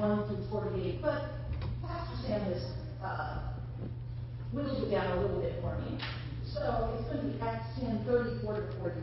One 0.00 0.24
through 0.26 0.48
48, 0.48 1.02
but 1.02 1.28
Pastor 1.84 2.16
Sam 2.24 2.40
has 2.48 2.64
uh, 3.04 3.52
whittled 4.50 4.88
it 4.88 4.90
down 4.90 5.18
a 5.18 5.20
little 5.20 5.42
bit 5.42 5.60
for 5.60 5.76
me. 5.76 6.00
So 6.48 6.96
it's 6.96 7.04
going 7.12 7.20
to 7.20 7.36
be 7.36 7.40
Acts 7.42 7.78
10, 7.78 8.08
34 8.08 8.64
to 8.64 8.72
43. 8.80 8.96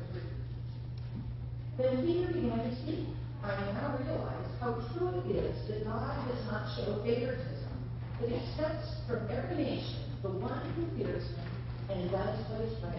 Then 1.77 2.01
Peter 2.01 2.33
began 2.33 2.65
to 2.65 2.75
speak. 2.81 3.05
I 3.43 3.53
now 3.77 3.93
realize 4.01 4.49
how 4.59 4.73
true 4.97 5.21
it 5.21 5.37
is 5.37 5.67
that 5.69 5.85
God 5.85 6.17
does 6.33 6.43
not 6.49 6.65
show 6.73 6.97
favoritism, 7.05 7.77
but 8.19 8.33
accepts 8.33 8.97
from 9.05 9.29
every 9.29 9.69
nation 9.69 10.01
the 10.23 10.29
one 10.29 10.65
who 10.73 10.97
fears 10.97 11.29
him 11.29 11.45
and 11.93 12.09
does 12.09 12.41
what 12.49 12.61
is 12.61 12.73
right. 12.81 12.97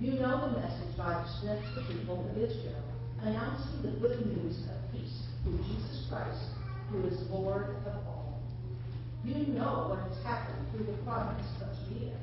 You 0.00 0.12
know 0.12 0.48
the 0.48 0.58
message 0.58 0.96
God 0.96 1.28
sent 1.42 1.60
to 1.60 1.80
the 1.82 1.84
people 1.92 2.24
of 2.30 2.38
Israel, 2.38 2.80
announcing 3.20 3.82
the 3.82 3.92
good 4.00 4.24
news 4.24 4.56
of 4.72 4.80
peace 4.90 5.28
through 5.44 5.58
Jesus 5.58 6.06
Christ, 6.08 6.53
who 6.90 7.06
is 7.06 7.28
Lord 7.30 7.76
of 7.86 7.94
all. 8.06 8.42
You 9.24 9.46
know 9.54 9.88
what 9.88 10.00
has 10.08 10.22
happened 10.22 10.68
through 10.70 10.84
the 10.84 10.98
province 11.04 11.48
of 11.62 11.72
Judea, 11.88 12.16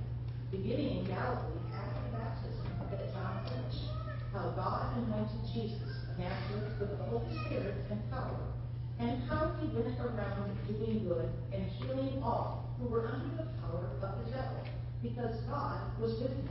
beginning 0.51 0.99
in 0.99 1.05
Galilee 1.05 1.65
after 1.73 1.97
the 2.05 2.17
baptism 2.17 2.67
that 2.91 3.13
John 3.13 3.41
preached, 3.45 3.89
how 4.33 4.51
God 4.51 4.97
anointed 4.97 5.41
Jesus 5.51 6.05
of 6.09 6.19
Nazareth 6.19 6.79
with 6.79 6.97
the 6.97 7.03
Holy 7.05 7.33
Spirit 7.45 7.85
and 7.89 8.11
power, 8.11 8.53
and 8.99 9.23
how 9.27 9.51
he 9.59 9.67
went 9.75 9.99
around 9.99 10.55
doing 10.67 11.07
good 11.07 11.31
and 11.51 11.65
healing 11.71 12.21
all 12.21 12.69
who 12.79 12.87
were 12.87 13.07
under 13.07 13.35
the 13.35 13.49
power 13.61 13.89
of 14.01 14.25
the 14.25 14.31
devil, 14.31 14.61
because 15.01 15.41
God 15.49 15.81
was 15.99 16.19
with 16.21 16.31
him. 16.31 16.49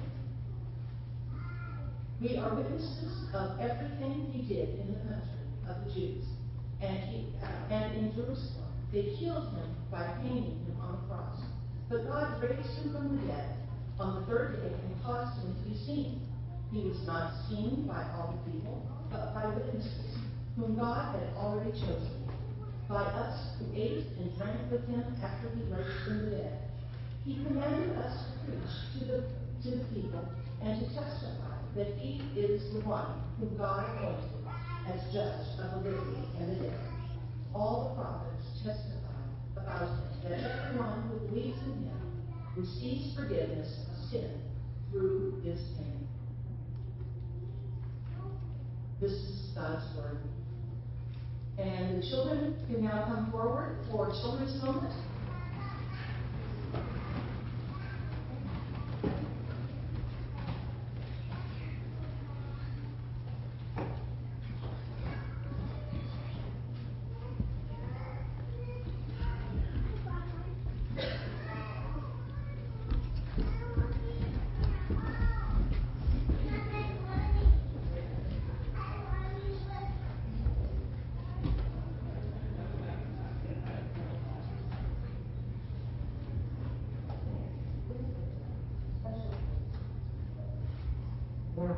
We 2.20 2.36
are 2.36 2.54
witnesses 2.54 3.28
of 3.32 3.60
everything 3.60 4.30
he 4.32 4.42
did 4.52 4.80
in 4.80 4.94
the 4.94 5.00
country 5.00 5.46
of 5.68 5.84
the 5.84 5.92
Jews, 5.94 6.24
and, 6.82 6.98
he, 6.98 7.26
uh, 7.42 7.74
and 7.74 7.96
in 7.96 8.14
Jerusalem. 8.14 8.70
They 8.92 9.14
killed 9.18 9.54
him 9.54 9.76
by 9.90 10.02
hanging 10.22 10.58
him 10.66 10.76
on 10.80 10.92
the 10.92 11.14
cross. 11.14 11.40
But 11.88 12.06
God 12.08 12.42
raised 12.42 12.74
him 12.78 12.92
from 12.92 13.16
the 13.16 13.26
dead 13.26 13.56
on 13.98 14.20
the 14.20 14.26
third 14.26 14.62
day 14.62 14.74
and 14.74 15.02
caused 15.04 15.42
him 15.42 15.54
to 15.54 15.70
be 15.70 15.76
seen. 15.86 16.20
He 16.72 16.88
was 16.88 16.98
not 17.06 17.32
seen 17.48 17.86
by 17.86 18.02
all 18.14 18.34
the 18.34 18.50
people, 18.50 18.86
but 19.10 19.34
by 19.34 19.46
witnesses, 19.46 20.18
whom 20.56 20.76
God 20.76 21.14
had 21.14 21.34
already 21.36 21.72
chosen, 21.72 22.24
by 22.88 23.02
us 23.02 23.58
who 23.58 23.66
ate 23.74 24.06
and 24.18 24.36
drank 24.38 24.70
with 24.70 24.86
him 24.86 25.04
after 25.22 25.50
he 25.50 25.62
raised 25.72 26.04
from 26.04 26.24
the 26.24 26.36
dead. 26.36 26.58
He 27.24 27.44
commanded 27.44 27.96
us 27.98 28.24
to 28.24 28.50
preach 28.50 28.98
to 28.98 29.04
the, 29.04 29.24
to 29.64 29.76
the 29.76 29.84
people 29.94 30.24
and 30.62 30.80
to 30.80 30.94
testify 30.94 31.58
that 31.76 31.94
he 31.98 32.22
is 32.38 32.72
the 32.72 32.80
one 32.80 33.20
whom 33.38 33.56
God 33.56 33.84
appointed 33.96 34.39
as 34.90 35.12
judge 35.12 35.46
of 35.62 35.84
the 35.84 35.90
living 35.90 36.26
and 36.40 36.50
the 36.50 36.64
dead. 36.64 36.80
All 37.54 37.90
the 37.90 38.02
prophets 38.02 38.44
testify 38.64 39.22
about 39.56 39.88
him 39.88 40.30
that 40.30 40.32
everyone 40.32 41.02
who 41.08 41.28
believes 41.28 41.58
in 41.62 41.84
him 41.84 42.24
receives 42.56 43.14
forgiveness 43.14 43.86
of 43.90 44.10
sin 44.10 44.40
through 44.90 45.40
his 45.44 45.60
name. 45.78 46.08
This 49.00 49.12
is 49.12 49.50
God's 49.54 49.84
word. 49.96 50.18
And 51.58 52.02
the 52.02 52.06
children 52.06 52.56
can 52.66 52.84
now 52.84 53.04
come 53.06 53.30
forward 53.30 53.76
for 53.90 54.10
children's 54.10 54.62
moment. 54.62 54.92
Now, 91.56 91.76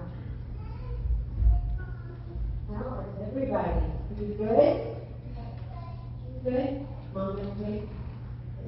now, 2.71 3.05
everybody, 3.27 3.71
you 4.17 4.35
good? 4.39 4.97
You 6.29 6.41
good? 6.45 6.87
Mom, 7.13 7.39
you 7.39 7.65
okay? 7.65 7.89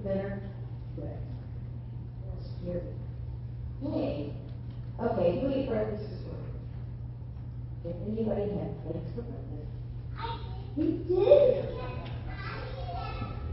Better? 0.02 0.42
Good. 0.96 1.18
Good. 2.64 2.82
Hey, 3.82 4.32
okay, 4.98 5.38
who 5.38 5.48
ate 5.50 5.68
breakfast 5.68 6.08
this 6.08 6.24
morning? 6.24 6.48
Did 7.84 7.96
anybody 8.08 8.48
have 8.58 8.70
cakes 8.84 9.10
for 9.14 9.22
breakfast? 9.22 9.68
You 10.78 10.92
did? 11.06 11.68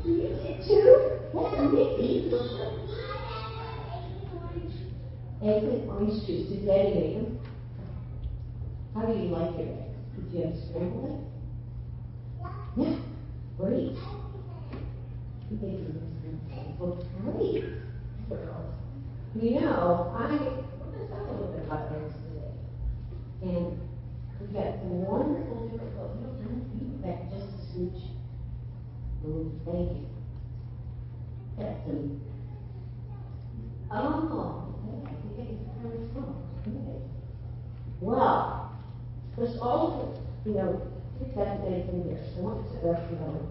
You 0.05 0.29
did 0.29 0.63
too? 0.65 1.11
That's 1.33 1.57
amazing. 1.57 2.31
Eggs 5.43 5.67
and 5.67 5.89
orange 5.89 6.25
juice. 6.25 6.49
Did 6.49 6.65
Daddy 6.65 6.93
make 6.93 7.15
them? 7.15 7.39
How 8.95 9.07
do 9.07 9.13
you 9.13 9.27
like 9.27 9.57
your 9.57 9.67
eggs? 9.67 9.97
Did 10.15 10.31
you 10.31 10.45
have 10.45 10.57
scrambled 10.69 11.11
eggs? 11.11 11.19
Yeah. 12.77 12.95
Great. 13.57 13.97
You 15.51 15.57
gave 15.57 15.83
them. 15.83 16.01
Well, 16.79 16.97
great. 17.25 17.65
You 19.33 19.61
know, 19.61 20.13
I, 20.13 20.27
to 20.99 21.07
talk 21.07 21.29
a 21.29 21.31
little 21.31 21.53
bit 21.53 21.63
about 21.65 21.89
eggs 21.93 22.13
today. 22.27 22.51
And 23.43 23.79
we've 24.41 24.53
got 24.53 24.75
some 24.81 25.05
wonderful 25.05 25.69
well, 25.95 26.17
you 26.19 26.27
know, 26.27 26.33
kind 26.43 26.61
of 26.61 26.67
feed 26.77 27.01
back 27.01 27.31
just 27.31 27.47
a 27.47 27.71
smooch. 27.71 28.01
Mm, 29.25 29.51
thank 29.63 29.89
you. 29.89 30.05
Got 31.57 31.75
some, 31.85 32.19
oh, 33.89 34.75
okay, 35.31 35.57
it's. 35.77 36.27
Okay. 36.67 37.01
Well, 38.01 38.69
there's 39.37 39.57
all, 39.59 40.13
you 40.43 40.55
know, 40.55 40.81
we've 41.21 41.33
got 41.33 41.61
things 41.61 41.87
in 41.87 42.03
here, 42.03 42.19
so 42.35 42.49
it, 42.49 42.83
uh, 42.83 42.99
you 43.09 43.15
know, 43.15 43.47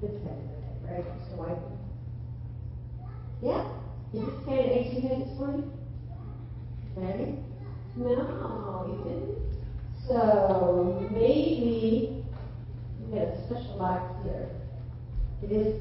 this 0.00 0.10
of 0.10 0.22
thing, 0.24 0.48
right? 0.90 1.04
So 1.30 1.44
I, 1.44 1.54
yeah, 3.40 3.64
is 4.14 4.20
this 4.20 4.44
kind 4.46 4.60
of 4.60 4.66
eggs 4.66 4.94
you 4.94 5.00
had 5.08 5.20
this 5.20 5.38
morning? 5.38 5.70
Ready? 6.96 7.38
No, 7.96 8.86
you 8.88 8.96
didn't. 9.04 9.38
So 10.06 11.08
maybe 11.12 12.24
we 13.00 13.14
get 13.14 13.28
a 13.28 13.46
special 13.46 13.78
box 13.78 14.02
here. 14.24 14.48
It 15.42 15.52
is. 15.52 15.78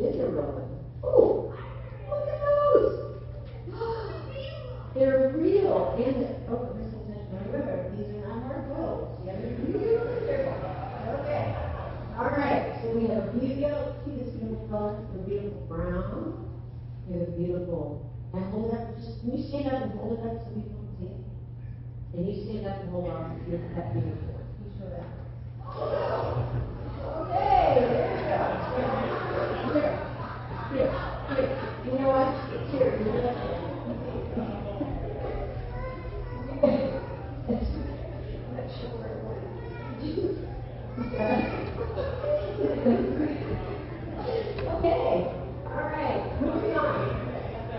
It 0.00 0.20
a 0.20 0.28
real 0.30 0.46
one. 0.46 0.70
Oh, 1.02 1.52
look 2.08 2.28
at 2.28 2.38
those. 2.38 3.18
They're 4.94 5.34
real. 5.36 5.94
And, 5.98 6.22
oh, 6.48 6.70
this 6.78 6.86
is, 6.86 6.94
remember, 7.42 7.90
these 7.96 8.06
are 8.14 8.22
not 8.28 8.38
hard 8.46 8.62
clothes. 8.70 9.10
You 9.24 9.30
have 9.30 9.42
to 9.42 9.48
be. 9.58 9.74
Okay. 11.18 11.44
All 12.16 12.30
right. 12.30 12.78
So 12.80 12.94
we 12.94 13.08
have 13.08 13.26
a 13.26 13.30
beautiful, 13.34 13.98
beautiful 14.68 15.08
the 15.12 15.18
beautiful 15.24 15.60
brown. 15.66 16.44
We 17.06 17.18
have 17.20 17.36
beautiful, 17.36 18.12
and 18.34 18.44
hold 18.52 18.74
it 18.74 18.78
up, 18.78 18.96
just, 18.96 19.20
can 19.20 19.38
you 19.38 19.42
stand 19.48 19.66
up 19.68 19.82
and 19.82 19.92
hold 19.92 20.18
it 20.18 20.26
up 20.26 20.44
so 20.44 20.48
people 20.52 20.76
can 20.76 20.88
see 20.98 21.06
it? 21.06 21.24
And 22.12 22.28
you 22.28 22.34
stand 22.44 22.66
up 22.66 22.80
and 22.82 22.90
hold 22.90 23.08
on 23.08 23.38
to 23.38 23.50
that 23.50 23.92
beautiful. 23.94 24.44
Can 24.44 24.68
you 24.68 24.72
show 24.78 24.88
that? 24.92 25.08
Okay, 27.18 27.80
you. 27.80 27.96
Here, 29.72 29.94
here, 30.72 30.90
here. 31.28 31.50
You 31.84 31.92
know 31.98 32.08
what? 32.12 32.28
Here, 32.70 32.90
you 32.98 33.04
know 33.04 33.16
what? 33.22 33.36
Okay, 44.78 45.32
all 45.66 45.90
right, 45.90 46.40
moving 46.40 46.76
on. 46.76 47.02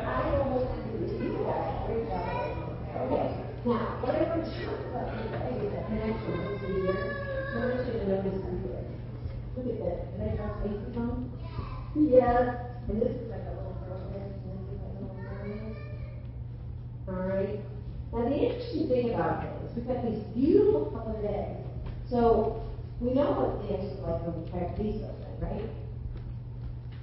I 0.05 0.35
will 0.49 0.67
you 1.07 1.45
guys, 1.47 1.87
great 1.87 2.09
job. 2.09 2.75
Okay, 3.07 3.27
now, 3.63 4.03
what 4.03 4.15
I 4.15 4.23
want 4.27 4.43
to 4.43 4.51
talk 4.65 4.79
about 4.89 5.07
today 5.15 5.63
is 5.63 5.71
the 5.71 5.81
connection 5.87 6.35
with 6.43 6.59
the 6.59 6.67
year. 6.67 6.99
I 7.49 7.59
want 7.59 7.87
you 7.87 7.93
to 7.93 8.05
notice 8.09 8.39
something. 8.43 8.83
Look 9.55 9.67
at 9.67 9.79
that, 9.79 9.97
can 10.11 10.27
I 10.27 10.35
draw 10.35 10.49
faces 10.59 10.97
on? 10.97 11.31
Yes. 11.95 12.55
All 17.07 17.15
right. 17.15 17.59
Now, 18.13 18.29
the 18.29 18.35
interesting 18.35 18.87
thing 18.87 19.09
about 19.13 19.41
this, 19.41 19.71
we've 19.75 19.87
got 19.87 20.03
these 20.03 20.19
beautiful 20.35 20.91
colored 20.91 21.25
eggs. 21.25 21.67
So, 22.09 22.61
we 23.01 23.13
know 23.13 23.31
what 23.31 23.67
the 23.67 23.73
eggs 23.73 23.97
look 23.97 24.07
like 24.07 24.21
when 24.27 24.43
we 24.43 24.49
crack 24.51 24.77
these 24.77 25.01
open, 25.03 25.41
right? 25.41 25.69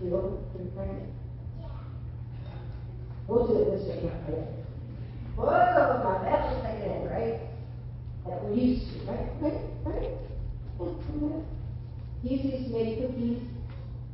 We 0.00 0.12
open, 0.12 0.70
crack 0.74 0.88
it. 0.88 1.08
We'll 3.26 3.46
do 3.48 3.54
it 3.54 3.70
this 3.76 3.88
way, 3.88 4.10
right? 4.28 4.46
Whoa, 5.36 5.46
now 5.46 6.20
that 6.22 6.50
looks 6.52 6.62
like 6.64 6.74
an 6.74 6.82
egg, 6.82 7.10
right? 7.10 7.40
That 8.26 8.44
we're 8.44 8.52
used 8.54 8.92
to, 8.92 9.10
right? 9.10 9.28
Right? 9.40 9.60
Right? 9.84 10.10
Yeah, 10.80 11.40
Use 12.22 12.42
these 12.42 12.66
to 12.66 12.72
make 12.72 13.00
cookies, 13.00 13.42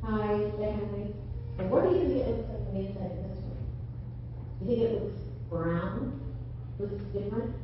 that 0.02 0.08
kind. 0.08 1.14
And 1.58 1.70
what 1.70 1.84
do 1.84 1.90
you 1.90 2.08
think 2.08 2.20
it 2.20 2.28
looks 2.28 2.48
like 2.48 2.58
on 2.58 2.74
the 2.74 2.80
inside 2.80 3.12
of 3.12 3.16
this 3.28 3.38
one? 3.44 3.60
You 4.60 4.66
think 4.66 4.80
it 4.82 4.92
looks 5.02 5.20
brown? 5.50 6.20
Looks 6.78 7.04
different? 7.12 7.54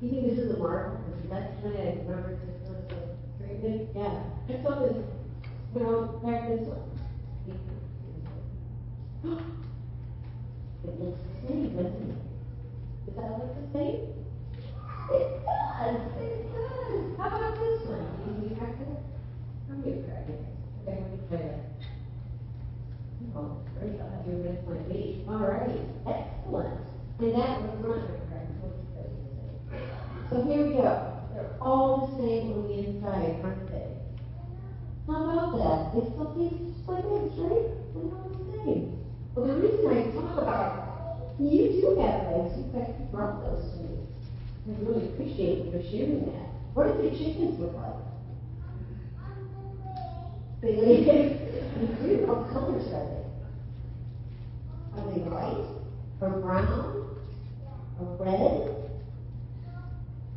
You 0.00 0.10
think 0.10 0.26
this 0.28 0.38
is 0.38 0.54
a 0.54 0.58
marble? 0.58 0.98
That's 1.30 1.62
when 1.62 1.76
I 1.76 1.98
remember 1.98 2.38
this 2.44 2.68
was 2.68 2.78
a 3.40 3.54
big, 3.60 3.88
yeah. 3.94 4.22
Let's 4.48 4.66
open, 4.66 5.04
you 5.74 5.80
know, 5.80 6.20
crack 6.22 6.48
this 6.48 6.68
one. 6.68 6.90
It 10.84 11.00
looks 11.00 11.18
the 11.22 11.48
same, 11.48 11.76
doesn't 11.76 12.10
it? 12.10 12.18
Does 13.06 13.14
that 13.16 13.30
look 13.38 13.56
the 13.56 13.78
same? 13.78 14.04
It 15.10 15.26
does, 15.44 15.96
it 16.20 16.52
does. 16.52 17.16
How 17.16 17.26
about 17.28 17.54
this 17.58 17.88
one? 17.88 18.04
Can 18.22 18.34
you 18.42 18.56
crack 18.56 18.76
it? 18.80 19.00
I'm 19.70 19.80
gonna 19.80 20.02
crack 20.02 20.28
it. 20.28 20.44
Okay, 20.82 21.00
let 21.00 21.10
me 21.10 21.18
try 21.30 21.38
that. 21.38 21.73
All 25.28 25.38
right, 25.38 25.80
excellent. 26.06 26.78
And 27.18 27.34
that 27.34 27.60
was. 27.82 28.00
So 30.30 30.42
here 30.42 30.66
we 30.66 30.74
go. 30.74 31.12
They're 31.34 31.56
all 31.60 32.06
the 32.06 32.22
same 32.22 32.52
on 32.52 32.68
the 32.68 32.78
inside, 32.78 33.40
aren't 33.42 33.66
they? 33.66 33.86
How 35.08 35.22
about 35.24 35.52
that? 35.58 35.98
It's 35.98 36.16
something 36.16 36.48
just 36.76 36.88
like 36.88 37.02
this, 37.02 37.38
right? 37.38 37.64
They're 37.94 38.02
all 38.04 38.30
the 38.30 38.64
same. 38.64 38.86
Well, 39.34 39.46
the 39.46 39.54
reason 39.54 39.86
I 39.88 40.02
talk 40.14 40.38
about 40.38 40.84
you 41.40 41.68
do 41.68 41.96
have 42.00 42.26
legs. 42.32 42.56
You 42.56 42.64
guys 42.72 42.94
brought 43.10 43.42
those 43.42 43.64
to 43.72 43.78
me. 43.82 43.98
I 44.68 44.72
really 44.84 45.04
appreciate 45.04 45.66
you 45.66 45.82
sharing 45.90 46.26
that. 46.26 46.48
What 46.74 46.86
do 46.86 47.10
the 47.10 47.10
chickens 47.10 47.58
look 47.58 47.74
like? 47.74 47.94
They 50.62 50.76
live. 50.76 52.28
What 52.28 52.48
colors 52.52 52.86
are 52.92 53.04
they? 53.04 53.23
Are 54.96 55.10
they 55.10 55.20
white 55.20 55.66
or 56.20 56.40
brown 56.40 57.18
or 58.00 58.16
red? 58.18 58.84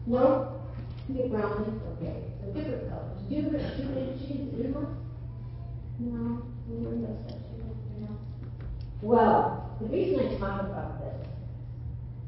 No? 0.07 0.61
You 1.09 1.29
brown 1.29 1.49
ones? 1.51 1.81
Okay. 1.93 2.23
So 2.41 2.51
different 2.51 2.89
colors. 2.89 3.21
Do 3.29 3.35
you 3.35 3.43
have 3.43 3.53
a 3.53 3.59
chicken 3.75 4.19
chickens 4.19 4.53
blue 4.53 4.71
ones? 4.73 4.97
No. 5.99 6.41
No 6.67 6.89
one. 6.89 7.01
No. 8.01 8.07
Well, 9.01 9.77
the 9.79 9.87
reason 9.87 10.19
I 10.19 10.35
talk 10.35 10.61
about 10.61 10.99
this 10.99 11.27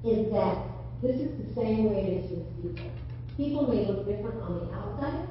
is 0.03 0.31
that 0.31 0.57
this 1.01 1.15
is 1.15 1.47
the 1.47 1.53
same 1.55 1.89
way 1.89 2.01
it 2.01 2.25
is 2.25 2.31
with 2.31 2.61
people. 2.61 2.91
People 3.37 3.67
may 3.73 3.85
look 3.85 4.05
different 4.05 4.41
on 4.41 4.67
the 4.67 4.73
outside, 4.75 5.27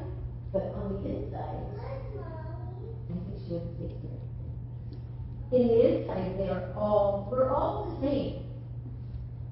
but 0.52 0.74
on 0.74 1.02
the 1.02 1.08
inside, 1.08 1.62
I 1.78 3.12
think 3.12 3.22
she 3.46 3.54
has 3.54 3.62
to 5.50 5.58
take 5.58 5.68
care. 5.68 5.68
In 5.68 5.68
the 5.68 5.98
inside, 5.98 6.38
they 6.38 6.48
are 6.48 6.72
all, 6.76 7.28
we're 7.30 7.50
all 7.50 7.98
the 8.00 8.06
same. 8.06 8.44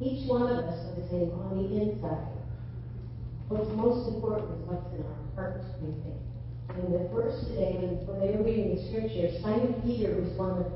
Each 0.01 0.29
one 0.29 0.43
of 0.43 0.65
us 0.65 0.87
are 0.87 1.01
the 1.01 1.09
same 1.09 1.31
on 1.33 1.57
the 1.57 1.81
inside. 1.83 2.33
What's 3.49 3.71
most 3.77 4.15
important 4.15 4.51
is 4.51 4.69
what's 4.69 4.95
in 4.95 5.05
our 5.05 5.17
hearts, 5.35 5.67
we 5.81 5.93
think. 6.03 6.17
And 6.69 6.93
the 6.93 7.09
verse 7.09 7.47
today, 7.47 7.79
when, 7.81 8.21
they 8.21 8.37
were 8.37 8.45
reading 8.45 8.77
the 8.77 8.83
scripture, 8.89 9.31
Simon 9.41 9.81
Peter 9.85 10.21
was 10.21 10.37
one 10.37 10.59
of 10.59 10.67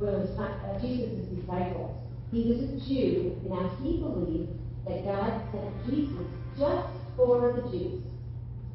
was 0.00 0.38
uh, 0.38 0.78
Jesus' 0.80 1.26
disciples. 1.28 1.96
He 2.30 2.48
was 2.48 2.60
a 2.60 2.88
Jew. 2.88 3.36
And 3.42 3.50
now 3.50 3.76
he 3.82 3.98
believed 3.98 4.50
that 4.86 5.04
God 5.04 5.42
sent 5.52 5.86
Jesus 5.86 6.26
just 6.58 6.88
for 7.16 7.52
the 7.52 7.68
Jews. 7.70 8.02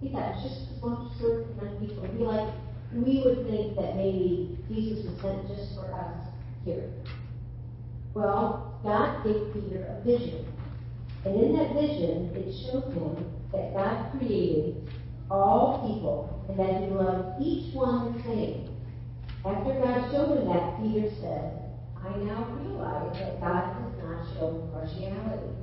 He 0.02 0.10
thought 0.10 0.36
just 0.44 0.84
long 0.84 1.10
as 1.12 1.20
serve 1.20 1.48
enough 1.58 1.80
people. 1.80 2.04
He 2.16 2.24
like 2.24 2.54
we 2.94 3.22
would 3.24 3.48
think 3.48 3.76
that 3.76 3.96
maybe 3.96 4.58
Jesus 4.70 5.06
was 5.06 5.22
sent 5.22 5.48
just 5.48 5.76
for 5.76 5.92
us 5.94 6.28
here. 6.64 6.92
Well, 8.14 8.80
God 8.84 9.24
gave 9.24 9.54
Peter 9.54 9.86
a 9.86 10.04
vision. 10.04 10.46
And 11.26 11.36
in 11.36 11.58
that 11.58 11.74
vision, 11.74 12.32
it 12.36 12.54
showed 12.54 12.94
him 12.94 13.26
that 13.52 13.74
God 13.74 14.12
created 14.12 14.90
all 15.30 15.82
people 15.88 16.46
and 16.48 16.60
that 16.60 16.84
he 16.84 16.88
loved 16.88 17.42
each 17.42 17.74
one 17.74 18.14
the 18.14 18.24
same. 18.24 18.70
After 19.44 19.74
God 19.74 20.12
showed 20.12 20.38
him 20.38 20.48
that, 20.48 20.82
Peter 20.82 21.10
said, 21.20 21.62
I 21.98 22.18
now 22.18 22.48
realize 22.62 23.18
that 23.18 23.42
God 23.42 23.76
does 23.76 24.04
not 24.04 24.34
show 24.34 24.70
partiality. 24.74 25.54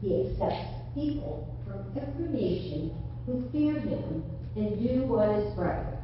He 0.00 0.22
accepts 0.22 0.70
people 0.94 1.54
from 1.66 1.84
every 2.00 2.28
nation 2.32 2.94
who 3.26 3.48
fear 3.50 3.78
him 3.78 4.24
and 4.56 4.78
do 4.78 5.02
what 5.04 5.28
is 5.30 5.56
right. 5.58 5.97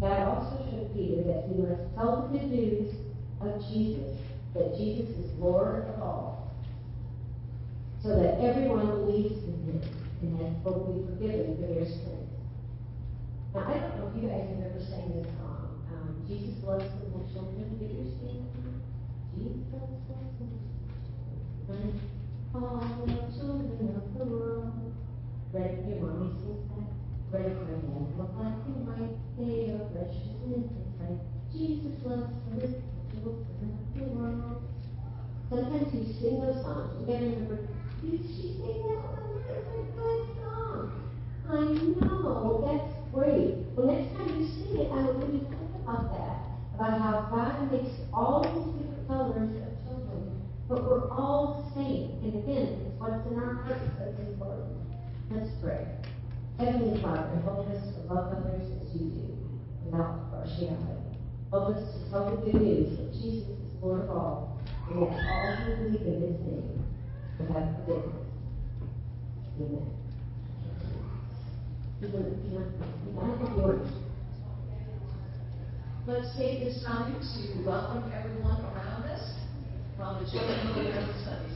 God 0.00 0.28
also 0.28 0.64
showed 0.70 0.94
Peter 0.94 1.22
that 1.22 1.48
he 1.48 1.60
must 1.60 1.94
tell 1.96 2.22
the 2.22 2.38
good 2.38 2.50
news 2.50 2.94
of 3.40 3.60
Jesus, 3.68 4.16
that 4.54 4.76
Jesus 4.76 5.10
is 5.10 5.32
Lord 5.38 5.86
of 5.88 6.02
all, 6.02 6.54
so 8.00 8.10
that 8.10 8.38
everyone 8.40 8.86
believes 8.86 9.42
in 9.42 9.58
him 9.64 9.82
and 10.22 10.40
has 10.40 10.64
will 10.64 10.92
be 10.92 11.06
forgiven 11.06 11.56
for 11.56 11.66
their 11.74 11.84
sins. 11.84 12.30
Now, 13.54 13.66
I 13.66 13.74
don't 13.74 13.96
know 13.98 14.12
if 14.14 14.22
you 14.22 14.28
guys 14.28 14.46
have 14.48 14.70
ever 14.70 14.84
sang 14.84 15.10
this 15.18 15.26
song. 15.34 15.82
Um, 15.90 16.22
Jesus 16.28 16.62
loves 16.62 16.84
little 17.02 17.26
children. 17.32 17.78
Did 17.78 17.90
you 17.90 18.06
sing? 18.20 18.46
Jesus 19.34 19.66
loves 19.72 19.98
little 20.38 20.62
children. 21.66 22.00
All 22.54 23.02
the 23.06 23.12
children 23.34 23.96
of 23.96 24.18
the 24.18 24.24
world. 24.24 24.94
Ready, 25.52 25.76
your 25.88 26.00
mommy 26.02 26.34
sings 26.38 26.67
for 27.30 27.38
them, 27.38 28.14
look 28.16 28.32
black 28.36 28.56
and 28.64 28.88
white. 28.88 29.16
They 29.36 29.72
are 29.72 29.84
precious 29.92 30.32
in 30.44 30.64
his. 30.64 30.78
Jesus 31.52 32.00
loves 32.04 32.32
the 32.48 32.56
little 32.56 32.82
children 33.12 33.76
of 33.76 33.98
the 33.98 34.04
world. 34.14 34.62
Sometimes 35.50 35.94
you 35.94 36.04
sing 36.20 36.40
those 36.40 36.62
songs. 36.62 36.92
You 37.00 37.06
gotta 37.06 37.24
remember, 37.24 37.68
did 38.00 38.20
she 38.22 38.56
sing 38.56 38.80
that 38.88 39.00
one? 39.12 39.42
That's 39.48 39.68
a 39.68 39.80
good 39.96 40.20
song. 40.40 40.92
I 41.48 41.64
know, 42.00 42.64
that's 42.64 43.12
great. 43.12 43.56
Well, 43.76 43.86
next 43.88 44.16
time 44.16 44.28
you 44.28 44.46
sing 44.46 44.76
it, 44.76 44.92
I 44.92 45.00
you 45.00 45.40
to 45.40 45.44
think 45.48 45.74
about 45.82 46.12
that. 46.12 46.48
About 46.74 47.00
how 47.00 47.28
God 47.32 47.72
makes 47.72 47.96
all 48.12 48.42
these 48.44 48.72
different 48.76 49.08
colors 49.08 49.50
of 49.56 49.72
children 49.84 50.42
But 50.68 50.84
we're 50.84 51.10
all 51.10 51.64
the 51.64 51.80
same, 51.80 52.20
and 52.22 52.34
again, 52.44 52.86
it's 52.86 53.00
what's 53.00 53.26
in 53.26 53.38
our 53.38 53.54
hearts 53.54 53.84
that's 53.98 54.18
important. 54.20 54.76
Let's 55.30 55.50
pray. 55.60 55.97
Heavenly 56.58 57.00
Father, 57.00 57.40
help 57.44 57.68
us 57.68 57.94
to 57.94 58.12
love 58.12 58.34
others 58.34 58.66
as 58.82 59.00
you 59.00 59.10
do, 59.10 59.26
without 59.84 60.28
partiality. 60.32 61.14
Help 61.52 61.68
us 61.70 61.78
to 61.78 62.10
tell 62.10 62.34
the 62.34 62.50
good 62.50 62.60
news 62.60 62.98
that 62.98 63.12
Jesus 63.12 63.46
is 63.46 63.80
Lord 63.80 64.02
of 64.02 64.10
all, 64.10 64.60
and 64.90 65.02
that 65.02 65.08
all 65.08 65.54
who 65.54 65.76
believe 65.76 66.02
in 66.02 66.20
his 66.20 66.40
name 66.40 66.84
will 67.38 67.52
have 67.54 67.76
forgiveness. 67.86 68.26
Amen. 69.60 69.86
Let's 76.08 76.36
take 76.36 76.58
this 76.64 76.82
time 76.84 77.14
to 77.14 77.68
welcome 77.68 78.10
everyone 78.12 78.64
around 78.64 79.04
us 79.04 79.22
while 79.96 80.18
the 80.18 80.28
children 80.28 80.74
go 80.74 80.82
to 80.82 81.24
Sunday 81.24 81.47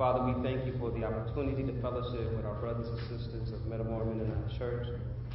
Father, 0.00 0.24
we 0.24 0.42
thank 0.42 0.64
you 0.64 0.72
for 0.78 0.90
the 0.90 1.04
opportunity 1.04 1.62
to 1.62 1.78
fellowship 1.82 2.32
with 2.34 2.46
our 2.46 2.54
brothers 2.54 2.88
and 2.88 2.98
sisters 3.00 3.52
of 3.52 3.66
Metamora 3.66 4.06
our 4.08 4.58
Church. 4.58 4.86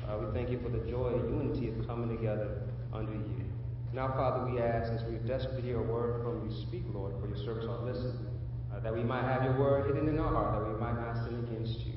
Uh, 0.09 0.17
we 0.17 0.33
thank 0.33 0.49
you 0.49 0.59
for 0.59 0.69
the 0.69 0.79
joy 0.89 1.09
and 1.09 1.29
unity 1.29 1.69
of 1.69 1.85
coming 1.85 2.09
together 2.09 2.63
under 2.91 3.13
you. 3.13 3.45
Now, 3.93 4.07
Father, 4.07 4.51
we 4.51 4.59
ask 4.59 4.91
as 4.91 5.03
we 5.03 5.17
desperately 5.17 5.61
hear 5.61 5.77
a 5.77 5.83
word 5.83 6.23
from 6.23 6.49
you, 6.49 6.51
speak, 6.51 6.81
Lord, 6.95 7.13
for 7.21 7.27
your 7.27 7.37
servants 7.37 7.67
are 7.67 7.85
listening, 7.85 8.25
uh, 8.73 8.79
that 8.79 8.91
we 8.91 9.03
might 9.03 9.21
have 9.25 9.43
your 9.43 9.53
word 9.53 9.85
hidden 9.85 10.09
in 10.09 10.17
our 10.17 10.33
heart, 10.33 10.57
that 10.57 10.73
we 10.73 10.79
might 10.81 10.99
not 10.99 11.13
sin 11.23 11.45
against 11.47 11.85
you. 11.85 11.93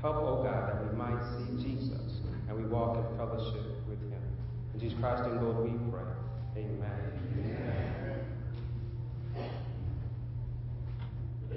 Help, 0.00 0.14
O 0.14 0.38
oh 0.38 0.42
God, 0.44 0.70
that 0.70 0.86
we 0.86 0.96
might 0.96 1.18
see 1.34 1.66
Jesus 1.68 2.20
and 2.46 2.56
we 2.56 2.64
walk 2.66 2.96
in 2.96 3.18
fellowship 3.18 3.66
with 3.88 3.98
him. 4.02 4.22
In 4.72 4.78
Jesus 4.78 4.96
Christ 5.00 5.24
and 5.24 5.42
Lord, 5.42 5.68
we 5.68 5.76
pray. 5.90 6.06
Amen. 6.62 6.78
Amen. 7.40 8.03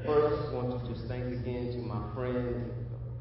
First, 0.07 0.39
I 0.47 0.55
want 0.55 0.71
to 0.71 0.87
just 0.87 1.03
thank 1.11 1.27
again 1.35 1.75
to 1.75 1.83
my 1.83 1.99
friend, 2.15 2.71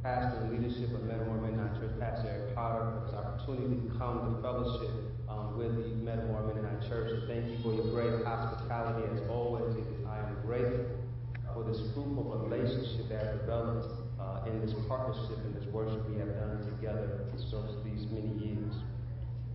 pastor 0.06 0.38
and 0.46 0.54
leadership 0.54 0.94
of 0.94 1.02
Metamora 1.02 1.42
Mennonite 1.42 1.82
Church, 1.82 1.90
Pastor 1.98 2.30
Eric 2.30 2.54
Potter, 2.54 2.94
for 2.94 3.00
this 3.02 3.14
opportunity 3.18 3.82
to 3.82 3.90
come 3.98 4.22
to 4.22 4.38
fellowship 4.38 4.94
um, 5.26 5.58
with 5.58 5.74
the 5.74 5.98
Metamora 6.06 6.46
Mennonite 6.46 6.86
Church. 6.86 7.26
Thank 7.26 7.50
you 7.50 7.58
for 7.58 7.74
your 7.74 7.90
great 7.90 8.22
hospitality 8.22 9.02
as 9.10 9.18
always. 9.26 9.74
I 10.06 10.30
am 10.30 10.38
grateful 10.46 10.86
for 11.50 11.66
this 11.66 11.82
fruitful 11.90 12.46
relationship 12.46 13.10
that 13.10 13.34
developed 13.42 13.90
uh, 14.22 14.46
in 14.46 14.62
this 14.62 14.70
partnership 14.86 15.42
and 15.42 15.58
this 15.58 15.66
worship 15.74 16.06
we 16.06 16.22
have 16.22 16.38
done 16.38 16.70
together 16.70 17.26
for 17.34 17.66
these 17.82 18.06
many 18.14 18.30
years. 18.38 18.78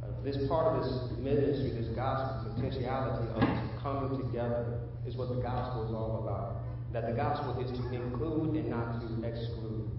Uh, 0.04 0.12
this 0.20 0.36
part 0.52 0.76
of 0.76 0.84
this 0.84 1.16
ministry, 1.24 1.80
this 1.80 1.96
gospel, 1.96 2.52
potentiality 2.60 3.24
of 3.40 3.48
coming 3.80 4.20
together 4.20 4.84
is 5.08 5.16
what 5.16 5.32
the 5.32 5.40
gospel 5.40 5.88
is 5.88 5.96
all 5.96 6.28
about 6.28 6.61
that 6.94 7.08
the 7.08 7.14
gospel 7.14 7.60
is 7.64 7.72
to 7.72 7.94
include 7.94 8.56
and 8.56 8.70
not 8.70 9.00
to 9.00 9.08
exclude. 9.24 9.90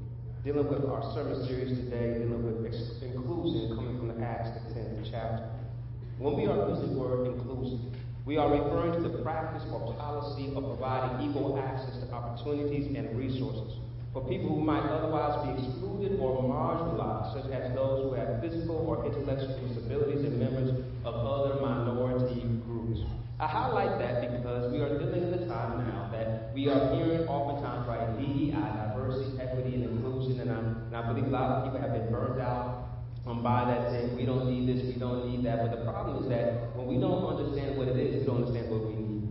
Dealing 0.45 0.69
with 0.69 0.85
our 0.85 1.03
sermon 1.15 1.47
series 1.47 1.79
today, 1.79 2.19
dealing 2.19 2.43
with 2.45 2.67
ex- 2.67 3.01
inclusion 3.01 3.75
coming 3.77 3.97
from 3.97 4.09
the 4.09 4.25
Acts, 4.25 4.51
the 4.51 4.81
10th 4.81 5.09
chapter. 5.11 5.49
When 6.19 6.37
we 6.37 6.47
are 6.47 6.69
using 6.69 6.95
the 6.95 6.99
word 7.01 7.27
inclusive, 7.29 7.81
we 8.27 8.37
are 8.37 8.51
referring 8.51 9.03
to 9.03 9.09
the 9.09 9.23
practice 9.23 9.65
or 9.73 9.95
policy 9.95 10.53
of 10.55 10.65
providing 10.65 11.31
equal 11.31 11.59
access 11.59 11.97
to 12.05 12.13
opportunities 12.13 12.95
and 12.95 13.17
resources 13.17 13.79
for 14.13 14.21
people 14.29 14.51
who 14.51 14.61
might 14.61 14.85
otherwise 14.85 15.41
be 15.47 15.65
excluded 15.65 16.21
or 16.21 16.43
marginalized, 16.45 17.33
such 17.33 17.51
as 17.51 17.75
those 17.75 18.05
who 18.05 18.13
have 18.13 18.41
physical 18.43 18.77
or 18.85 19.07
intellectual 19.07 19.57
disabilities 19.67 20.25
and 20.25 20.39
members 20.39 20.71
of 21.05 21.15
other 21.15 21.61
minority 21.61 22.45
groups. 22.67 23.01
I 23.41 23.47
highlight 23.47 23.99
that 23.99 24.37
because 24.37 24.72
we 26.62 26.70
are 26.70 26.94
hearing 26.94 27.27
oftentimes, 27.27 27.88
right, 27.88 28.07
DEI, 28.22 28.55
diversity, 28.55 29.35
equity, 29.40 29.75
and 29.75 29.83
inclusion, 29.83 30.38
and 30.38 30.51
I, 30.53 30.59
and 30.62 30.94
I 30.94 31.03
believe 31.09 31.27
a 31.27 31.35
lot 31.35 31.51
of 31.51 31.64
people 31.64 31.81
have 31.81 31.90
been 31.90 32.07
burned 32.12 32.40
out 32.40 33.03
um, 33.27 33.42
by 33.42 33.64
that 33.64 33.90
saying, 33.90 34.14
we 34.14 34.25
don't 34.25 34.46
need 34.46 34.70
this, 34.70 34.87
we 34.87 34.94
don't 34.94 35.27
need 35.27 35.44
that. 35.44 35.59
But 35.59 35.77
the 35.77 35.83
problem 35.83 36.22
is 36.22 36.29
that 36.31 36.70
when 36.79 36.87
we 36.87 37.03
don't 37.03 37.27
understand 37.27 37.77
what 37.77 37.88
it 37.88 37.98
is, 37.98 38.20
we 38.22 38.27
don't 38.27 38.46
understand 38.46 38.70
what 38.70 38.87
we 38.87 38.94
need. 38.94 39.27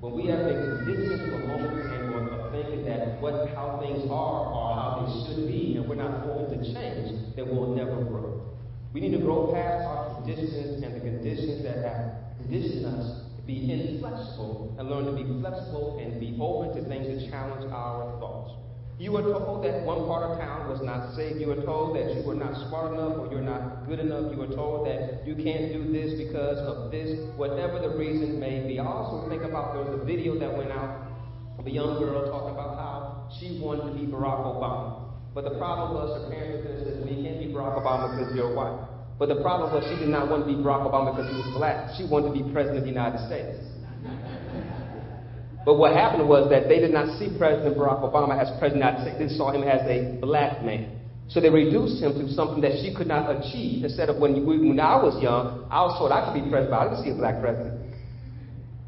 When 0.00 0.12
we 0.12 0.26
have 0.28 0.44
been 0.44 0.60
conditioned 0.60 1.24
to 1.24 1.36
a 1.36 1.46
moment 1.48 1.88
and 1.88 2.28
of 2.28 2.52
thinking 2.52 2.84
that 2.84 3.18
what 3.18 3.48
how 3.56 3.80
things 3.80 4.04
are 4.10 4.44
are 4.52 4.72
how 4.76 4.90
they 5.00 5.08
should 5.24 5.48
be, 5.48 5.76
and 5.76 5.88
we're 5.88 5.96
not 5.96 6.26
willing 6.26 6.52
to 6.52 6.60
change, 6.60 7.32
then 7.34 7.48
we'll 7.48 7.72
never 7.72 8.04
grow. 8.04 8.44
We 8.92 9.00
need 9.00 9.12
to 9.12 9.24
grow 9.24 9.52
past 9.56 9.88
our 9.88 10.20
traditions 10.20 10.84
and 10.84 10.96
the 10.96 11.00
conditions 11.00 11.62
that 11.64 11.80
have 11.80 12.12
conditioned 12.44 12.84
us 12.84 13.25
be 13.46 13.70
inflexible 13.70 14.74
and 14.78 14.90
learn 14.90 15.06
to 15.06 15.12
be 15.12 15.24
flexible 15.40 15.98
and 16.02 16.18
be 16.18 16.36
open 16.40 16.74
to 16.74 16.88
things 16.88 17.06
that 17.06 17.30
challenge 17.30 17.70
our 17.70 18.18
thoughts. 18.18 18.52
You 18.98 19.12
were 19.12 19.22
told 19.22 19.62
that 19.64 19.84
one 19.84 20.06
part 20.06 20.24
of 20.24 20.38
town 20.38 20.70
was 20.70 20.80
not 20.80 21.14
safe. 21.14 21.36
You 21.38 21.48
were 21.48 21.62
told 21.62 21.96
that 21.96 22.16
you 22.16 22.22
were 22.22 22.34
not 22.34 22.56
smart 22.68 22.92
enough 22.92 23.18
or 23.18 23.28
you're 23.30 23.44
not 23.44 23.86
good 23.86 24.00
enough. 24.00 24.32
You 24.32 24.38
were 24.38 24.48
told 24.48 24.86
that 24.86 25.20
you 25.26 25.36
can't 25.36 25.70
do 25.70 25.92
this 25.92 26.16
because 26.16 26.58
of 26.58 26.90
this, 26.90 27.12
whatever 27.36 27.78
the 27.78 27.90
reason 27.90 28.40
may 28.40 28.66
be. 28.66 28.80
I 28.80 28.86
also 28.86 29.28
think 29.28 29.42
about 29.42 29.74
there 29.74 29.84
was 29.84 30.00
a 30.00 30.04
video 30.04 30.38
that 30.40 30.56
went 30.56 30.72
out 30.72 31.12
of 31.58 31.66
a 31.66 31.70
young 31.70 31.98
girl 31.98 32.24
talking 32.32 32.54
about 32.54 32.76
how 32.80 33.28
she 33.38 33.60
wanted 33.60 33.92
to 33.92 33.94
be 34.00 34.10
Barack 34.10 34.48
Obama. 34.48 35.12
But 35.34 35.44
the 35.44 35.58
problem 35.60 35.92
was 35.92 36.16
her 36.16 36.30
parents 36.32 36.64
said, 36.64 37.04
well, 37.04 37.12
you 37.12 37.22
can't 37.22 37.38
be 37.38 37.52
Barack 37.52 37.76
Obama 37.76 38.16
because 38.16 38.34
you're 38.34 38.54
white. 38.54 38.85
But 39.18 39.28
the 39.28 39.40
problem 39.40 39.72
was 39.72 39.84
she 39.88 39.96
did 39.96 40.12
not 40.12 40.28
want 40.28 40.44
to 40.44 40.48
be 40.48 40.60
Barack 40.60 40.84
Obama 40.84 41.16
because 41.16 41.32
he 41.32 41.36
was 41.40 41.48
black. 41.56 41.96
She 41.96 42.04
wanted 42.04 42.32
to 42.32 42.34
be 42.36 42.44
president 42.52 42.78
of 42.78 42.84
the 42.84 42.92
United 42.92 43.24
States. 43.24 43.56
But 45.64 45.82
what 45.82 45.96
happened 45.96 46.28
was 46.28 46.48
that 46.50 46.68
they 46.68 46.78
did 46.78 46.92
not 46.92 47.18
see 47.18 47.32
President 47.36 47.74
Barack 47.76 48.04
Obama 48.04 48.38
as 48.38 48.52
president 48.60 48.84
of 48.84 49.02
the 49.02 49.10
United 49.10 49.16
States. 49.16 49.18
They 49.18 49.36
saw 49.36 49.50
him 49.50 49.64
as 49.64 49.82
a 49.88 50.20
black 50.20 50.62
man. 50.62 51.00
So 51.28 51.40
they 51.40 51.50
reduced 51.50 51.98
him 52.00 52.14
to 52.14 52.28
something 52.34 52.60
that 52.62 52.78
she 52.78 52.94
could 52.94 53.08
not 53.08 53.26
achieve. 53.26 53.82
Instead 53.82 54.10
of 54.10 54.18
when, 54.22 54.46
when 54.46 54.78
I 54.78 54.94
was 55.02 55.20
young, 55.20 55.66
I 55.72 55.82
was 55.82 55.98
told 55.98 56.12
I 56.12 56.22
could 56.30 56.38
be 56.38 56.46
president, 56.46 56.70
but 56.70 56.78
I 56.78 56.84
didn't 56.86 57.02
see 57.02 57.10
a 57.10 57.18
black 57.18 57.42
president. 57.42 57.82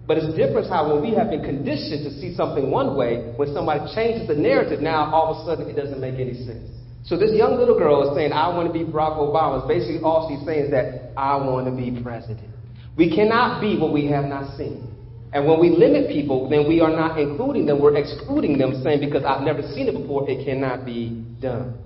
But 0.07 0.23
it's 0.23 0.31
different 0.39 0.71
how 0.71 0.87
when 0.87 1.03
we 1.03 1.19
have 1.19 1.35
been 1.35 1.43
conditioned 1.43 2.07
to 2.07 2.15
see 2.21 2.33
something 2.39 2.71
one 2.71 2.97
way, 2.97 3.35
when 3.35 3.53
somebody 3.53 3.83
changes 3.93 4.29
the 4.29 4.39
narrative, 4.39 4.81
now 4.81 5.11
all 5.13 5.35
of 5.35 5.43
a 5.43 5.45
sudden 5.51 5.67
it 5.69 5.75
doesn't 5.75 6.01
make 6.01 6.15
any 6.15 6.47
sense. 6.47 6.78
So 7.09 7.17
this 7.17 7.33
young 7.33 7.57
little 7.57 7.79
girl 7.79 8.05
is 8.05 8.15
saying, 8.15 8.33
I 8.33 8.53
want 8.55 8.69
to 8.69 8.73
be 8.73 8.85
Barack 8.85 9.17
Obama. 9.17 9.65
It's 9.65 9.69
basically 9.69 10.05
all 10.05 10.29
she's 10.29 10.45
saying 10.45 10.67
is 10.67 10.71
that 10.73 11.17
I 11.17 11.37
want 11.37 11.65
to 11.65 11.73
be 11.73 12.03
president. 12.03 12.53
We 12.99 13.09
cannot 13.09 13.63
be 13.63 13.79
what 13.79 13.95
we 13.95 14.07
have 14.09 14.27
not 14.27 14.59
seen. 14.59 14.85
And 15.33 15.47
when 15.49 15.59
we 15.59 15.71
limit 15.71 16.11
people, 16.11 16.51
then 16.51 16.69
we 16.69 16.81
are 16.81 16.91
not 16.91 17.19
including 17.19 17.65
them, 17.65 17.81
we're 17.81 17.97
excluding 17.97 18.59
them, 18.59 18.83
saying, 18.83 19.01
because 19.01 19.25
I've 19.25 19.43
never 19.43 19.63
seen 19.73 19.89
it 19.89 19.97
before, 19.97 20.29
it 20.29 20.45
cannot 20.45 20.85
be 20.85 21.25
done. 21.41 21.79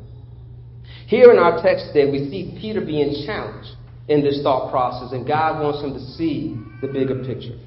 Here 1.06 1.30
in 1.30 1.38
our 1.38 1.62
text 1.62 1.92
today, 1.92 2.10
we 2.10 2.30
see 2.30 2.58
Peter 2.60 2.80
being 2.80 3.24
challenged 3.24 3.70
in 4.08 4.22
this 4.22 4.42
thought 4.42 4.70
process, 4.70 5.12
and 5.12 5.26
God 5.26 5.62
wants 5.62 5.82
him 5.82 5.94
to 5.94 6.00
see 6.18 6.58
the 6.80 6.88
bigger 6.88 7.22
picture. 7.22 7.58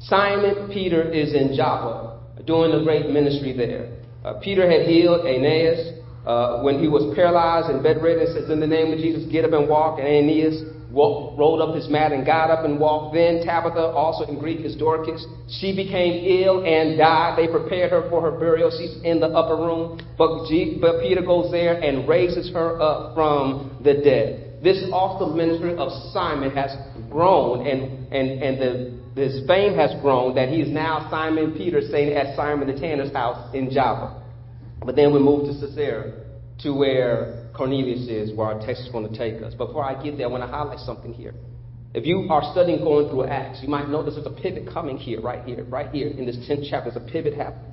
Simon 0.00 0.70
Peter 0.72 1.10
is 1.10 1.34
in 1.34 1.54
Joppa 1.56 2.20
doing 2.46 2.72
a 2.72 2.82
great 2.84 3.10
ministry 3.10 3.54
there. 3.56 4.00
Uh, 4.24 4.40
Peter 4.40 4.70
had 4.70 4.86
healed 4.86 5.26
Aeneas, 5.26 6.01
uh, 6.26 6.62
when 6.62 6.78
he 6.78 6.88
was 6.88 7.14
paralyzed 7.14 7.68
and 7.68 7.82
bedridden, 7.82 8.26
says, 8.34 8.50
In 8.50 8.60
the 8.60 8.66
name 8.66 8.92
of 8.92 8.98
Jesus, 8.98 9.30
get 9.30 9.44
up 9.44 9.52
and 9.52 9.68
walk. 9.68 9.98
And 9.98 10.06
Aeneas 10.06 10.62
rolled 10.92 11.60
up 11.60 11.74
his 11.74 11.88
mat 11.88 12.12
and 12.12 12.24
got 12.24 12.50
up 12.50 12.64
and 12.64 12.78
walked. 12.78 13.14
Then 13.14 13.42
Tabitha, 13.44 13.90
also 13.90 14.24
in 14.30 14.38
Greek 14.38 14.60
is 14.60 14.76
Dorcas, 14.76 15.24
she 15.48 15.74
became 15.74 16.24
ill 16.24 16.64
and 16.64 16.98
died. 16.98 17.38
They 17.38 17.48
prepared 17.48 17.90
her 17.90 18.08
for 18.08 18.22
her 18.22 18.38
burial. 18.38 18.70
She's 18.70 19.02
in 19.02 19.18
the 19.18 19.28
upper 19.28 19.56
room. 19.56 20.00
But, 20.16 20.46
G, 20.48 20.78
but 20.80 21.00
Peter 21.00 21.22
goes 21.22 21.50
there 21.50 21.80
and 21.80 22.08
raises 22.08 22.52
her 22.52 22.80
up 22.80 23.14
from 23.14 23.78
the 23.82 23.94
dead. 23.94 24.62
This 24.62 24.84
awesome 24.92 25.36
ministry 25.36 25.74
of 25.76 25.90
Simon 26.12 26.52
has 26.52 26.70
grown, 27.10 27.66
and, 27.66 28.12
and, 28.12 28.42
and 28.42 28.60
the 28.60 29.02
his 29.14 29.46
fame 29.46 29.74
has 29.74 29.92
grown 30.00 30.34
that 30.36 30.48
he 30.48 30.62
is 30.62 30.70
now 30.70 31.08
Simon 31.10 31.52
Peter, 31.52 31.82
saying 31.82 32.16
at 32.16 32.34
Simon 32.34 32.66
the 32.66 32.80
tanner's 32.80 33.12
house 33.12 33.54
in 33.54 33.70
Joppa. 33.70 34.21
But 34.84 34.96
then 34.96 35.12
we 35.12 35.20
move 35.20 35.46
to 35.46 35.66
Caesarea, 35.66 36.12
to 36.60 36.72
where 36.72 37.50
Cornelius 37.54 38.08
is, 38.08 38.36
where 38.36 38.48
our 38.48 38.66
text 38.66 38.82
is 38.82 38.88
going 38.90 39.10
to 39.10 39.16
take 39.16 39.42
us. 39.42 39.54
Before 39.54 39.84
I 39.84 40.02
get 40.02 40.16
there, 40.16 40.26
I 40.26 40.30
want 40.30 40.42
to 40.42 40.48
highlight 40.48 40.78
something 40.80 41.12
here. 41.12 41.34
If 41.94 42.06
you 42.06 42.26
are 42.30 42.42
studying 42.52 42.82
going 42.82 43.10
through 43.10 43.24
Acts, 43.24 43.60
you 43.62 43.68
might 43.68 43.88
notice 43.88 44.14
there's 44.14 44.26
a 44.26 44.30
pivot 44.30 44.66
coming 44.72 44.96
here, 44.96 45.20
right 45.20 45.44
here, 45.44 45.64
right 45.64 45.90
here 45.90 46.08
in 46.08 46.24
this 46.24 46.36
10th 46.48 46.66
chapter. 46.70 46.90
There's 46.90 47.06
a 47.06 47.12
pivot 47.12 47.34
happening. 47.34 47.70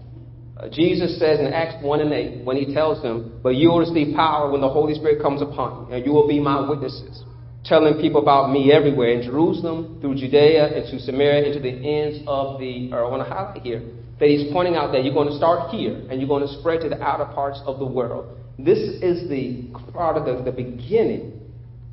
Uh, 0.57 0.67
Jesus 0.69 1.17
says 1.17 1.39
in 1.39 1.47
Acts 1.47 1.81
1 1.81 2.01
and 2.01 2.11
8, 2.11 2.45
when 2.45 2.57
he 2.57 2.73
tells 2.73 3.01
them, 3.01 3.39
But 3.41 3.55
you 3.55 3.69
will 3.69 3.79
receive 3.79 4.13
power 4.13 4.51
when 4.51 4.59
the 4.59 4.67
Holy 4.67 4.93
Spirit 4.93 5.21
comes 5.21 5.41
upon 5.41 5.87
you, 5.87 5.95
and 5.95 6.05
you 6.05 6.11
will 6.11 6.27
be 6.27 6.39
my 6.41 6.69
witnesses, 6.69 7.23
telling 7.63 8.01
people 8.01 8.21
about 8.21 8.51
me 8.51 8.73
everywhere 8.73 9.13
in 9.13 9.21
Jerusalem, 9.21 9.99
through 10.01 10.15
Judea, 10.15 10.75
and 10.75 10.85
to 10.91 10.99
Samaria, 10.99 11.45
and 11.45 11.53
to 11.53 11.61
the 11.61 11.69
ends 11.69 12.19
of 12.27 12.59
the 12.59 12.91
earth. 12.91 13.07
I 13.07 13.09
want 13.09 13.25
to 13.25 13.33
highlight 13.33 13.61
here 13.61 13.81
that 14.19 14.27
he's 14.27 14.51
pointing 14.51 14.75
out 14.75 14.91
that 14.91 15.03
you're 15.03 15.13
going 15.13 15.29
to 15.29 15.37
start 15.37 15.71
here 15.71 15.95
and 16.09 16.19
you're 16.19 16.27
going 16.27 16.45
to 16.45 16.59
spread 16.59 16.81
to 16.81 16.89
the 16.89 17.01
outer 17.01 17.25
parts 17.33 17.61
of 17.65 17.79
the 17.79 17.85
world. 17.85 18.37
This 18.57 18.79
is 18.79 19.29
the 19.29 19.71
part 19.93 20.17
of 20.17 20.25
the, 20.25 20.43
the 20.43 20.51
beginning 20.51 21.39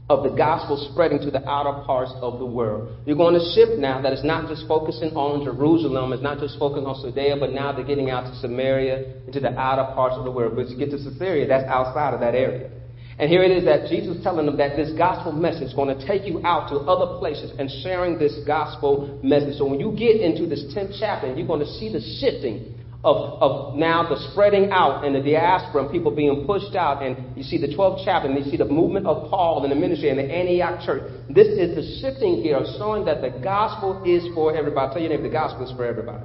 of 0.09 0.23
the 0.23 0.31
gospel 0.31 0.77
spreading 0.93 1.19
to 1.19 1.31
the 1.31 1.43
outer 1.49 1.83
parts 1.85 2.13
of 2.21 2.39
the 2.39 2.47
world. 2.47 2.97
You're 3.07 3.17
going 3.17 3.35
to 3.35 3.43
shift 3.55 3.79
now 3.79 4.01
that 4.03 4.13
it's 4.13 4.25
not 4.25 4.49
just 4.49 4.67
focusing 4.69 5.11
on 5.17 5.45
Jerusalem, 5.45 6.13
it's 6.13 6.23
not 6.23 6.39
just 6.39 6.59
focusing 6.59 6.87
on 6.87 7.03
Judea, 7.03 7.37
but 7.39 7.53
now 7.53 7.73
they're 7.73 7.85
getting 7.85 8.11
out 8.11 8.27
to 8.27 8.35
Samaria, 8.39 9.27
into 9.27 9.41
the 9.41 9.51
outer 9.59 9.93
parts 9.95 10.15
of 10.17 10.25
the 10.25 10.31
world. 10.31 10.55
But 10.55 10.69
you 10.69 10.79
get 10.79 10.91
to 10.91 10.99
Caesarea, 10.99 11.49
that's 11.49 11.67
outside 11.67 12.15
of 12.15 12.21
that 12.21 12.35
area. 12.35 12.71
And 13.19 13.31
here 13.31 13.43
it 13.43 13.51
is 13.51 13.65
that 13.65 13.89
Jesus 13.89 14.23
telling 14.23 14.45
them 14.45 14.59
that 14.59 14.77
this 14.77 14.93
gospel 14.93 15.33
message 15.33 15.73
is 15.73 15.75
going 15.75 15.97
to 15.97 16.07
take 16.07 16.27
you 16.27 16.45
out 16.45 16.69
to 16.69 16.77
other 16.85 17.19
places 17.19 17.51
and 17.59 17.71
sharing 17.83 18.19
this 18.19 18.37
gospel 18.47 19.19
message. 19.23 19.57
So 19.57 19.65
when 19.65 19.81
you 19.81 19.93
get 19.97 20.21
into 20.21 20.47
this 20.47 20.65
10th 20.77 20.97
chapter, 21.01 21.33
you're 21.35 21.47
going 21.47 21.65
to 21.65 21.73
see 21.81 21.91
the 21.91 22.01
shifting 22.21 22.75
of, 23.03 23.41
of 23.41 23.75
now 23.75 24.07
the 24.07 24.21
spreading 24.33 24.71
out 24.71 25.05
and 25.05 25.15
the 25.15 25.21
diaspora 25.21 25.85
and 25.85 25.91
people 25.91 26.15
being 26.15 26.45
pushed 26.45 26.77
out. 26.77 27.03
And 27.03 27.35
you 27.39 27.43
see 27.43 27.57
the 27.57 27.69
12th 27.69 28.05
chapter 28.05 28.29
and 28.29 28.37
you 28.37 28.51
see 28.51 28.59
the 28.59 28.67
movement 28.67 29.07
of 29.07 29.31
Paul 29.31 29.65
in 29.65 29.71
the 29.71 29.77
ministry 29.77 30.11
and 30.11 30.19
the 30.19 30.25
Antioch 30.25 30.85
church. 30.85 31.11
This 31.31 31.49
is 31.49 31.75
the 31.75 32.01
shifting 32.03 32.43
here 32.43 32.59
of 32.59 32.67
showing 32.77 33.07
that 33.07 33.23
the 33.23 33.31
gospel 33.43 34.03
is 34.05 34.29
for 34.35 34.55
everybody. 34.55 34.93
Tell 34.93 35.01
your 35.01 35.11
neighbor, 35.11 35.23
the 35.23 35.31
gospel 35.31 35.65
is 35.65 35.75
for 35.75 35.87
everybody. 35.87 36.25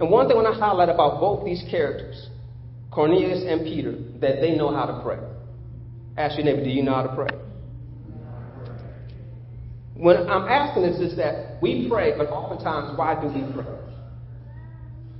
And 0.00 0.10
one 0.10 0.28
thing 0.28 0.36
I 0.36 0.42
want 0.42 0.54
to 0.54 0.60
highlight 0.60 0.90
about 0.90 1.18
both 1.18 1.46
these 1.46 1.64
characters 1.70 2.28
Cornelius 2.96 3.44
and 3.46 3.60
Peter 3.60 3.92
that 4.24 4.40
they 4.40 4.56
know 4.56 4.74
how 4.74 4.86
to 4.86 5.02
pray. 5.04 5.18
Ask 6.16 6.38
your 6.38 6.46
neighbor, 6.46 6.64
do 6.64 6.70
you 6.70 6.82
know 6.82 6.94
how 6.94 7.02
to 7.02 7.14
pray? 7.14 7.28
When 9.94 10.16
I'm 10.28 10.48
asking 10.48 10.82
this, 10.84 11.12
is 11.12 11.16
that 11.18 11.60
we 11.60 11.88
pray, 11.90 12.16
but 12.16 12.28
oftentimes, 12.32 12.96
why 12.96 13.20
do 13.20 13.28
we 13.28 13.44
pray? 13.52 13.68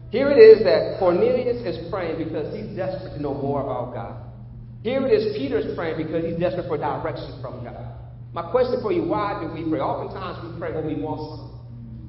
Here 0.08 0.30
it 0.30 0.40
is 0.40 0.64
that 0.64 0.96
Cornelius 0.98 1.60
is 1.68 1.90
praying 1.92 2.16
because 2.16 2.48
he's 2.56 2.74
desperate 2.74 3.12
to 3.12 3.20
know 3.20 3.34
more 3.34 3.60
about 3.60 3.92
God. 3.92 4.24
Here 4.82 5.06
it 5.06 5.12
is 5.12 5.36
Peter's 5.36 5.76
praying 5.76 5.98
because 5.98 6.24
he's 6.24 6.40
desperate 6.40 6.68
for 6.68 6.78
direction 6.78 7.38
from 7.42 7.62
God. 7.62 7.92
My 8.32 8.50
question 8.50 8.80
for 8.80 8.90
you, 8.90 9.04
why 9.04 9.36
do 9.44 9.52
we 9.52 9.68
pray? 9.68 9.80
Oftentimes 9.80 10.40
we 10.48 10.58
pray 10.58 10.72
when 10.72 10.86
we 10.86 11.02
want 11.02 11.20
something. 11.28 11.60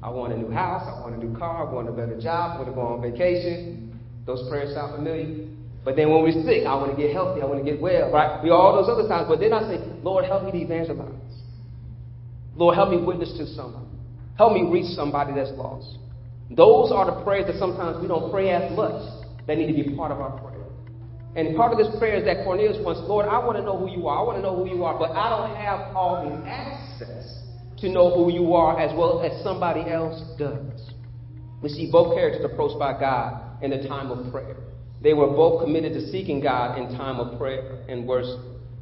I 0.02 0.08
want 0.08 0.32
a 0.32 0.36
new 0.38 0.50
house, 0.50 0.88
I 0.88 1.00
want 1.02 1.14
a 1.14 1.18
new 1.18 1.36
car, 1.36 1.68
I 1.68 1.70
want 1.70 1.90
a 1.90 1.92
better 1.92 2.18
job, 2.18 2.56
I 2.56 2.56
want 2.56 2.68
to 2.68 2.74
go 2.74 2.80
on 2.80 3.02
vacation. 3.02 4.00
Those 4.24 4.48
prayers 4.48 4.74
sound 4.74 4.96
familiar? 4.96 5.48
But 5.88 5.96
then 5.96 6.12
when 6.12 6.20
we're 6.20 6.44
sick, 6.44 6.68
I 6.68 6.76
want 6.76 6.92
to 6.94 7.00
get 7.00 7.16
healthy, 7.16 7.40
I 7.40 7.46
want 7.48 7.64
to 7.64 7.70
get 7.70 7.80
well, 7.80 8.12
right? 8.12 8.44
We 8.44 8.50
all 8.50 8.76
those 8.76 8.92
other 8.92 9.08
times. 9.08 9.24
But 9.24 9.40
then 9.40 9.56
I 9.56 9.64
say, 9.72 9.80
Lord, 10.04 10.26
help 10.26 10.44
me 10.44 10.52
to 10.52 10.58
evangelize. 10.60 11.16
Lord, 12.54 12.76
help 12.76 12.90
me 12.90 13.00
witness 13.00 13.32
to 13.38 13.46
someone. 13.56 13.88
Help 14.36 14.52
me 14.52 14.68
reach 14.68 14.92
somebody 14.92 15.32
that's 15.32 15.48
lost. 15.56 15.96
Those 16.50 16.92
are 16.92 17.08
the 17.08 17.24
prayers 17.24 17.46
that 17.46 17.56
sometimes 17.56 18.02
we 18.02 18.06
don't 18.06 18.30
pray 18.30 18.50
as 18.50 18.68
much. 18.76 19.00
They 19.46 19.56
need 19.56 19.72
to 19.72 19.88
be 19.88 19.96
part 19.96 20.12
of 20.12 20.20
our 20.20 20.36
prayer. 20.36 20.68
And 21.36 21.56
part 21.56 21.72
of 21.72 21.78
this 21.78 21.88
prayer 21.98 22.20
is 22.20 22.24
that 22.26 22.44
Cornelius 22.44 22.76
wants, 22.84 23.00
Lord, 23.08 23.24
I 23.24 23.40
want 23.40 23.56
to 23.56 23.64
know 23.64 23.78
who 23.78 23.88
you 23.88 24.08
are. 24.08 24.20
I 24.20 24.22
want 24.28 24.36
to 24.36 24.42
know 24.42 24.60
who 24.60 24.68
you 24.68 24.84
are, 24.84 24.92
but 24.98 25.16
I 25.16 25.32
don't 25.32 25.56
have 25.56 25.96
all 25.96 26.20
the 26.20 26.36
access 26.44 27.48
to 27.80 27.88
know 27.88 28.12
who 28.12 28.30
you 28.30 28.52
are 28.52 28.78
as 28.78 28.92
well 28.92 29.24
as 29.24 29.42
somebody 29.42 29.88
else 29.88 30.20
does. 30.36 30.92
We 31.62 31.70
see 31.70 31.88
both 31.90 32.12
characters 32.14 32.44
approached 32.44 32.78
by 32.78 32.92
God 33.00 33.64
in 33.64 33.70
the 33.70 33.88
time 33.88 34.12
of 34.12 34.30
prayer. 34.30 34.67
They 35.02 35.12
were 35.12 35.28
both 35.28 35.62
committed 35.62 35.92
to 35.94 36.10
seeking 36.10 36.40
God 36.40 36.78
in 36.78 36.96
time 36.96 37.20
of 37.20 37.38
prayer 37.38 37.84
and 37.88 38.06
worship. 38.06 38.40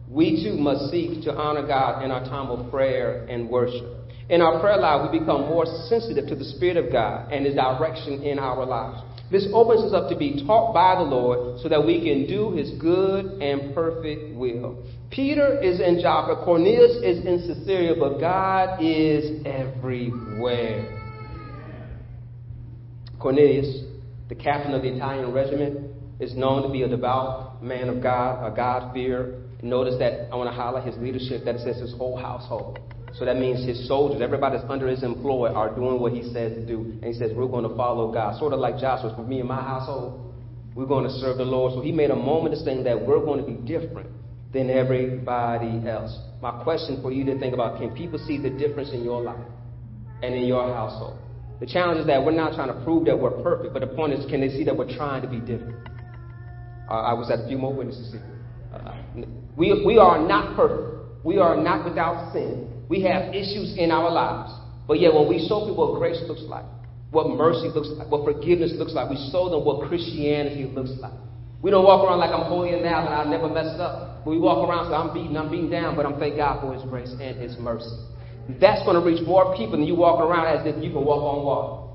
We 0.08 0.42
too 0.44 0.56
must 0.56 0.90
seek 0.90 1.22
to 1.24 1.34
honor 1.34 1.66
God 1.66 2.04
in 2.04 2.10
our 2.10 2.24
time 2.24 2.48
of 2.48 2.70
prayer 2.70 3.26
and 3.28 3.48
worship. 3.50 3.84
In 4.28 4.40
our 4.40 4.60
prayer 4.60 4.78
life, 4.78 5.10
we 5.10 5.20
become 5.20 5.42
more 5.42 5.66
sensitive 5.88 6.26
to 6.28 6.34
the 6.34 6.44
Spirit 6.44 6.76
of 6.76 6.90
God 6.90 7.30
and 7.32 7.44
His 7.44 7.54
direction 7.54 8.22
in 8.22 8.38
our 8.38 8.64
lives. 8.64 9.02
This 9.30 9.46
opens 9.52 9.84
us 9.84 9.92
up 9.92 10.08
to 10.10 10.16
be 10.16 10.44
taught 10.46 10.72
by 10.72 10.94
the 10.96 11.02
Lord 11.02 11.60
so 11.60 11.68
that 11.68 11.84
we 11.84 12.02
can 12.02 12.26
do 12.26 12.52
His 12.52 12.70
good 12.80 13.42
and 13.42 13.74
perfect 13.74 14.34
will. 14.34 14.84
Peter 15.10 15.60
is 15.60 15.80
in 15.80 16.00
Joppa, 16.00 16.44
Cornelius 16.44 16.96
is 17.02 17.24
in 17.24 17.46
Caesarea, 17.46 17.94
but 17.98 18.18
God 18.18 18.82
is 18.82 19.44
everywhere. 19.44 21.02
Cornelius, 23.20 23.84
the 24.28 24.34
captain 24.34 24.74
of 24.74 24.82
the 24.82 24.94
Italian 24.94 25.32
regiment, 25.32 25.95
is 26.20 26.34
known 26.34 26.62
to 26.62 26.68
be 26.68 26.82
a 26.82 26.88
devout 26.88 27.62
man 27.62 27.88
of 27.88 28.02
God, 28.02 28.50
a 28.50 28.54
God-fearer. 28.54 29.42
Notice 29.62 29.96
that 29.98 30.28
I 30.32 30.36
want 30.36 30.50
to 30.50 30.54
highlight 30.54 30.86
his 30.86 30.96
leadership, 30.98 31.44
that 31.44 31.58
says 31.60 31.76
his 31.78 31.92
whole 31.94 32.16
household. 32.16 32.78
So 33.14 33.24
that 33.24 33.36
means 33.36 33.64
his 33.66 33.88
soldiers, 33.88 34.20
everybody 34.20 34.58
that's 34.58 34.70
under 34.70 34.86
his 34.88 35.02
employ, 35.02 35.48
are 35.48 35.74
doing 35.74 35.98
what 35.98 36.12
he 36.12 36.22
says 36.32 36.52
to 36.52 36.66
do. 36.66 36.98
And 37.02 37.04
he 37.04 37.14
says, 37.14 37.32
We're 37.34 37.48
going 37.48 37.68
to 37.68 37.74
follow 37.74 38.12
God. 38.12 38.38
Sort 38.38 38.52
of 38.52 38.60
like 38.60 38.78
Joshua, 38.78 39.14
for 39.16 39.22
me 39.22 39.40
and 39.40 39.48
my 39.48 39.62
household, 39.62 40.34
we're 40.74 40.86
going 40.86 41.04
to 41.04 41.10
serve 41.10 41.38
the 41.38 41.44
Lord. 41.44 41.72
So 41.72 41.80
he 41.80 41.92
made 41.92 42.10
a 42.10 42.16
moment 42.16 42.54
of 42.54 42.60
saying 42.60 42.84
that 42.84 43.00
we're 43.00 43.24
going 43.24 43.40
to 43.40 43.46
be 43.46 43.56
different 43.66 44.10
than 44.52 44.68
everybody 44.68 45.88
else. 45.88 46.18
My 46.42 46.62
question 46.62 47.00
for 47.00 47.10
you 47.10 47.24
to 47.24 47.38
think 47.38 47.54
about 47.54 47.80
can 47.80 47.94
people 47.96 48.18
see 48.18 48.38
the 48.38 48.50
difference 48.50 48.90
in 48.92 49.02
your 49.02 49.22
life 49.22 49.46
and 50.22 50.34
in 50.34 50.44
your 50.44 50.72
household? 50.74 51.18
The 51.60 51.66
challenge 51.66 52.00
is 52.00 52.06
that 52.06 52.22
we're 52.22 52.36
not 52.36 52.54
trying 52.54 52.68
to 52.68 52.84
prove 52.84 53.06
that 53.06 53.18
we're 53.18 53.42
perfect, 53.42 53.72
but 53.72 53.80
the 53.80 53.86
point 53.86 54.12
is, 54.12 54.28
can 54.28 54.42
they 54.42 54.50
see 54.50 54.64
that 54.64 54.76
we're 54.76 54.94
trying 54.94 55.22
to 55.22 55.28
be 55.28 55.40
different? 55.40 55.88
Uh, 56.88 56.92
I 56.92 57.12
was 57.14 57.30
at 57.30 57.40
a 57.40 57.46
few 57.48 57.58
more 57.58 57.74
witnesses. 57.74 58.14
Uh, 58.72 58.94
we, 59.56 59.84
we 59.84 59.98
are 59.98 60.18
not 60.26 60.56
perfect. 60.56 61.24
We 61.24 61.38
are 61.38 61.56
not 61.56 61.84
without 61.84 62.32
sin. 62.32 62.70
We 62.88 63.02
have 63.02 63.34
issues 63.34 63.76
in 63.76 63.90
our 63.90 64.10
lives. 64.10 64.52
But 64.86 65.00
yet, 65.00 65.12
when 65.12 65.28
we 65.28 65.44
show 65.48 65.66
people 65.66 65.92
what 65.92 65.98
grace 65.98 66.22
looks 66.28 66.42
like, 66.42 66.64
what 67.10 67.28
mercy 67.30 67.68
looks 67.74 67.88
like, 67.98 68.08
what 68.10 68.24
forgiveness 68.24 68.72
looks 68.76 68.92
like, 68.92 69.10
we 69.10 69.16
show 69.32 69.50
them 69.50 69.64
what 69.64 69.88
Christianity 69.88 70.64
looks 70.64 70.92
like. 71.00 71.14
We 71.62 71.70
don't 71.70 71.84
walk 71.84 72.06
around 72.06 72.18
like 72.18 72.30
I'm 72.30 72.46
holier 72.46 72.80
now 72.80 73.06
and 73.06 73.14
I'll 73.14 73.28
never 73.28 73.48
messed 73.48 73.80
up. 73.80 74.22
But 74.24 74.30
we 74.30 74.38
walk 74.38 74.68
around 74.68 74.86
saying, 74.86 74.94
I'm 74.94 75.14
beaten, 75.14 75.36
I'm 75.36 75.50
beaten 75.50 75.70
down, 75.70 75.96
but 75.96 76.06
I'm 76.06 76.20
thank 76.20 76.36
God 76.36 76.60
for 76.60 76.74
His 76.74 76.82
grace 76.84 77.10
and 77.10 77.40
His 77.40 77.56
mercy. 77.58 77.90
That's 78.60 78.84
going 78.84 78.94
to 78.94 79.02
reach 79.02 79.26
more 79.26 79.56
people 79.56 79.72
than 79.72 79.82
you 79.82 79.96
walking 79.96 80.22
around 80.22 80.46
as 80.46 80.66
if 80.66 80.78
you 80.82 80.92
can 80.92 81.04
walk 81.04 81.22
on 81.22 81.42
water. 81.42 81.85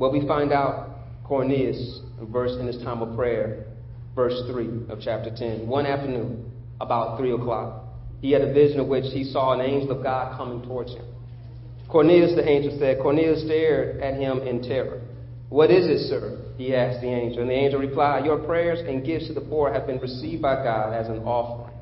Well, 0.00 0.10
we 0.10 0.26
find 0.26 0.50
out 0.50 0.96
Cornelius, 1.24 2.00
verse 2.22 2.56
in 2.58 2.66
his 2.66 2.78
time 2.78 3.02
of 3.02 3.14
prayer, 3.14 3.66
verse 4.14 4.32
3 4.50 4.86
of 4.88 4.98
chapter 4.98 5.30
10. 5.30 5.68
One 5.68 5.84
afternoon, 5.84 6.50
about 6.80 7.18
3 7.18 7.32
o'clock, 7.32 7.84
he 8.22 8.32
had 8.32 8.40
a 8.40 8.50
vision 8.50 8.80
of 8.80 8.86
which 8.86 9.04
he 9.12 9.24
saw 9.24 9.52
an 9.52 9.60
angel 9.60 9.98
of 9.98 10.02
God 10.02 10.38
coming 10.38 10.62
towards 10.62 10.94
him. 10.94 11.04
Cornelius, 11.90 12.34
the 12.34 12.48
angel 12.48 12.78
said, 12.78 12.96
Cornelius 13.02 13.44
stared 13.44 14.00
at 14.00 14.14
him 14.14 14.38
in 14.38 14.62
terror. 14.62 15.02
What 15.50 15.70
is 15.70 15.84
it, 15.84 16.08
sir? 16.08 16.46
He 16.56 16.74
asked 16.74 17.02
the 17.02 17.08
angel. 17.08 17.42
And 17.42 17.50
the 17.50 17.54
angel 17.54 17.78
replied, 17.78 18.24
Your 18.24 18.38
prayers 18.38 18.80
and 18.80 19.04
gifts 19.04 19.26
to 19.26 19.34
the 19.34 19.42
poor 19.42 19.70
have 19.70 19.86
been 19.86 19.98
received 19.98 20.40
by 20.40 20.64
God 20.64 20.94
as 20.94 21.08
an 21.08 21.18
offering. 21.24 21.76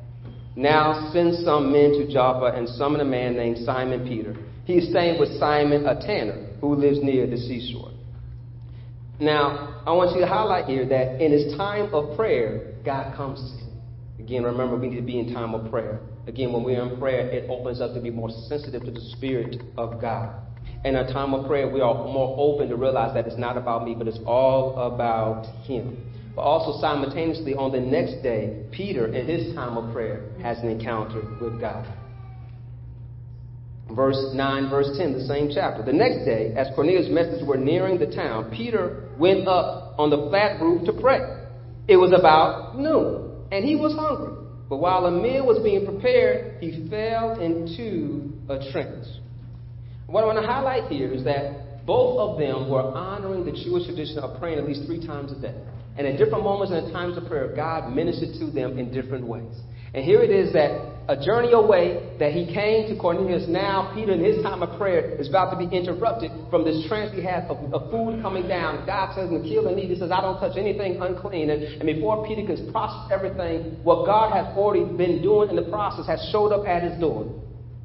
Now 0.57 1.11
send 1.13 1.37
some 1.45 1.71
men 1.71 1.93
to 1.93 2.13
Joppa 2.13 2.57
and 2.59 2.69
summon 2.69 3.01
a 3.01 3.05
man 3.05 3.37
named 3.37 3.59
Simon 3.65 4.09
Peter. 4.09 4.35
He 4.65 4.79
is 4.79 4.91
staying 4.91 5.21
with 5.21 5.39
Simon, 5.39 5.87
a 5.87 5.95
tanner, 6.01 6.49
who 6.61 6.75
lives 6.75 6.99
near 7.01 7.25
the 7.29 7.37
seashore. 7.37 7.88
Now, 9.21 9.83
I 9.85 9.93
want 9.93 10.15
you 10.15 10.21
to 10.21 10.29
highlight 10.29 10.67
here 10.67 10.87
that 10.87 11.21
in 11.21 11.33
his 11.33 11.57
time 11.57 11.93
of 11.93 12.17
prayer, 12.17 12.75
God 12.85 13.17
comes 13.17 13.41
to 13.41 13.65
him. 13.65 13.69
Again, 14.21 14.45
remember, 14.45 14.77
we 14.77 14.91
need 14.91 14.97
to 14.97 15.03
be 15.03 15.19
in 15.19 15.33
time 15.35 15.55
of 15.55 15.71
prayer. 15.71 16.01
Again, 16.29 16.53
when 16.53 16.63
we're 16.63 16.83
in 16.83 16.99
prayer, 17.01 17.27
it 17.29 17.49
opens 17.51 17.81
up 17.81 17.95
to 17.95 18.01
be 18.01 18.11
more 18.11 18.31
sensitive 18.49 18.85
to 18.85 18.91
the 18.91 19.01
Spirit 19.17 19.63
of 19.77 20.01
God. 20.01 20.35
In 20.85 20.95
a 20.95 21.13
time 21.13 21.35
of 21.35 21.49
prayer, 21.49 21.69
we 21.69 21.81
are 21.81 21.95
more 21.95 22.37
open 22.39 22.69
to 22.69 22.77
realize 22.77 23.15
that 23.15 23.27
it's 23.27 23.39
not 23.39 23.57
about 23.57 23.85
me, 23.85 23.95
but 23.97 24.07
it's 24.07 24.21
all 24.25 24.79
about 24.79 25.47
Him. 25.65 25.97
But 26.37 26.43
also, 26.43 26.81
simultaneously, 26.81 27.55
on 27.55 27.73
the 27.73 27.81
next 27.81 28.23
day, 28.23 28.63
Peter, 28.71 29.13
in 29.13 29.27
his 29.27 29.55
time 29.57 29.77
of 29.77 29.93
prayer, 29.93 30.31
has 30.41 30.59
an 30.59 30.69
encounter 30.69 31.23
with 31.41 31.61
God. 31.61 31.85
Verse 33.95 34.33
9, 34.35 34.71
verse 34.71 34.91
10, 34.99 35.13
the 35.15 35.25
same 35.25 35.51
chapter. 35.53 35.83
The 35.83 35.93
next 35.93 36.25
day, 36.25 36.53
as 36.55 36.69
Cornelius' 36.75 37.09
messengers 37.11 37.47
were 37.47 37.57
nearing 37.57 37.99
the 37.99 38.07
town, 38.07 38.51
Peter 38.55 39.09
went 39.19 39.49
up 39.49 39.95
on 39.99 40.11
the 40.11 40.29
flat 40.29 40.61
roof 40.61 40.85
to 40.85 40.93
pray. 40.93 41.21
It 41.89 41.97
was 41.97 42.13
about 42.13 42.79
noon, 42.79 43.47
and 43.51 43.65
he 43.65 43.77
was 43.77 43.95
hungry. 43.95 44.45
But 44.69 44.77
while 44.77 45.07
a 45.07 45.11
meal 45.11 45.47
was 45.47 45.63
being 45.63 45.87
prepared, 45.87 46.63
he 46.63 46.87
fell 46.91 47.41
into 47.41 48.31
a 48.51 48.71
trance. 48.71 49.09
What 50.07 50.23
I 50.23 50.27
want 50.27 50.39
to 50.39 50.47
highlight 50.47 50.91
here 50.93 51.11
is 51.11 51.25
that 51.25 51.87
both 51.87 52.19
of 52.19 52.39
them 52.39 52.69
were 52.69 52.83
honoring 52.83 53.47
the 53.47 53.53
Jewish 53.53 53.87
tradition 53.87 54.19
of 54.19 54.39
praying 54.39 54.59
at 54.59 54.67
least 54.67 54.85
three 54.85 55.07
times 55.07 55.33
a 55.33 55.41
day. 55.41 55.55
And 55.97 56.07
at 56.07 56.19
different 56.19 56.45
moments 56.45 56.73
and 56.73 56.93
times 56.93 57.17
of 57.17 57.27
prayer, 57.27 57.55
God 57.57 57.93
ministered 57.95 58.39
to 58.41 58.51
them 58.51 58.79
in 58.79 58.93
different 58.93 59.27
ways. 59.27 59.57
And 59.95 60.05
here 60.05 60.21
it 60.21 60.31
is 60.31 60.53
that 60.53 60.98
a 61.09 61.17
journey 61.17 61.53
away 61.53 62.17
that 62.21 62.33
he 62.33 62.45
came 62.53 62.87
to 62.93 63.01
Cornelius. 63.01 63.49
Now, 63.49 63.93
Peter, 63.95 64.13
in 64.13 64.23
his 64.23 64.43
time 64.43 64.63
of 64.63 64.79
prayer, 64.79 65.17
is 65.17 65.29
about 65.29 65.51
to 65.51 65.57
be 65.57 65.65
interrupted 65.75 66.31
from 66.51 66.65
this 66.65 66.87
trance 66.87 67.17
he 67.17 67.25
has 67.25 67.49
of, 67.49 67.57
of 67.73 67.91
food 67.91 68.21
coming 68.21 68.47
down. 68.47 68.85
God 68.85 69.15
says, 69.17 69.33
kill 69.49 69.69
and 69.69 69.81
eat. 69.81 69.89
He 69.89 69.97
says, 69.97 70.13
I 70.13 70.21
don't 70.21 70.39
touch 70.39 70.59
anything 70.59 71.01
unclean. 71.01 71.49
And, 71.49 71.63
and 71.81 71.87
before 71.89 72.29
Peter 72.29 72.45
can 72.45 72.71
process 72.71 73.09
everything, 73.11 73.81
what 73.83 74.05
God 74.05 74.37
has 74.37 74.55
already 74.55 74.85
been 74.85 75.23
doing 75.23 75.49
in 75.49 75.57
the 75.57 75.71
process 75.73 76.07
has 76.07 76.21
showed 76.31 76.53
up 76.53 76.69
at 76.69 76.83
his 76.83 77.01
door. 77.01 77.25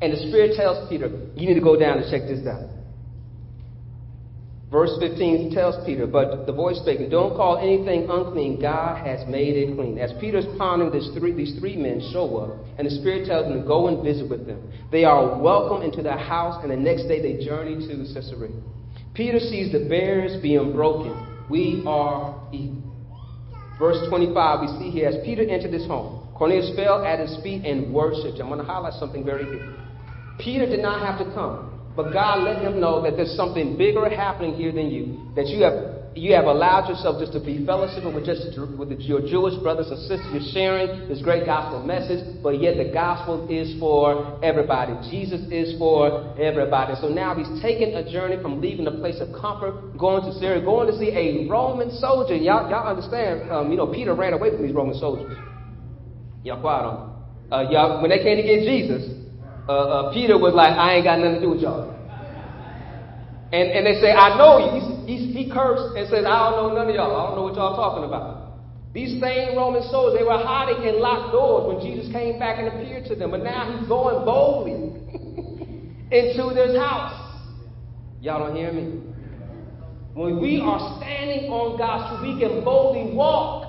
And 0.01 0.11
the 0.11 0.27
Spirit 0.27 0.57
tells 0.57 0.89
Peter, 0.89 1.07
You 1.39 1.47
need 1.47 1.55
to 1.55 1.63
go 1.63 1.79
down 1.79 2.03
and 2.03 2.11
check 2.11 2.27
this 2.27 2.45
out. 2.45 2.72
Verse 4.73 4.97
15 4.99 5.53
tells 5.53 5.85
Peter, 5.85 6.07
But 6.07 6.47
the 6.47 6.51
voice 6.51 6.79
spake, 6.81 6.97
Don't 7.11 7.37
call 7.37 7.59
anything 7.61 8.09
unclean, 8.09 8.59
God 8.59 9.05
has 9.05 9.21
made 9.29 9.55
it 9.55 9.75
clean. 9.75 9.99
As 9.99 10.11
Peter's 10.19 10.47
pondering, 10.57 10.89
three, 11.13 11.31
these 11.31 11.59
three 11.59 11.77
men 11.77 12.01
show 12.11 12.37
up, 12.37 12.57
and 12.79 12.87
the 12.87 12.89
Spirit 12.89 13.27
tells 13.27 13.45
him 13.45 13.61
to 13.61 13.67
go 13.67 13.87
and 13.87 14.03
visit 14.03 14.27
with 14.27 14.47
them. 14.47 14.73
They 14.91 15.03
are 15.05 15.39
welcome 15.39 15.83
into 15.83 16.01
their 16.01 16.17
house, 16.17 16.57
and 16.63 16.71
the 16.71 16.75
next 16.75 17.03
day 17.03 17.21
they 17.21 17.45
journey 17.45 17.85
to 17.85 18.13
Caesarea. 18.15 18.59
Peter 19.13 19.37
sees 19.37 19.71
the 19.71 19.87
barriers 19.87 20.41
being 20.41 20.73
broken, 20.73 21.13
We 21.51 21.83
are 21.85 22.33
equal. 22.51 22.97
Verse 23.77 24.01
25, 24.09 24.61
we 24.61 24.67
see 24.79 24.89
here, 24.89 25.07
as 25.07 25.23
Peter 25.23 25.43
entered 25.47 25.73
his 25.73 25.85
home, 25.85 26.33
Cornelius 26.33 26.75
fell 26.75 27.05
at 27.05 27.19
his 27.19 27.37
feet 27.43 27.63
and 27.63 27.93
worshiped. 27.93 28.39
I'm 28.39 28.47
going 28.47 28.57
to 28.57 28.65
highlight 28.65 28.93
something 28.93 29.23
very 29.23 29.45
here. 29.45 29.71
Peter 30.39 30.65
did 30.65 30.81
not 30.81 31.05
have 31.05 31.19
to 31.19 31.31
come, 31.35 31.72
but 31.95 32.11
God 32.11 32.43
let 32.43 32.61
him 32.61 32.79
know 32.79 33.01
that 33.03 33.15
there's 33.15 33.35
something 33.35 33.77
bigger 33.77 34.09
happening 34.09 34.55
here 34.55 34.71
than 34.71 34.89
you, 34.89 35.31
that 35.35 35.47
you 35.47 35.63
have 35.63 35.93
you 36.15 36.33
have 36.33 36.45
allowed 36.45 36.87
yourself 36.89 37.19
just 37.19 37.33
to 37.33 37.39
be 37.39 37.65
fellowshipping 37.65 38.13
with 38.13 38.25
just 38.25 38.53
with 38.77 38.91
your 39.01 39.21
Jewish 39.21 39.55
brothers 39.61 39.89
and 39.89 39.97
sisters. 40.05 40.25
You're 40.31 40.53
sharing 40.53 41.09
this 41.09 41.21
great 41.21 41.45
gospel 41.45 41.81
message, 41.81 42.41
but 42.43 42.61
yet 42.61 42.77
the 42.77 42.93
gospel 42.93 43.49
is 43.49 43.79
for 43.79 44.39
everybody. 44.43 44.93
Jesus 45.09 45.41
is 45.49 45.77
for 45.79 46.37
everybody. 46.37 46.93
So 47.01 47.09
now 47.09 47.33
he's 47.33 47.49
taking 47.61 47.95
a 47.95 48.05
journey 48.05 48.41
from 48.41 48.61
leaving 48.61 48.85
a 48.85 48.91
place 48.91 49.19
of 49.21 49.33
comfort, 49.33 49.97
going 49.97 50.21
to 50.23 50.33
Caesarea, 50.33 50.63
going 50.63 50.87
to 50.91 50.97
see 50.97 51.09
a 51.09 51.49
Roman 51.49 51.89
soldier. 51.97 52.35
Y'all, 52.35 52.69
y'all 52.69 52.87
understand? 52.87 53.49
Um, 53.51 53.71
you 53.71 53.77
know, 53.77 53.87
Peter 53.87 54.13
ran 54.13 54.33
away 54.33 54.51
from 54.51 54.61
these 54.61 54.75
Roman 54.75 54.97
soldiers. 54.99 55.35
Y'all 56.43 56.61
quiet 56.61 56.85
on. 56.85 57.09
Uh, 57.51 57.69
y'all, 57.69 58.01
when 58.01 58.09
they 58.09 58.21
came 58.21 58.37
to 58.37 58.43
get 58.43 58.61
Jesus, 58.61 59.22
uh, 59.67 59.71
uh, 59.71 60.13
Peter 60.13 60.37
was 60.37 60.53
like, 60.53 60.71
"I 60.71 60.95
ain't 60.95 61.03
got 61.03 61.19
nothing 61.19 61.35
to 61.35 61.41
do 61.41 61.49
with 61.51 61.61
y'all." 61.61 61.93
And, 63.53 63.69
and 63.69 63.85
they 63.85 64.01
say, 64.01 64.09
I 64.09 64.35
know 64.35 65.05
he, 65.05 65.31
he 65.31 65.47
cursed 65.47 65.95
and 65.95 66.09
says, 66.09 66.25
I 66.25 66.49
don't 66.49 66.57
know 66.57 66.73
none 66.73 66.89
of 66.89 66.95
y'all. 66.95 67.13
I 67.13 67.29
don't 67.29 67.35
know 67.37 67.43
what 67.43 67.53
y'all 67.53 67.77
talking 67.77 68.03
about. 68.03 68.57
These 68.95 69.21
same 69.21 69.55
Roman 69.55 69.83
soldiers, 69.93 70.17
they 70.17 70.25
were 70.25 70.41
hiding 70.41 70.81
in 70.89 70.99
locked 70.99 71.33
doors 71.33 71.69
when 71.69 71.85
Jesus 71.85 72.11
came 72.11 72.39
back 72.39 72.57
and 72.57 72.67
appeared 72.67 73.05
to 73.05 73.15
them. 73.15 73.29
But 73.29 73.43
now 73.43 73.77
he's 73.77 73.87
going 73.87 74.25
boldly 74.25 74.73
into 76.09 76.43
this 76.57 76.75
house. 76.81 77.13
Y'all 78.21 78.41
don't 78.41 78.55
hear 78.55 78.73
me? 78.73 79.01
When 80.15 80.41
we 80.41 80.59
are 80.59 80.97
standing 80.97 81.51
on 81.51 81.77
God's 81.77 82.21
truth, 82.21 82.35
we 82.35 82.41
can 82.41 82.63
boldly 82.63 83.13
walk 83.13 83.62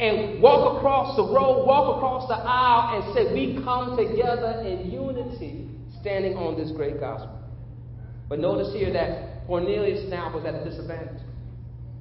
and 0.00 0.40
walk 0.40 0.78
across 0.78 1.16
the 1.16 1.22
road, 1.22 1.66
walk 1.66 1.96
across 1.96 2.28
the 2.28 2.34
aisle, 2.34 3.02
and 3.02 3.14
say, 3.14 3.32
We 3.34 3.62
come 3.64 3.96
together 3.96 4.62
in 4.64 4.90
unity, 4.90 5.68
standing 6.00 6.36
on 6.36 6.56
this 6.56 6.70
great 6.70 7.00
gospel. 7.00 7.38
But 8.28 8.38
notice 8.38 8.72
here 8.72 8.92
that 8.92 9.46
Cornelius 9.46 10.08
now 10.08 10.32
was 10.34 10.44
at 10.44 10.54
a 10.54 10.64
disadvantage. 10.64 11.22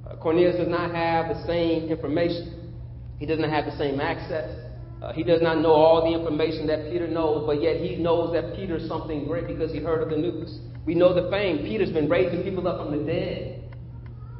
Uh, 0.06 0.16
Cornelius 0.18 0.58
does 0.58 0.68
not 0.68 0.94
have 0.94 1.30
the 1.30 1.46
same 1.48 1.90
information, 1.90 2.74
he 3.18 3.26
doesn't 3.26 3.50
have 3.50 3.66
the 3.66 3.78
same 3.78 4.00
access. 4.00 4.68
Uh, 5.02 5.14
he 5.14 5.22
does 5.22 5.42
not 5.44 5.60
know 5.62 5.74
all 5.74 6.12
the 6.12 6.20
information 6.20 6.66
that 6.66 6.90
Peter 6.92 7.08
knows, 7.08 7.46
but 7.46 7.62
yet 7.62 7.78
he 7.78 7.98
knows 7.98 8.34
that 8.34 8.56
Peter's 8.56 8.88
something 8.88 9.26
great 9.26 9.46
because 9.46 9.72
he 9.72 9.80
heard 9.80 10.02
of 10.02 10.10
the 10.10 10.18
news. 10.18 10.60
We 10.88 10.96
know 10.96 11.14
the 11.14 11.30
fame. 11.30 11.60
Peter's 11.60 11.92
been 11.92 12.10
raising 12.10 12.42
people 12.44 12.68
up 12.68 12.80
from 12.80 12.98
the 12.98 13.04
dead. 13.06 13.76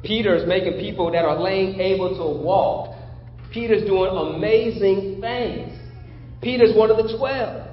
Peter's 0.02 0.48
making 0.48 0.80
people 0.80 1.12
that 1.12 1.24
are 1.24 1.40
lame 1.40 1.80
able 1.80 2.10
to 2.16 2.42
walk. 2.42 2.97
Peter's 3.52 3.86
doing 3.86 4.10
amazing 4.10 5.20
things. 5.20 5.72
Peter's 6.42 6.76
one 6.76 6.90
of 6.90 6.96
the 6.96 7.16
twelve. 7.16 7.66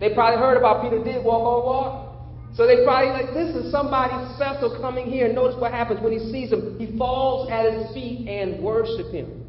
They 0.00 0.14
probably 0.14 0.38
heard 0.38 0.56
about 0.56 0.82
Peter 0.82 1.02
did 1.02 1.24
walk 1.24 1.42
on 1.42 1.64
water. 1.64 2.08
So 2.54 2.66
they 2.66 2.84
probably 2.84 3.10
like, 3.12 3.32
this 3.32 3.56
is 3.56 3.72
somebody 3.72 4.12
special 4.34 4.76
coming 4.80 5.06
here. 5.06 5.32
Notice 5.32 5.58
what 5.58 5.72
happens 5.72 6.00
when 6.00 6.12
he 6.12 6.18
sees 6.30 6.52
him. 6.52 6.78
He 6.78 6.96
falls 6.98 7.48
at 7.50 7.72
his 7.72 7.94
feet 7.94 8.28
and 8.28 8.62
worship 8.62 9.10
him. 9.10 9.46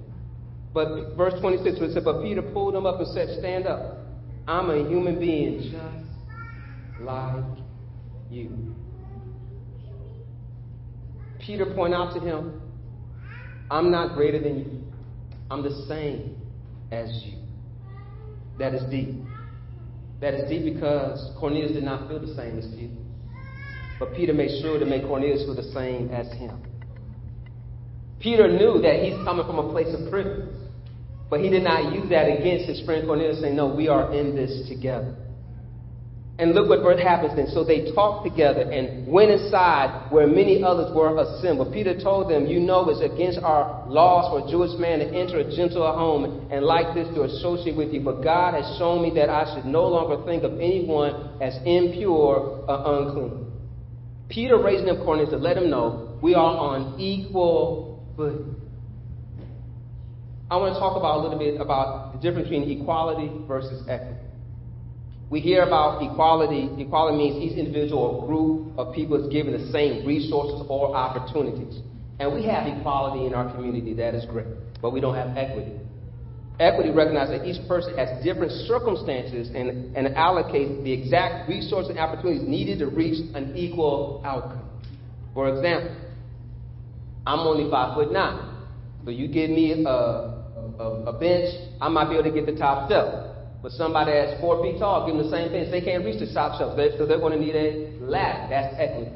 But 0.74 1.16
verse 1.16 1.34
26 1.42 1.80
it 1.80 1.94
said, 1.94 2.06
But 2.06 2.22
Peter 2.24 2.42
pulled 2.42 2.76
him 2.76 2.86
up 2.86 3.00
and 3.00 3.08
said, 3.10 3.38
Stand 3.40 3.68
up. 3.68 3.98
I'm 4.48 4.70
a 4.70 4.88
human 4.90 5.20
being 5.20 5.72
just 5.72 7.02
like 7.02 7.44
you. 8.30 8.76
Peter 11.40 11.66
pointed 11.76 11.98
out 11.98 12.14
to 12.14 12.20
him, 12.20 12.62
I'm 13.70 13.92
not 13.92 14.16
greater 14.16 14.42
than 14.42 14.60
you. 14.60 14.83
I'm 15.54 15.62
the 15.62 15.86
same 15.88 16.36
as 16.91 17.10
you. 17.24 17.38
That 18.58 18.74
is 18.74 18.82
deep. 18.89 19.14
That 20.20 20.34
is 20.34 20.49
deep 20.49 20.74
because 20.74 21.32
Cornelius 21.39 21.74
did 21.74 21.84
not 21.84 22.10
feel 22.10 22.20
the 22.20 22.34
same 22.34 22.58
as 22.58 22.66
Peter. 22.76 22.95
But 23.99 24.16
Peter 24.16 24.34
made 24.34 24.62
sure 24.64 24.80
to 24.80 24.86
make 24.86 25.04
Cornelius 25.04 25.43
feel 25.43 25.54
the 25.54 25.72
same 25.72 26.10
as 26.10 26.26
him. 26.34 26.60
Peter 28.20 28.47
knew 28.47 28.82
that 28.82 29.04
he's 29.04 29.14
coming 29.24 29.45
from 29.45 29.60
a 29.60 29.72
place 29.72 29.93
of 29.93 30.10
privilege. 30.10 30.49
But 31.30 31.41
he 31.41 31.49
did 31.49 31.64
not 31.64 31.93
use 31.93 32.10
that 32.10 32.26
against 32.26 32.66
his 32.66 32.82
friend 32.84 33.06
Cornelius, 33.06 33.41
saying, 33.41 33.56
No, 33.56 33.68
we 33.68 33.88
are 33.88 34.12
in 34.12 34.36
this 34.36 34.68
together. 34.68 35.16
And 36.40 36.56
look 36.56 36.68
what 36.84 36.98
happens 36.98 37.36
then. 37.36 37.48
So 37.54 37.64
they 37.64 37.92
talked 37.94 38.26
together 38.26 38.62
and 38.62 39.06
went 39.08 39.30
inside 39.30 40.10
where 40.10 40.26
many 40.26 40.64
others 40.64 40.90
were 40.96 41.16
assembled. 41.22 41.72
Peter 41.72 41.94
told 42.00 42.32
them, 42.32 42.48
You 42.48 42.60
know 42.60 42.90
it's 42.90 43.02
against 43.02 43.38
our 43.38 43.88
laws 43.88 44.34
for 44.34 44.48
a 44.48 44.52
Jewish 44.52 44.74
man 44.80 44.98
to 45.00 45.06
enter 45.06 45.38
a 45.38 45.56
Gentile 45.56 45.94
home 45.94 46.50
and 46.52 46.66
like 46.66 46.96
this 46.96 47.08
to 47.14 47.24
associate 47.24 47.78
with 47.78 47.94
you. 47.94 48.02
But 48.02 48.24
God 48.24 48.56
has 48.56 48.66
shown 48.80 49.04
me 49.04 49.12
that 49.14 49.30
I 49.30 49.54
should 49.54 49.66
no 49.66 49.86
longer 49.86 50.26
think 50.26 50.44
of 50.44 50.54
anyone 50.60 51.38
as 51.40 51.54
impure 51.66 52.66
or 52.66 53.08
unclean. 53.08 53.52
Peter 54.28 54.58
raising 54.58 54.90
up 54.90 55.06
Cornelius 55.06 55.30
to 55.30 55.38
let 55.38 55.56
him 55.56 55.70
know 55.70 56.18
we 56.24 56.34
are 56.34 56.58
on 56.58 57.00
equal 57.00 58.04
footing. 58.18 58.56
I 60.50 60.58
want 60.58 60.74
to 60.74 60.80
talk 60.80 60.98
about 60.98 61.20
a 61.20 61.22
little 61.22 61.38
bit 61.38 61.62
about 61.62 62.14
the 62.14 62.20
difference 62.20 62.50
between 62.50 62.82
equality 62.82 63.30
versus 63.48 63.86
equity. 63.88 64.23
We 65.34 65.40
hear 65.40 65.64
about 65.64 66.04
equality. 66.04 66.70
Equality 66.78 67.18
means 67.18 67.42
each 67.42 67.58
individual 67.58 68.04
or 68.04 68.28
group 68.28 68.78
of 68.78 68.94
people 68.94 69.18
is 69.18 69.34
given 69.34 69.54
the 69.54 69.72
same 69.72 70.06
resources 70.06 70.64
or 70.70 70.96
opportunities. 70.96 71.82
And 72.20 72.36
we 72.36 72.46
have 72.46 72.68
equality 72.68 73.26
in 73.26 73.34
our 73.34 73.52
community. 73.52 73.96
That 73.96 74.14
is 74.14 74.26
great. 74.26 74.46
But 74.80 74.94
we 74.94 75.02
don't 75.02 75.16
have 75.16 75.36
equity. 75.36 75.72
Equity 76.60 76.92
recognizes 76.92 77.40
that 77.40 77.48
each 77.48 77.68
person 77.68 77.98
has 77.98 78.24
different 78.24 78.52
circumstances 78.70 79.50
and, 79.56 79.98
and 79.98 80.16
allocates 80.16 80.84
the 80.84 80.94
exact 80.94 81.50
resources 81.50 81.90
and 81.90 81.98
opportunities 81.98 82.48
needed 82.48 82.78
to 82.78 82.86
reach 82.90 83.18
an 83.34 83.58
equal 83.58 84.22
outcome. 84.24 84.70
For 85.34 85.50
example, 85.50 85.96
I'm 87.26 87.40
only 87.40 87.72
five 87.72 87.96
foot 87.96 88.14
nine. 88.14 88.68
So 89.04 89.10
you 89.10 89.28
give 89.30 89.50
me 89.50 89.84
a, 89.84 89.90
a, 89.90 91.04
a 91.08 91.20
bench, 91.20 91.56
I 91.82 91.90
might 91.90 92.10
be 92.10 92.20
able 92.20 92.26
to 92.26 92.32
get 92.32 92.46
the 92.46 92.56
top 92.56 92.88
shelf. 92.88 93.33
But 93.64 93.72
somebody 93.72 94.11
that's 94.11 94.41
four 94.41 94.61
feet 94.61 94.78
tall, 94.78 95.07
give 95.07 95.16
them 95.16 95.24
the 95.24 95.32
same 95.32 95.47
bench. 95.49 95.72
They 95.72 95.80
can't 95.80 96.03
reach 96.03 96.20
the 96.20 96.28
top 96.36 96.59
shelf, 96.59 96.76
so 96.76 97.05
they're 97.07 97.24
going 97.24 97.32
to 97.32 97.39
need 97.39 97.55
a 97.55 97.95
ladder. 98.03 98.51
That's 98.51 98.76
equity. 98.78 99.16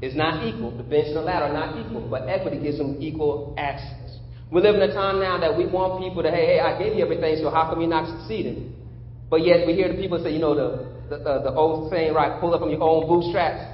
It's 0.00 0.14
not 0.14 0.46
equal. 0.46 0.70
The 0.70 0.86
bench 0.86 1.10
and 1.10 1.16
the 1.16 1.26
ladder 1.26 1.46
are 1.46 1.52
not 1.52 1.74
equal, 1.74 2.06
but 2.06 2.28
equity 2.28 2.62
gives 2.62 2.78
them 2.78 3.02
equal 3.02 3.52
access. 3.58 4.22
We 4.52 4.62
live 4.62 4.76
in 4.76 4.82
a 4.82 4.94
time 4.94 5.18
now 5.18 5.40
that 5.40 5.58
we 5.58 5.66
want 5.66 5.98
people 5.98 6.22
to, 6.22 6.30
hey, 6.30 6.54
hey, 6.54 6.60
I 6.60 6.78
gave 6.78 6.94
you 6.94 7.02
everything, 7.02 7.42
so 7.42 7.50
how 7.50 7.66
come 7.68 7.80
you're 7.80 7.90
not 7.90 8.06
succeeding? 8.20 8.78
But 9.28 9.44
yet 9.44 9.66
we 9.66 9.74
hear 9.74 9.90
the 9.90 9.98
people 9.98 10.22
say, 10.22 10.30
you 10.30 10.38
know, 10.38 10.54
the, 10.54 10.94
the, 11.10 11.18
the 11.18 11.52
old 11.52 11.90
saying, 11.90 12.14
right, 12.14 12.38
pull 12.40 12.54
up 12.54 12.62
on 12.62 12.70
your 12.70 12.82
own 12.82 13.08
bootstraps, 13.08 13.66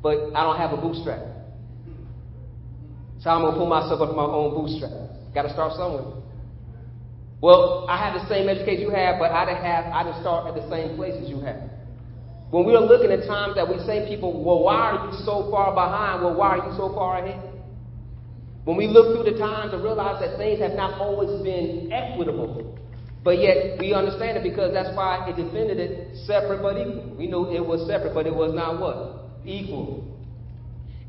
but 0.00 0.30
I 0.36 0.44
don't 0.46 0.56
have 0.56 0.70
a 0.70 0.76
bootstrap. 0.76 1.18
So 3.18 3.30
I'm 3.30 3.42
going 3.42 3.54
to 3.54 3.58
pull 3.58 3.66
myself 3.66 4.00
up 4.00 4.10
on 4.10 4.16
my 4.16 4.22
own 4.22 4.54
bootstraps. 4.54 5.34
Got 5.34 5.42
to 5.42 5.52
start 5.52 5.72
somewhere. 5.74 6.17
Well, 7.40 7.86
I 7.88 7.96
have 7.98 8.20
the 8.20 8.28
same 8.28 8.48
education 8.48 8.82
you 8.82 8.90
have, 8.90 9.18
but 9.18 9.30
I 9.30 9.46
didn't 9.46 9.62
have 9.62 9.84
I 9.94 10.02
didn't 10.02 10.20
start 10.20 10.48
at 10.48 10.54
the 10.60 10.68
same 10.68 10.96
place 10.96 11.14
as 11.22 11.28
you 11.30 11.40
have. 11.40 11.70
When 12.50 12.64
we 12.64 12.74
are 12.74 12.82
looking 12.82 13.12
at 13.12 13.28
times 13.28 13.54
that 13.54 13.68
we 13.68 13.78
say 13.84 14.08
people, 14.08 14.42
well, 14.42 14.64
why 14.64 14.74
are 14.74 15.06
you 15.06 15.12
so 15.24 15.50
far 15.50 15.74
behind? 15.74 16.24
Well, 16.24 16.34
why 16.34 16.58
are 16.58 16.70
you 16.70 16.76
so 16.76 16.94
far 16.94 17.22
ahead? 17.22 17.44
When 18.64 18.76
we 18.76 18.86
look 18.86 19.14
through 19.14 19.30
the 19.30 19.38
times 19.38 19.72
and 19.72 19.84
realize 19.84 20.20
that 20.20 20.36
things 20.36 20.58
have 20.60 20.72
not 20.72 21.00
always 21.00 21.42
been 21.44 21.92
equitable, 21.92 22.76
but 23.22 23.38
yet 23.38 23.78
we 23.78 23.94
understand 23.94 24.38
it 24.38 24.42
because 24.42 24.72
that's 24.72 24.96
why 24.96 25.28
it 25.28 25.36
defended 25.36 25.78
it 25.78 26.16
separate 26.26 26.60
but 26.60 26.76
equal. 26.76 27.14
We 27.16 27.28
know 27.28 27.52
it 27.52 27.64
was 27.64 27.86
separate, 27.86 28.14
but 28.14 28.26
it 28.26 28.34
was 28.34 28.52
not 28.54 28.80
what? 28.80 29.30
Equal. 29.44 30.04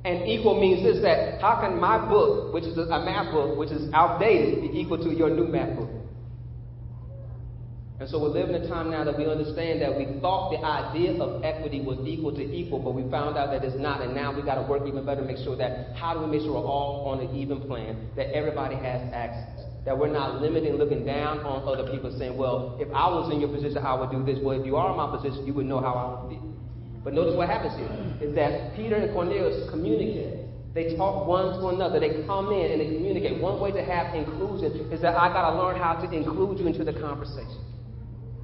And 0.05 0.27
equal 0.27 0.59
means 0.59 0.83
this 0.83 1.01
that 1.01 1.41
how 1.41 1.59
can 1.59 1.79
my 1.79 1.97
book, 1.97 2.53
which 2.53 2.65
is 2.65 2.77
a 2.77 2.99
math 2.99 3.31
book, 3.31 3.57
which 3.57 3.71
is 3.71 3.91
outdated, 3.93 4.61
be 4.61 4.79
equal 4.79 4.97
to 4.97 5.09
your 5.11 5.29
new 5.29 5.47
math 5.47 5.75
book? 5.75 5.98
And 7.99 8.07
so 8.07 8.15
we're 8.17 8.31
living 8.31 8.55
in 8.55 8.63
a 8.63 8.67
time 8.69 8.89
now 8.89 9.03
that 9.03 9.17
we 9.17 9.27
understand 9.27 9.81
that 9.81 9.91
we 9.91 10.07
thought 10.21 10.55
the 10.55 10.63
idea 10.63 11.19
of 11.19 11.43
equity 11.43 11.81
was 11.81 11.99
equal 12.07 12.31
to 12.31 12.39
equal, 12.39 12.79
but 12.79 12.95
we 12.95 13.03
found 13.11 13.35
out 13.35 13.51
that 13.51 13.61
it's 13.61 13.75
not. 13.75 13.99
And 13.99 14.15
now 14.15 14.31
we 14.31 14.41
got 14.41 14.55
to 14.55 14.63
work 14.71 14.87
even 14.87 15.03
better 15.03 15.19
to 15.19 15.27
make 15.27 15.35
sure 15.43 15.57
that 15.57 15.91
how 15.99 16.15
do 16.15 16.23
we 16.23 16.31
make 16.31 16.39
sure 16.39 16.55
we're 16.55 16.63
all 16.63 17.11
on 17.11 17.19
an 17.19 17.35
even 17.35 17.59
plan, 17.67 18.07
that 18.15 18.31
everybody 18.31 18.75
has 18.79 19.03
access, 19.11 19.67
that 19.83 19.91
we're 19.91 20.07
not 20.07 20.39
limiting, 20.41 20.79
looking 20.79 21.03
down 21.03 21.39
on 21.43 21.67
other 21.67 21.91
people, 21.91 22.07
saying, 22.17 22.37
well, 22.37 22.79
if 22.79 22.87
I 22.95 23.11
was 23.11 23.33
in 23.35 23.43
your 23.43 23.51
position, 23.51 23.83
I 23.83 23.99
would 23.99 24.11
do 24.15 24.23
this. 24.23 24.39
Well, 24.41 24.55
if 24.55 24.65
you 24.65 24.77
are 24.77 24.91
in 24.91 24.97
my 24.97 25.11
position, 25.11 25.45
you 25.45 25.53
would 25.59 25.67
know 25.67 25.83
how 25.83 25.91
I 25.99 26.23
would 26.23 26.29
be. 26.31 26.39
But 27.03 27.11
notice 27.11 27.35
what 27.35 27.51
happens 27.51 27.75
here 27.75 27.91
is 28.23 28.33
that 28.35 28.79
Peter 28.79 28.95
and 28.95 29.11
Cornelius 29.11 29.69
communicate. 29.69 30.47
They 30.71 30.95
talk 30.95 31.27
one 31.27 31.59
to 31.59 31.67
another. 31.75 31.99
They 31.99 32.23
come 32.23 32.53
in 32.55 32.71
and 32.71 32.79
they 32.79 32.95
communicate. 32.95 33.41
One 33.41 33.59
way 33.59 33.71
to 33.71 33.83
have 33.83 34.15
inclusion 34.15 34.87
is 34.87 35.01
that 35.01 35.19
I 35.19 35.27
got 35.35 35.51
to 35.51 35.57
learn 35.59 35.75
how 35.75 35.99
to 35.99 36.07
include 36.07 36.59
you 36.59 36.67
into 36.67 36.85
the 36.85 36.93
conversation. 36.93 37.68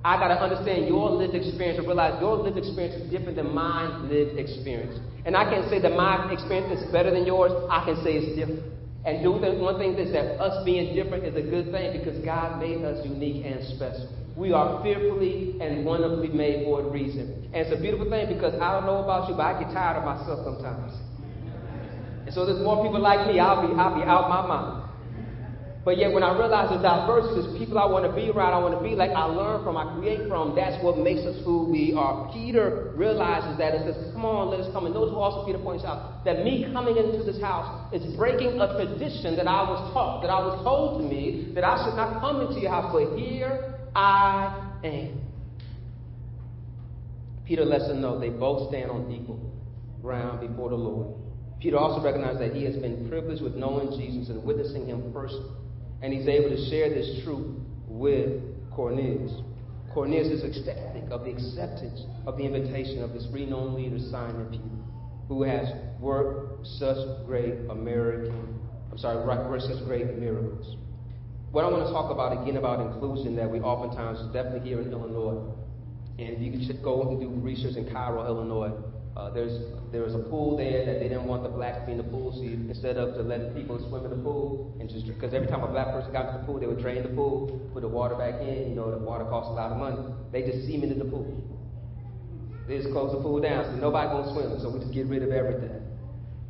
I 0.05 0.21
got 0.21 0.27
to 0.29 0.37
understand 0.37 0.85
your 0.85 1.09
lived 1.09 1.33
experience 1.33 1.79
and 1.81 1.87
realize 1.87 2.21
your 2.21 2.37
lived 2.37 2.61
experience 2.61 2.93
is 2.93 3.09
different 3.09 3.41
than 3.41 3.49
my 3.55 3.89
lived 4.05 4.37
experience. 4.37 5.01
And 5.25 5.35
I 5.35 5.49
can't 5.49 5.65
say 5.67 5.81
that 5.81 5.97
my 5.97 6.31
experience 6.31 6.77
is 6.77 6.85
better 6.93 7.09
than 7.09 7.25
yours. 7.25 7.49
I 7.73 7.81
can 7.89 7.97
say 8.05 8.21
it's 8.21 8.37
different. 8.37 8.61
And 9.01 9.25
do 9.25 9.41
the, 9.41 9.57
one 9.57 9.81
thing 9.81 9.97
is 9.97 10.13
that 10.13 10.37
us 10.37 10.61
being 10.63 10.93
different 10.93 11.25
is 11.25 11.33
a 11.33 11.41
good 11.41 11.73
thing 11.73 11.97
because 11.97 12.21
God 12.21 12.61
made 12.61 12.85
us 12.85 13.01
unique 13.01 13.49
and 13.49 13.65
special. 13.73 14.05
We 14.37 14.53
are 14.53 14.77
fearfully 14.85 15.57
and 15.57 15.83
wonderfully 15.83 16.29
made 16.29 16.69
for 16.69 16.85
a 16.85 16.89
reason. 16.93 17.49
And 17.49 17.65
it's 17.65 17.73
a 17.73 17.81
beautiful 17.81 18.05
thing 18.05 18.29
because 18.29 18.53
I 18.61 18.77
don't 18.77 18.85
know 18.85 19.01
about 19.01 19.25
you, 19.25 19.33
but 19.33 19.57
I 19.57 19.57
get 19.57 19.73
tired 19.73 19.97
of 19.97 20.05
myself 20.05 20.45
sometimes. 20.45 20.93
And 22.29 22.33
so 22.33 22.45
there's 22.45 22.61
more 22.61 22.85
people 22.85 23.01
like 23.01 23.25
me, 23.25 23.41
I'll 23.41 23.65
be, 23.65 23.73
I'll 23.73 23.97
be 23.97 24.05
out 24.05 24.29
my 24.29 24.45
mind. 24.45 24.84
But 25.85 25.99
yet, 25.99 26.11
when 26.11 26.23
I 26.23 26.33
realize 26.33 26.73
the 26.73 26.81
diversity, 26.81 27.61
people 27.61 27.77
I 27.77 27.85
want 27.85 28.09
to 28.09 28.11
be 28.11 28.33
around, 28.33 28.57
I 28.57 28.59
want 28.65 28.73
to 28.73 28.81
be 28.81 28.97
like, 28.97 29.13
I 29.13 29.25
learn 29.29 29.61
from, 29.63 29.77
I 29.77 29.93
create 29.93 30.27
from. 30.27 30.57
That's 30.57 30.81
what 30.83 30.97
makes 30.97 31.21
us 31.21 31.37
who 31.45 31.69
we 31.69 31.93
are. 31.93 32.25
Peter 32.33 32.91
realizes 32.97 33.53
that 33.61 33.77
and 33.77 33.85
says, 33.85 34.09
Come 34.09 34.25
on, 34.25 34.49
let 34.49 34.65
us 34.65 34.73
come. 34.73 34.89
And 34.89 34.95
those 34.97 35.13
who 35.13 35.21
also, 35.21 35.45
Peter 35.45 35.61
points 35.61 35.85
out, 35.85 36.25
that 36.25 36.41
me 36.41 36.65
coming 36.73 36.97
into 36.97 37.21
this 37.21 37.39
house 37.39 37.93
is 37.93 38.01
breaking 38.17 38.57
a 38.57 38.65
tradition 38.73 39.37
that 39.37 39.45
I 39.45 39.61
was 39.61 39.93
taught, 39.93 40.25
that 40.25 40.33
I 40.33 40.41
was 40.41 40.57
told 40.65 41.01
to 41.01 41.05
me, 41.05 41.53
that 41.53 41.61
I 41.61 41.77
should 41.85 41.93
not 41.93 42.17
come 42.17 42.41
into 42.41 42.65
your 42.65 42.73
house, 42.73 42.89
but 42.89 43.13
here 43.13 43.77
I 43.93 44.81
am. 44.81 45.21
Peter 47.45 47.63
lets 47.63 47.85
them 47.85 48.01
know 48.01 48.17
they 48.19 48.33
both 48.33 48.73
stand 48.73 48.89
on 48.89 49.05
equal 49.13 49.37
ground 50.01 50.41
before 50.41 50.69
the 50.69 50.81
Lord. 50.81 51.13
Peter 51.61 51.77
also 51.77 52.01
recognized 52.01 52.41
that 52.41 52.57
he 52.57 52.65
has 52.65 52.75
been 52.75 53.07
privileged 53.07 53.43
with 53.43 53.53
knowing 53.53 53.93
Jesus 53.93 54.33
and 54.33 54.43
witnessing 54.43 54.87
him 54.87 55.13
personally 55.13 55.61
and 56.01 56.13
he's 56.13 56.27
able 56.27 56.49
to 56.49 56.69
share 56.69 56.89
this 56.89 57.23
truth 57.23 57.57
with 57.87 58.41
Cornelius. 58.71 59.31
Cornelius 59.93 60.27
is 60.27 60.43
ecstatic 60.43 61.03
of 61.09 61.23
the 61.23 61.31
acceptance 61.31 62.03
of 62.27 62.37
the 62.37 62.43
invitation 62.43 63.01
of 63.01 63.13
this 63.13 63.25
renowned 63.31 63.75
leader, 63.75 63.97
Simon 64.11 64.47
Peter, 64.51 64.63
who 65.27 65.43
has 65.43 65.67
worked 65.99 66.67
such 66.67 66.97
great 67.25 67.53
American, 67.69 68.59
I'm 68.91 68.97
sorry, 68.97 69.25
worked 69.25 69.63
such 69.63 69.83
great 69.85 70.17
miracles. 70.17 70.75
What 71.51 71.63
I 71.63 71.69
want 71.71 71.87
to 71.87 71.93
talk 71.93 72.11
about 72.11 72.43
again 72.43 72.57
about 72.57 72.81
inclusion 72.81 73.37
that 73.37 73.49
we 73.49 73.61
oftentimes, 73.61 74.19
definitely 74.33 74.67
here 74.67 74.81
in 74.81 74.91
Illinois, 74.91 75.41
and 76.19 76.43
you 76.43 76.51
can 76.51 76.83
go 76.83 77.09
and 77.09 77.19
do 77.19 77.29
research 77.29 77.77
in 77.77 77.89
Cairo, 77.89 78.25
Illinois, 78.25 78.71
uh, 79.15 79.29
there's 79.29 79.59
there 79.91 80.01
was 80.01 80.13
a 80.13 80.19
pool 80.19 80.57
there 80.57 80.85
that 80.85 80.99
they 80.99 81.07
didn't 81.07 81.25
want 81.25 81.43
the 81.43 81.49
blacks 81.49 81.79
to 81.79 81.85
be 81.85 81.93
in 81.93 81.97
the 81.97 82.03
pool, 82.03 82.33
so 82.33 82.41
instead 82.41 82.97
of 82.97 83.15
to 83.15 83.21
let 83.21 83.55
people 83.55 83.79
swim 83.87 84.03
in 84.03 84.11
the 84.11 84.17
pool 84.17 84.75
and 84.79 84.89
just 84.89 85.07
because 85.07 85.33
every 85.33 85.47
time 85.47 85.63
a 85.63 85.67
black 85.67 85.87
person 85.93 86.11
got 86.11 86.33
to 86.33 86.37
the 86.37 86.43
pool, 86.43 86.59
they 86.59 86.67
would 86.67 86.81
drain 86.81 87.01
the 87.01 87.09
pool, 87.09 87.47
put 87.73 87.81
the 87.81 87.87
water 87.87 88.15
back 88.15 88.41
in. 88.41 88.69
You 88.69 88.75
know, 88.75 88.91
the 88.91 88.97
water 88.97 89.23
costs 89.23 89.49
a 89.49 89.53
lot 89.53 89.71
of 89.71 89.77
money. 89.77 89.97
They 90.33 90.41
just 90.41 90.67
cemented 90.67 90.99
the 90.99 91.05
pool. 91.05 91.31
They 92.67 92.77
just 92.77 92.91
closed 92.91 93.17
the 93.17 93.21
pool 93.21 93.39
down, 93.39 93.63
so 93.63 93.71
nobody 93.75 94.09
gonna 94.09 94.33
swim. 94.33 94.59
So 94.59 94.69
we 94.69 94.79
just 94.79 94.91
get 94.91 95.07
rid 95.07 95.23
of 95.23 95.31
everything. 95.31 95.71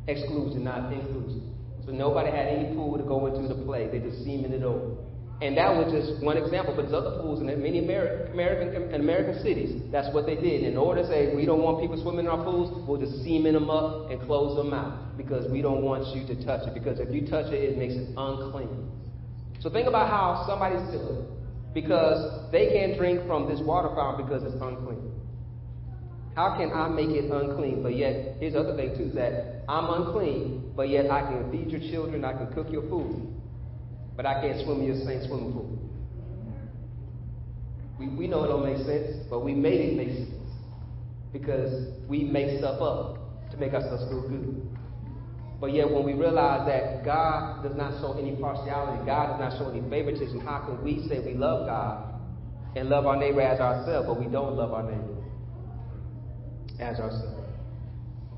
Exclusion, 0.08 0.64
not 0.64 0.92
inclusion. 0.92 1.54
So 1.84 1.92
nobody 1.92 2.30
had 2.30 2.48
any 2.48 2.74
pool 2.74 2.98
to 2.98 3.04
go 3.04 3.26
into 3.26 3.46
to 3.46 3.54
play. 3.62 3.86
They 3.86 4.00
just 4.00 4.24
cemented 4.24 4.62
it 4.62 4.64
over. 4.64 5.05
And 5.42 5.54
that 5.58 5.68
was 5.68 5.92
just 5.92 6.24
one 6.24 6.38
example, 6.38 6.72
but 6.74 6.88
there's 6.88 6.96
other 6.96 7.20
pools 7.20 7.40
in 7.40 7.46
many 7.46 7.84
American, 7.84 8.32
American, 8.32 8.94
American 8.94 9.42
cities. 9.42 9.82
That's 9.92 10.08
what 10.14 10.24
they 10.24 10.34
did. 10.34 10.64
In 10.64 10.78
order 10.78 11.02
to 11.02 11.08
say 11.08 11.36
we 11.36 11.44
don't 11.44 11.60
want 11.60 11.78
people 11.78 12.00
swimming 12.00 12.24
in 12.24 12.32
our 12.32 12.42
pools, 12.42 12.72
we'll 12.88 12.96
just 12.96 13.20
cement 13.20 13.52
them 13.52 13.68
up 13.68 14.08
and 14.10 14.16
close 14.24 14.56
them 14.56 14.72
out 14.72 15.18
because 15.18 15.44
we 15.52 15.60
don't 15.60 15.82
want 15.84 16.08
you 16.16 16.24
to 16.24 16.34
touch 16.42 16.66
it. 16.66 16.72
Because 16.72 17.00
if 17.00 17.12
you 17.12 17.28
touch 17.28 17.52
it, 17.52 17.60
it 17.60 17.76
makes 17.76 17.92
it 17.92 18.08
unclean. 18.16 18.88
So 19.60 19.68
think 19.68 19.86
about 19.86 20.08
how 20.08 20.44
somebody's 20.48 20.88
feeling 20.88 21.28
because 21.74 22.50
they 22.50 22.72
can't 22.72 22.96
drink 22.96 23.26
from 23.26 23.46
this 23.46 23.60
water 23.60 23.92
fountain 23.94 24.24
because 24.24 24.40
it's 24.42 24.56
unclean. 24.56 25.12
How 26.34 26.56
can 26.56 26.72
I 26.72 26.88
make 26.88 27.12
it 27.12 27.30
unclean? 27.30 27.82
But 27.82 27.94
yet, 27.96 28.40
here's 28.40 28.54
the 28.54 28.60
other 28.60 28.76
thing 28.76 28.96
too: 28.96 29.12
is 29.12 29.14
that 29.16 29.64
I'm 29.68 29.84
unclean, 30.00 30.72
but 30.74 30.88
yet 30.88 31.10
I 31.10 31.28
can 31.28 31.52
feed 31.52 31.68
your 31.68 31.80
children, 31.92 32.24
I 32.24 32.32
can 32.32 32.48
cook 32.54 32.72
your 32.72 32.88
food 32.88 33.36
but 34.16 34.24
I 34.26 34.40
can't 34.40 34.64
swim 34.64 34.80
in 34.80 34.86
your 34.86 35.04
same 35.04 35.26
swimming 35.26 35.52
pool. 35.52 35.78
We, 37.98 38.08
we 38.08 38.26
know 38.26 38.44
it 38.44 38.48
don't 38.48 38.64
make 38.64 38.84
sense, 38.86 39.26
but 39.30 39.40
we 39.44 39.54
made 39.54 39.80
it 39.80 39.96
make 39.96 40.08
sense 40.08 40.50
because 41.32 41.92
we 42.08 42.24
make 42.24 42.58
stuff 42.58 42.80
up 42.80 43.50
to 43.50 43.56
make 43.56 43.72
ourselves 43.72 44.04
feel 44.08 44.28
good. 44.28 44.62
But 45.60 45.72
yet, 45.72 45.90
when 45.90 46.04
we 46.04 46.12
realize 46.12 46.66
that 46.66 47.04
God 47.04 47.62
does 47.62 47.76
not 47.76 47.92
show 48.00 48.18
any 48.18 48.36
partiality, 48.36 49.04
God 49.06 49.38
does 49.38 49.40
not 49.40 49.58
show 49.58 49.70
any 49.70 49.88
favoritism, 49.88 50.40
how 50.40 50.60
can 50.60 50.82
we 50.82 51.06
say 51.08 51.20
we 51.20 51.34
love 51.34 51.66
God 51.66 52.20
and 52.76 52.90
love 52.90 53.06
our 53.06 53.16
neighbor 53.16 53.40
as 53.40 53.58
ourselves, 53.58 54.06
but 54.06 54.20
we 54.20 54.26
don't 54.26 54.54
love 54.54 54.72
our 54.72 54.82
neighbor 54.82 55.16
as 56.78 57.00
ourselves? 57.00 57.40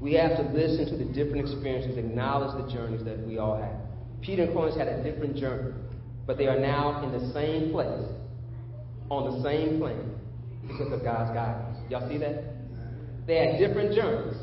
We 0.00 0.12
have 0.12 0.36
to 0.36 0.42
listen 0.54 0.86
to 0.90 0.96
the 0.96 1.10
different 1.12 1.48
experiences, 1.48 1.98
acknowledge 1.98 2.64
the 2.64 2.72
journeys 2.72 3.04
that 3.04 3.26
we 3.26 3.38
all 3.38 3.60
have. 3.60 3.87
Peter 4.22 4.44
and 4.44 4.52
Cornelius 4.52 4.78
had 4.78 4.88
a 4.88 5.02
different 5.02 5.36
journey, 5.36 5.74
but 6.26 6.36
they 6.36 6.46
are 6.46 6.58
now 6.58 7.02
in 7.04 7.12
the 7.12 7.32
same 7.32 7.70
place, 7.70 8.06
on 9.10 9.36
the 9.36 9.42
same 9.42 9.78
plane, 9.78 10.14
because 10.66 10.92
of 10.92 11.02
God's 11.02 11.30
guidance. 11.32 11.78
Y'all 11.88 12.08
see 12.08 12.18
that? 12.18 12.44
They 13.26 13.36
had 13.36 13.58
different 13.58 13.94
journeys, 13.94 14.36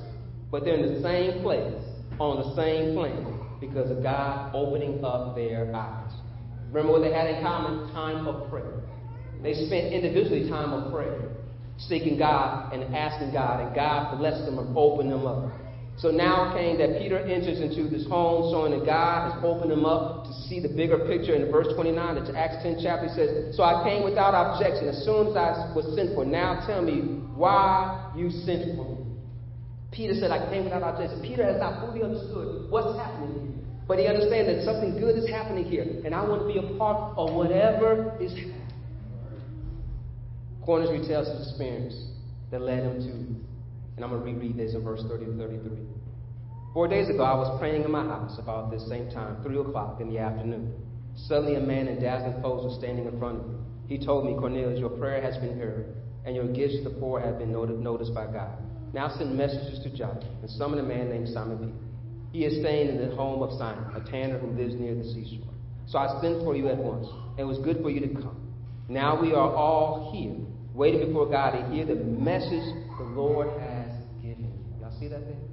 but 0.51 0.63
they're 0.63 0.76
in 0.76 0.95
the 0.95 1.01
same 1.01 1.41
place, 1.41 1.84
on 2.19 2.38
the 2.38 2.55
same 2.55 2.95
plane, 2.95 3.39
because 3.59 3.91
of 3.91 4.01
God 4.01 4.51
opening 4.53 5.03
up 5.03 5.36
their 5.36 5.76
eyes. 5.76 6.11
Remember 6.71 6.93
what 6.93 7.01
they 7.01 7.13
had 7.13 7.30
in 7.30 7.43
common? 7.43 7.91
Time 7.93 8.28
of 8.28 8.49
prayer. 8.49 8.82
They 9.41 9.53
spent 9.53 9.93
individually 9.93 10.49
time 10.49 10.73
of 10.73 10.91
prayer, 10.91 11.30
seeking 11.78 12.17
God 12.17 12.73
and 12.73 12.95
asking 12.95 13.34
God, 13.34 13.65
and 13.65 13.76
God 13.76 14.17
blessed 14.17 14.45
them 14.45 14.57
and 14.57 14.76
opened 14.76 15.11
them 15.11 15.28
up. 15.28 15.51
So 15.98 16.12
now 16.12 16.52
came 16.54 16.78
that 16.80 17.00
Peter 17.00 17.20
enters 17.20 17.62
into 17.62 17.88
this 17.88 18.06
home, 18.06 18.52
showing 18.52 18.78
that 18.78 18.86
God 18.86 19.32
has 19.32 19.43
opened 19.43 19.72
him 19.72 19.86
up 19.86 20.26
to 20.26 20.34
see 20.48 20.60
the 20.60 20.68
bigger 20.68 21.00
picture. 21.08 21.36
In 21.36 21.50
verse 21.50 21.68
29, 21.74 22.18
it's 22.18 22.30
Acts 22.36 22.62
10 22.64 22.84
chapter, 22.84 23.08
he 23.08 23.16
says, 23.16 23.56
So 23.56 23.64
I 23.64 23.82
came 23.88 24.04
without 24.04 24.36
objection 24.36 24.89
as 24.89 25.06
soon 25.06 25.32
as 25.32 25.36
I 25.36 25.72
was 25.72 25.88
sent 25.96 26.14
for. 26.14 26.26
Now 26.26 26.68
tell 26.68 26.82
me 26.82 27.24
why 27.32 28.12
you 28.16 28.30
sent 28.30 28.76
for 28.76 28.91
me. 28.91 29.08
Peter 29.91 30.14
said, 30.20 30.32
I 30.32 30.52
came 30.52 30.66
without 30.66 30.84
objection. 30.84 31.24
Peter 31.24 31.46
has 31.48 31.60
not 31.64 31.80
fully 31.80 32.04
understood 32.04 32.70
what's 32.70 33.00
happening 33.00 33.56
here. 33.56 33.64
But 33.88 34.00
he 34.00 34.08
understands 34.08 34.52
that 34.52 34.66
something 34.66 35.00
good 35.00 35.16
is 35.16 35.30
happening 35.30 35.64
here, 35.64 35.86
and 36.04 36.14
I 36.14 36.28
want 36.28 36.41
to 36.41 36.48
be 36.48 36.60
a 36.60 36.78
part 36.78 37.16
of 37.18 37.34
whatever 37.34 38.18
is 38.20 38.34
happening. 38.34 38.68
Cornelius 40.66 41.08
retells 41.08 41.38
his 41.38 41.48
experience 41.48 41.96
that 42.52 42.60
led 42.60 42.84
him 42.84 43.00
to 43.00 43.55
and 43.96 44.04
I'm 44.04 44.12
going 44.12 44.24
to 44.24 44.32
reread 44.32 44.58
this 44.58 44.74
in 44.74 44.84
verse 44.84 45.04
30 45.08 45.26
to 45.26 45.38
33. 45.38 45.78
Four 46.74 46.88
days 46.89 47.10
ago, 47.10 47.24
I 47.24 47.36
was 47.36 47.58
praying 47.60 47.84
in 47.84 47.91
my 47.91 48.04
house 48.04 48.38
about 48.38 48.70
this 48.70 48.88
same 48.89 49.10
time, 49.10 49.41
3 49.43 49.58
o'clock 49.60 50.02
in 50.02 50.10
the 50.10 50.20
afternoon. 50.20 50.74
Suddenly, 51.16 51.56
a 51.56 51.62
man 51.62 51.88
in 51.88 52.02
dazzling 52.02 52.41
clothes 52.41 52.66
was 52.66 52.78
standing 52.78 53.06
in 53.06 53.18
front 53.18 53.39
of 53.39 53.48
me. 53.48 53.56
He 53.88 54.06
told 54.06 54.26
me, 54.26 54.34
Cornelius, 54.34 54.80
your 54.80 54.89
prayer 54.89 55.22
has 55.22 55.38
been 55.38 55.58
heard, 55.58 55.96
and 56.26 56.36
your 56.36 56.52
gifts 56.52 56.76
to 56.84 56.89
the 56.89 57.00
poor 57.00 57.22
have 57.22 57.39
been 57.39 57.54
noticed 57.54 58.14
by 58.14 58.26
God. 58.26 58.58
Now 58.93 59.08
send 59.08 59.38
messages 59.38 59.80
to 59.84 59.89
Joppa 59.89 60.26
and 60.41 60.50
summon 60.50 60.80
a 60.80 60.84
man 60.84 61.10
named 61.10 61.30
Simon 61.30 61.58
Peter. 61.58 61.72
He 62.34 62.46
is 62.46 62.60
staying 62.60 62.89
in 62.89 62.98
the 62.98 63.16
home 63.16 63.41
of 63.41 63.58
Simon, 63.58 63.86
a 63.96 64.02
tanner 64.12 64.38
who 64.39 64.48
lives 64.48 64.76
near 64.76 64.96
the 64.96 65.04
seashore. 65.04 65.54
So 65.88 66.00
I 66.00 66.20
sent 66.22 66.43
for 66.43 66.56
you 66.56 66.68
at 66.68 66.78
once. 66.78 67.08
It 67.38 67.43
was 67.43 67.60
good 67.60 67.82
for 67.82 67.89
you 67.89 68.02
to 68.02 68.14
come. 68.14 68.52
Now 68.89 69.20
we 69.22 69.32
are 69.32 69.56
all 69.56 70.12
here, 70.14 70.36
waiting 70.74 71.08
before 71.08 71.30
God 71.30 71.52
to 71.52 71.74
hear 71.74 71.86
the 71.86 71.96
message 71.96 72.64
the 72.98 73.04
Lord 73.04 73.48
has 73.60 73.74
See 75.06 75.12
that 75.12 75.24
thing? 75.26 75.49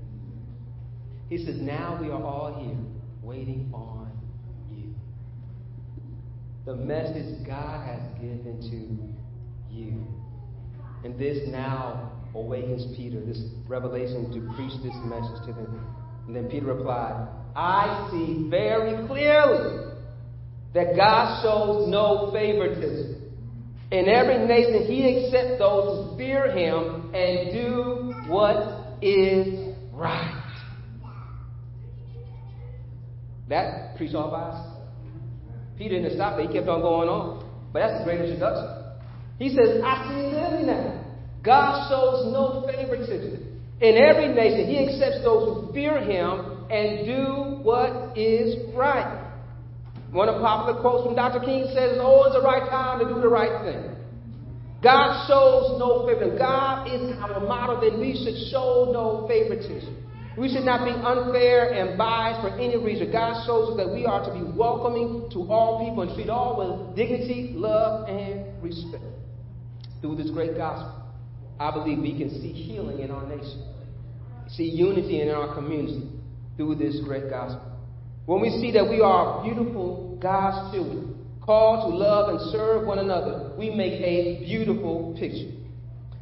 He 1.29 1.45
says, 1.45 1.57
Now 1.61 1.99
we 2.01 2.09
are 2.09 2.23
all 2.23 2.59
here 2.59 2.75
waiting 3.23 3.71
on 3.75 4.11
you. 4.71 4.95
The 6.65 6.75
message 6.75 7.47
God 7.47 7.87
has 7.87 8.01
given 8.19 8.61
to 8.71 9.75
you. 9.75 10.07
And 11.05 11.19
this 11.19 11.47
now 11.49 12.13
awakens 12.35 12.97
Peter, 12.97 13.21
this 13.21 13.43
revelation 13.69 14.33
to 14.33 14.55
preach 14.57 14.73
this 14.83 14.97
message 15.05 15.45
to 15.47 15.53
them. 15.53 15.87
And 16.27 16.35
then 16.35 16.49
Peter 16.49 16.73
replied, 16.73 17.29
I 17.55 18.09
see 18.11 18.49
very 18.49 19.07
clearly 19.07 19.93
that 20.73 20.97
God 20.97 21.43
shows 21.43 21.89
no 21.89 22.31
favoritism. 22.33 23.21
In 23.91 24.09
every 24.09 24.47
nation, 24.47 24.87
he 24.87 25.27
accepts 25.27 25.59
those 25.59 26.09
who 26.09 26.17
fear 26.17 26.51
him 26.51 27.15
and 27.15 27.53
do 27.53 28.15
what 28.29 28.82
is 29.03 29.75
right. 29.93 30.39
That 33.49 33.97
preached 33.97 34.15
by 34.15 34.21
us. 34.21 34.73
Peter 35.77 36.01
didn't 36.01 36.15
stop 36.15 36.39
it. 36.39 36.49
He 36.49 36.53
kept 36.53 36.69
on 36.69 36.81
going 36.81 37.09
on. 37.09 37.45
But 37.73 37.81
that's 37.81 38.01
a 38.03 38.05
great 38.05 38.21
introduction. 38.21 38.69
He 39.39 39.49
says, 39.51 39.83
I 39.85 40.09
see 40.09 40.31
clearly 40.31 40.65
now. 40.65 41.05
God 41.43 41.89
shows 41.91 42.33
no 42.33 42.65
favoritism. 42.67 43.61
In 43.81 43.99
every 43.99 44.29
nation, 44.29 44.69
He 44.69 44.79
accepts 44.87 45.25
those 45.25 45.67
who 45.67 45.73
fear 45.73 45.99
Him 45.99 46.69
and 46.71 47.05
do 47.05 47.59
what 47.63 48.17
is 48.17 48.55
right. 48.77 49.19
One 50.13 50.29
of 50.29 50.37
the 50.37 50.41
popular 50.41 50.81
quotes 50.81 51.07
from 51.07 51.17
Dr. 51.17 51.41
King 51.41 51.67
says, 51.75 51.99
"Oh, 52.01 52.25
it's 52.25 52.37
the 52.37 52.43
right 52.43 52.69
time 52.71 53.01
to 53.01 53.07
do 53.13 53.21
the 53.21 53.29
right 53.29 53.65
thing." 53.65 53.97
God 54.83 55.29
shows 55.29 55.79
no 55.79 56.05
favoritism. 56.07 56.39
God 56.39 56.89
is 56.89 57.17
our 57.21 57.41
model, 57.41 57.81
then 57.81 58.01
we 58.01 58.19
should 58.19 58.51
show 58.51 58.91
no 58.93 59.29
favoritism. 59.29 60.03
We 60.37 60.49
should 60.49 60.65
not 60.65 60.85
be 60.85 60.91
unfair 60.91 61.73
and 61.73 61.97
biased 61.97 62.41
for 62.41 62.59
any 62.59 62.77
reason. 62.77 63.13
God 63.13 63.45
shows 63.47 63.71
us 63.71 63.77
that 63.77 63.93
we 63.93 64.07
are 64.07 64.25
to 64.25 64.33
be 64.33 64.43
welcoming 64.57 65.29
to 65.33 65.41
all 65.51 65.87
people 65.87 66.03
and 66.03 66.15
treat 66.15 66.31
all 66.31 66.57
with 66.57 66.97
dignity, 66.97 67.53
love, 67.55 68.09
and 68.09 68.63
respect. 68.63 69.05
Through 70.01 70.17
this 70.17 70.31
great 70.31 70.57
gospel, 70.57 71.01
I 71.61 71.71
believe 71.71 71.99
we 71.99 72.19
can 72.19 72.31
see 72.31 72.53
healing 72.53 73.01
in 73.01 73.11
our 73.11 73.25
nation, 73.29 73.63
see 74.49 74.65
unity 74.65 75.21
in 75.21 75.29
our 75.29 75.55
community 75.55 76.09
through 76.57 76.77
this 76.77 76.99
great 77.05 77.31
gospel. 77.31 77.79
When 78.27 78.41
we 78.41 78.51
see 78.61 78.73
that 78.73 78.89
we 78.89 79.01
are 79.01 79.45
beautiful 79.45 80.19
God's 80.21 80.75
children, 80.75 81.12
called 81.45 81.91
to 81.91 81.97
love 81.97 82.31
and 82.31 82.41
serve 82.53 82.87
one 82.87 82.99
another, 82.99 83.53
we 83.59 83.71
make 83.71 84.01
a 84.01 84.45
beautiful 84.45 85.17
picture. 85.19 85.51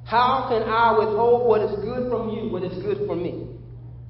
How 0.05 0.49
can 0.49 0.63
I 0.63 0.99
withhold 0.99 1.47
what 1.47 1.63
is 1.63 1.85
good 1.85 2.11
from 2.11 2.31
you, 2.31 2.49
what 2.51 2.63
is 2.65 2.83
good 2.83 3.07
for 3.07 3.15
me? 3.15 3.47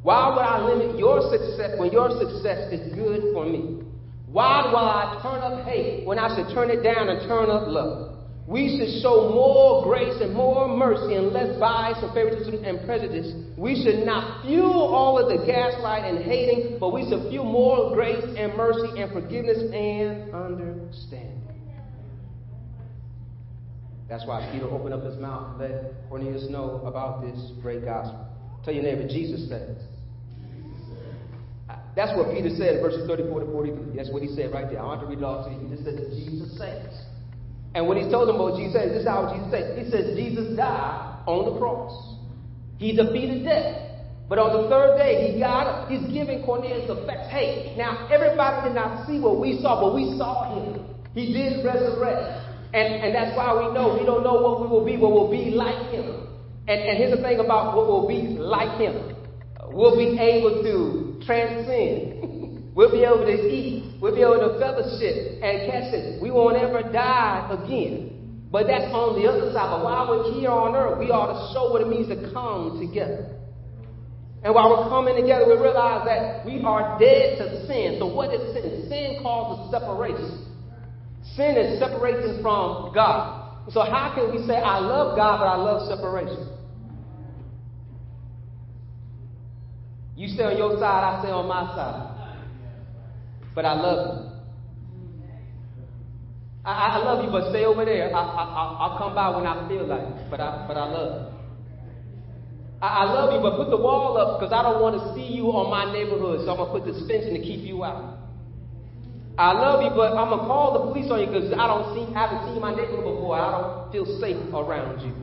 Why 0.03 0.31
would 0.31 0.41
I 0.41 0.65
limit 0.65 0.99
your 0.99 1.21
success 1.31 1.79
when 1.79 1.93
your 1.93 2.11
success 2.19 2.73
is 2.73 2.95
good 2.95 3.35
for 3.35 3.45
me? 3.45 3.83
Why 4.27 4.63
do 4.71 4.77
I 4.77 5.21
turn 5.21 5.43
up 5.43 5.67
hate 5.67 6.07
when 6.07 6.19
I 6.19 6.35
should 6.35 6.55
turn 6.55 6.71
it 6.71 6.83
down 6.83 7.09
and 7.09 7.29
turn 7.29 7.51
up 7.51 7.67
love? 7.67 8.10
We 8.51 8.77
should 8.77 9.01
show 9.01 9.31
more 9.31 9.85
grace 9.85 10.21
and 10.21 10.35
more 10.35 10.67
mercy 10.67 11.15
and 11.15 11.29
less 11.29 11.57
bias 11.61 11.99
and 12.03 12.13
favoritism 12.13 12.65
and 12.65 12.85
prejudice. 12.85 13.33
We 13.57 13.81
should 13.81 14.05
not 14.05 14.45
fuel 14.45 14.91
all 14.93 15.23
of 15.23 15.31
the 15.31 15.47
gaslight 15.47 16.03
and 16.03 16.25
hating, 16.25 16.79
but 16.81 16.93
we 16.93 17.09
should 17.09 17.31
fuel 17.31 17.45
more 17.45 17.95
grace 17.95 18.25
and 18.37 18.57
mercy 18.57 19.01
and 19.01 19.13
forgiveness 19.13 19.71
and 19.73 20.35
understanding. 20.35 21.39
That's 24.09 24.27
why 24.27 24.51
Peter 24.53 24.67
opened 24.67 24.95
up 24.95 25.05
his 25.05 25.17
mouth 25.21 25.61
and 25.61 25.71
let 25.71 26.09
Cornelius 26.09 26.51
know 26.51 26.83
about 26.85 27.23
this 27.23 27.53
great 27.63 27.85
gospel. 27.85 28.27
Tell 28.65 28.75
your 28.75 28.83
neighbor, 28.83 29.07
Jesus 29.07 29.49
says. 29.49 29.77
That's 31.95 32.19
what 32.19 32.35
Peter 32.35 32.51
said 32.51 32.77
in 32.77 32.83
verses 32.83 33.07
34 33.07 33.41
to 33.41 33.47
43. 33.47 33.97
That's 33.97 34.11
what 34.11 34.23
he 34.23 34.29
said 34.35 34.51
right 34.51 34.69
there. 34.69 34.81
I 34.81 34.87
want 34.87 35.03
to 35.03 35.07
read 35.07 35.19
it 35.19 35.25
all 35.25 35.45
to 35.45 35.51
you. 35.55 35.69
He 35.69 35.77
just 35.77 35.85
said, 35.85 35.95
Jesus 36.11 36.59
says. 36.59 37.10
And 37.75 37.87
when 37.87 37.99
he's 37.99 38.11
told 38.11 38.29
them 38.29 38.41
Jesus 38.59 38.75
said, 38.75 38.91
this 38.91 39.03
is 39.03 39.09
how 39.09 39.31
Jesus 39.31 39.51
said. 39.51 39.79
He 39.79 39.91
says, 39.91 40.17
Jesus 40.17 40.57
died 40.57 41.23
on 41.27 41.53
the 41.53 41.59
cross. 41.59 42.19
He 42.79 42.97
defeated 42.97 43.45
death. 43.45 43.91
But 44.29 44.39
on 44.39 44.63
the 44.63 44.71
third 44.71 44.97
day, 44.97 45.33
he 45.35 45.39
got 45.39 45.67
up. 45.67 45.91
He's 45.91 46.07
giving 46.07 46.47
Cornelius 46.47 46.87
the 46.87 47.03
facts. 47.07 47.31
Hey, 47.31 47.75
now 47.77 48.07
everybody 48.15 48.69
did 48.69 48.75
not 48.75 49.07
see 49.07 49.19
what 49.19 49.41
we 49.41 49.59
saw, 49.61 49.83
but 49.83 49.95
we 49.95 50.15
saw 50.17 50.55
him. 50.55 50.87
He 51.15 51.35
did 51.35 51.67
resurrect. 51.67 52.47
And, 52.73 53.03
and 53.03 53.15
that's 53.15 53.37
why 53.37 53.51
we 53.59 53.75
know 53.75 53.99
we 53.99 54.07
don't 54.07 54.23
know 54.23 54.39
what 54.39 54.63
we 54.63 54.69
will 54.71 54.87
be, 54.87 54.95
but 54.97 55.11
we'll 55.11 55.31
be 55.31 55.51
like 55.51 55.91
him. 55.91 56.31
And, 56.69 56.79
and 56.79 56.99
here's 56.99 57.11
the 57.11 57.23
thing 57.23 57.41
about 57.41 57.75
what 57.75 57.89
we'll 57.89 58.07
be 58.07 58.39
like 58.39 58.79
him. 58.79 59.17
We'll 59.75 59.99
be 59.99 60.19
able 60.19 60.63
to 60.63 61.27
transcend. 61.27 62.71
we'll 62.75 62.93
be 62.93 63.03
able 63.03 63.27
to 63.27 63.35
eat. 63.35 63.80
We'll 64.01 64.15
be 64.15 64.23
able 64.23 64.41
to 64.41 64.59
fellowship 64.59 65.45
and 65.45 65.71
catch 65.71 65.93
it. 65.93 66.23
We 66.23 66.31
won't 66.31 66.57
ever 66.57 66.83
die 66.91 67.53
again. 67.53 68.49
But 68.51 68.67
that's 68.67 68.91
on 68.93 69.21
the 69.21 69.29
other 69.29 69.53
side. 69.53 69.69
But 69.71 69.85
while 69.85 70.09
we're 70.09 70.33
here 70.35 70.51
on 70.51 70.75
earth, 70.75 70.99
we 70.99 71.13
ought 71.13 71.37
to 71.37 71.39
show 71.53 71.71
what 71.71 71.83
it 71.83 71.89
means 71.89 72.09
to 72.09 72.33
come 72.33 72.81
together. 72.81 73.37
And 74.43 74.55
while 74.55 74.73
we're 74.73 74.89
coming 74.89 75.21
together, 75.21 75.45
we 75.47 75.61
realize 75.61 76.09
that 76.09 76.47
we 76.49 76.65
are 76.65 76.99
dead 76.99 77.39
to 77.39 77.67
sin. 77.69 78.01
So 78.01 78.09
what 78.09 78.33
is 78.33 78.41
sin? 78.57 78.89
Sin 78.89 79.21
causes 79.23 79.71
separation. 79.71 80.49
Sin 81.37 81.61
is 81.61 81.79
separation 81.79 82.41
from 82.41 82.97
God. 82.97 83.69
So 83.69 83.85
how 83.85 84.17
can 84.17 84.33
we 84.33 84.45
say 84.49 84.57
I 84.57 84.81
love 84.81 85.15
God 85.15 85.39
but 85.39 85.47
I 85.47 85.57
love 85.57 85.87
separation? 85.93 86.49
You 90.17 90.29
stay 90.29 90.43
on 90.43 90.57
your 90.57 90.81
side, 90.81 91.05
I 91.05 91.23
stay 91.23 91.31
on 91.31 91.47
my 91.47 91.69
side. 91.77 92.10
But 93.55 93.65
I 93.65 93.75
love 93.75 94.25
you. 94.25 94.41
I, 96.65 96.73
I 96.73 96.99
love 96.99 97.25
you, 97.25 97.31
but 97.31 97.51
stay 97.51 97.65
over 97.65 97.85
there. 97.85 98.15
I, 98.15 98.21
I, 98.21 98.77
I'll 98.85 98.99
come 98.99 99.15
by 99.15 99.35
when 99.35 99.47
I 99.47 99.67
feel 99.69 99.87
like 99.87 100.03
it, 100.03 100.31
but 100.31 100.41
I, 100.41 100.65
but 100.69 100.77
I 100.77 100.85
love 100.85 101.33
you. 101.33 101.39
I, 102.83 102.87
I 102.87 103.05
love 103.13 103.33
you, 103.33 103.41
but 103.41 103.57
put 103.57 103.71
the 103.71 103.81
wall 103.81 104.17
up 104.17 104.39
because 104.41 104.53
I 104.53 104.63
don't 104.63 104.81
want 104.81 105.01
to 105.01 105.03
see 105.17 105.33
you 105.35 105.49
on 105.57 105.71
my 105.73 105.89
neighborhood, 105.93 106.45
so 106.45 106.53
I'm 106.53 106.57
going 106.61 106.69
to 106.69 106.75
put 106.81 106.85
this 106.85 107.01
fence 107.09 107.27
in 107.29 107.35
to 107.35 107.41
keep 107.41 107.65
you 107.65 107.83
out. 107.85 108.21
I 109.41 109.53
love 109.57 109.81
you, 109.81 109.91
but 109.97 110.13
I'm 110.21 110.29
going 110.29 110.45
to 110.45 110.49
call 110.49 110.77
the 110.77 110.93
police 110.93 111.09
on 111.09 111.25
you 111.25 111.33
because 111.33 111.49
I 111.57 111.65
don't 111.65 111.97
see, 111.97 112.05
I 112.13 112.29
haven't 112.29 112.53
seen 112.53 112.61
my 112.61 112.77
neighborhood 112.77 113.09
before. 113.09 113.41
I 113.41 113.49
don't 113.57 113.89
feel 113.89 114.05
safe 114.21 114.37
around 114.53 115.01
you. 115.01 115.17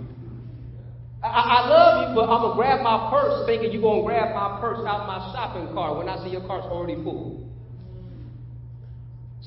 I, 1.22 1.30
I 1.30 1.60
love 1.70 1.94
you, 2.02 2.08
but 2.18 2.26
I'm 2.26 2.42
going 2.42 2.54
to 2.54 2.58
grab 2.58 2.82
my 2.82 3.14
purse 3.14 3.46
thinking 3.46 3.70
you're 3.70 3.86
going 3.86 4.02
to 4.02 4.08
grab 4.10 4.34
my 4.34 4.58
purse 4.58 4.82
out 4.90 5.06
my 5.06 5.22
shopping 5.34 5.70
cart 5.74 6.02
when 6.02 6.10
I 6.10 6.18
see 6.26 6.34
your 6.34 6.46
cart's 6.50 6.66
already 6.66 6.98
full. 7.06 7.47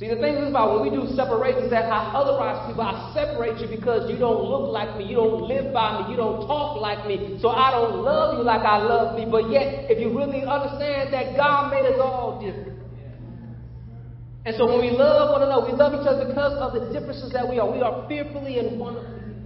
See, 0.00 0.08
the 0.08 0.16
thing 0.16 0.40
is 0.40 0.48
about 0.48 0.80
when 0.80 0.88
we 0.88 0.96
do 0.96 1.12
separations 1.12 1.68
that 1.76 1.84
I 1.92 2.16
otherwise 2.16 2.64
people, 2.64 2.80
I 2.80 3.12
separate 3.12 3.60
you 3.60 3.68
because 3.68 4.08
you 4.08 4.16
don't 4.16 4.48
look 4.48 4.72
like 4.72 4.96
me, 4.96 5.04
you 5.04 5.20
don't 5.20 5.44
live 5.44 5.76
by 5.76 6.00
me, 6.00 6.12
you 6.12 6.16
don't 6.16 6.48
talk 6.48 6.80
like 6.80 7.04
me, 7.04 7.36
so 7.36 7.52
I 7.52 7.68
don't 7.68 8.00
love 8.00 8.32
you 8.32 8.42
like 8.42 8.64
I 8.64 8.80
love 8.80 9.12
me. 9.12 9.28
But 9.28 9.52
yet, 9.52 9.92
if 9.92 10.00
you 10.00 10.08
really 10.16 10.40
understand 10.40 11.12
that 11.12 11.36
God 11.36 11.68
made 11.68 11.84
us 11.84 12.00
all 12.00 12.40
different. 12.40 12.80
And 14.48 14.56
so 14.56 14.72
when 14.72 14.80
we 14.80 14.88
love 14.88 15.36
one 15.36 15.44
another, 15.44 15.68
we 15.68 15.76
love 15.76 15.92
each 15.92 16.08
other 16.08 16.32
because 16.32 16.56
of 16.56 16.72
the 16.72 16.88
differences 16.96 17.28
that 17.36 17.44
we 17.44 17.60
are. 17.60 17.68
We 17.68 17.84
are 17.84 18.08
fearfully 18.08 18.56
and 18.56 18.80
wonderfully. 18.80 19.36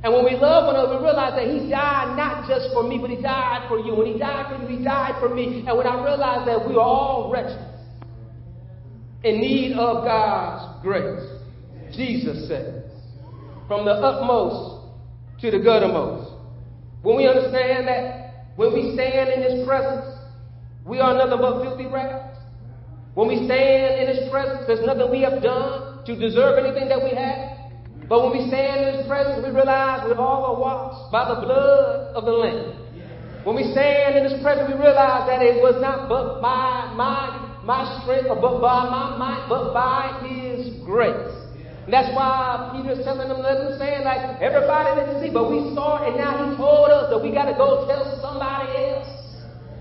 And 0.00 0.16
when 0.16 0.24
we 0.24 0.32
love 0.40 0.64
one 0.64 0.80
another, 0.80 0.96
we 0.96 1.04
realize 1.04 1.36
that 1.36 1.44
He 1.44 1.68
died 1.68 2.16
not 2.16 2.48
just 2.48 2.72
for 2.72 2.88
me, 2.88 2.96
but 2.96 3.12
He 3.12 3.20
died 3.20 3.68
for 3.68 3.76
you. 3.76 3.92
When 3.92 4.08
He 4.08 4.16
died 4.16 4.48
for 4.48 4.64
you, 4.64 4.78
He 4.78 4.82
died 4.82 5.20
for 5.20 5.28
me. 5.28 5.68
And 5.68 5.76
when 5.76 5.84
I 5.84 6.00
realize 6.00 6.48
that 6.48 6.56
we 6.64 6.72
are 6.72 6.80
all 6.80 7.28
wretched, 7.28 7.77
in 9.24 9.40
need 9.40 9.72
of 9.74 10.04
God's 10.04 10.82
grace. 10.82 11.38
Jesus 11.94 12.48
says, 12.48 12.84
from 13.66 13.84
the 13.84 13.92
utmost 13.92 14.86
to 15.40 15.50
the 15.50 15.58
guttermost. 15.58 16.32
When 17.02 17.16
we 17.16 17.26
understand 17.26 17.86
that 17.88 18.28
when 18.56 18.72
we 18.74 18.94
stand 18.94 19.30
in 19.30 19.42
His 19.42 19.66
presence, 19.66 20.18
we 20.84 20.98
are 21.00 21.14
nothing 21.14 21.38
but 21.40 21.62
filthy 21.62 21.86
rags. 21.86 22.36
When 23.14 23.28
we 23.28 23.46
stand 23.46 24.02
in 24.02 24.16
His 24.16 24.30
presence, 24.30 24.64
there's 24.66 24.84
nothing 24.84 25.10
we 25.10 25.22
have 25.22 25.42
done 25.42 26.04
to 26.06 26.18
deserve 26.18 26.58
anything 26.58 26.88
that 26.88 27.02
we 27.02 27.14
have. 27.14 27.70
But 28.08 28.24
when 28.24 28.32
we 28.38 28.48
stand 28.48 28.82
in 28.82 28.94
His 28.98 29.06
presence, 29.06 29.44
we 29.46 29.54
realize 29.54 30.02
we 30.06 30.14
all 30.14 30.42
are 30.50 30.58
washed 30.58 31.12
by 31.12 31.28
the 31.28 31.40
blood 31.40 32.14
of 32.16 32.24
the 32.24 32.32
Lamb. 32.32 33.44
When 33.44 33.54
we 33.54 33.70
stand 33.70 34.18
in 34.18 34.24
His 34.24 34.42
presence, 34.42 34.72
we 34.72 34.80
realize 34.80 35.28
that 35.28 35.42
it 35.42 35.62
was 35.62 35.78
not 35.80 36.08
but 36.08 36.40
by 36.42 36.92
my 36.96 37.47
my 37.68 37.84
strength, 38.00 38.32
but 38.32 38.40
by 38.64 38.88
my 38.88 39.20
might, 39.20 39.44
but 39.44 39.76
by 39.76 40.24
His 40.24 40.72
grace. 40.88 41.36
And 41.84 41.92
that's 41.92 42.08
why 42.16 42.72
Peter's 42.72 43.04
telling 43.04 43.28
them, 43.28 43.44
let 43.44 43.60
them 43.60 43.76
saying, 43.76 44.08
like, 44.08 44.40
everybody 44.40 44.96
didn't 44.96 45.20
see, 45.20 45.28
but 45.28 45.52
we 45.52 45.76
saw 45.76 46.00
it, 46.00 46.08
and 46.08 46.16
now 46.16 46.48
He 46.48 46.56
told 46.56 46.88
us 46.88 47.12
that 47.12 47.20
we 47.20 47.28
got 47.28 47.44
to 47.44 47.56
go 47.60 47.84
tell 47.84 48.08
somebody 48.24 48.72
else 48.72 49.12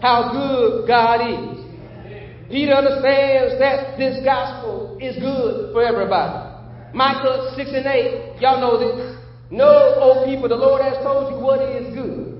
how 0.03 0.35
good 0.35 0.83
God 0.83 1.31
is. 1.31 1.63
Peter 2.51 2.75
understands 2.75 3.55
that 3.63 3.95
this 3.95 4.19
gospel 4.19 4.99
is 4.99 5.15
good 5.23 5.71
for 5.71 5.79
everybody. 5.79 6.43
Micah 6.91 7.55
6 7.55 7.71
and 7.71 7.87
8, 7.87 8.43
y'all 8.43 8.59
know 8.59 8.75
this. 8.83 9.15
Know, 9.49 9.95
O 9.95 10.27
people, 10.27 10.51
the 10.51 10.59
Lord 10.59 10.83
has 10.83 10.99
told 11.07 11.31
you 11.31 11.39
what 11.39 11.63
is 11.63 11.95
good. 11.95 12.35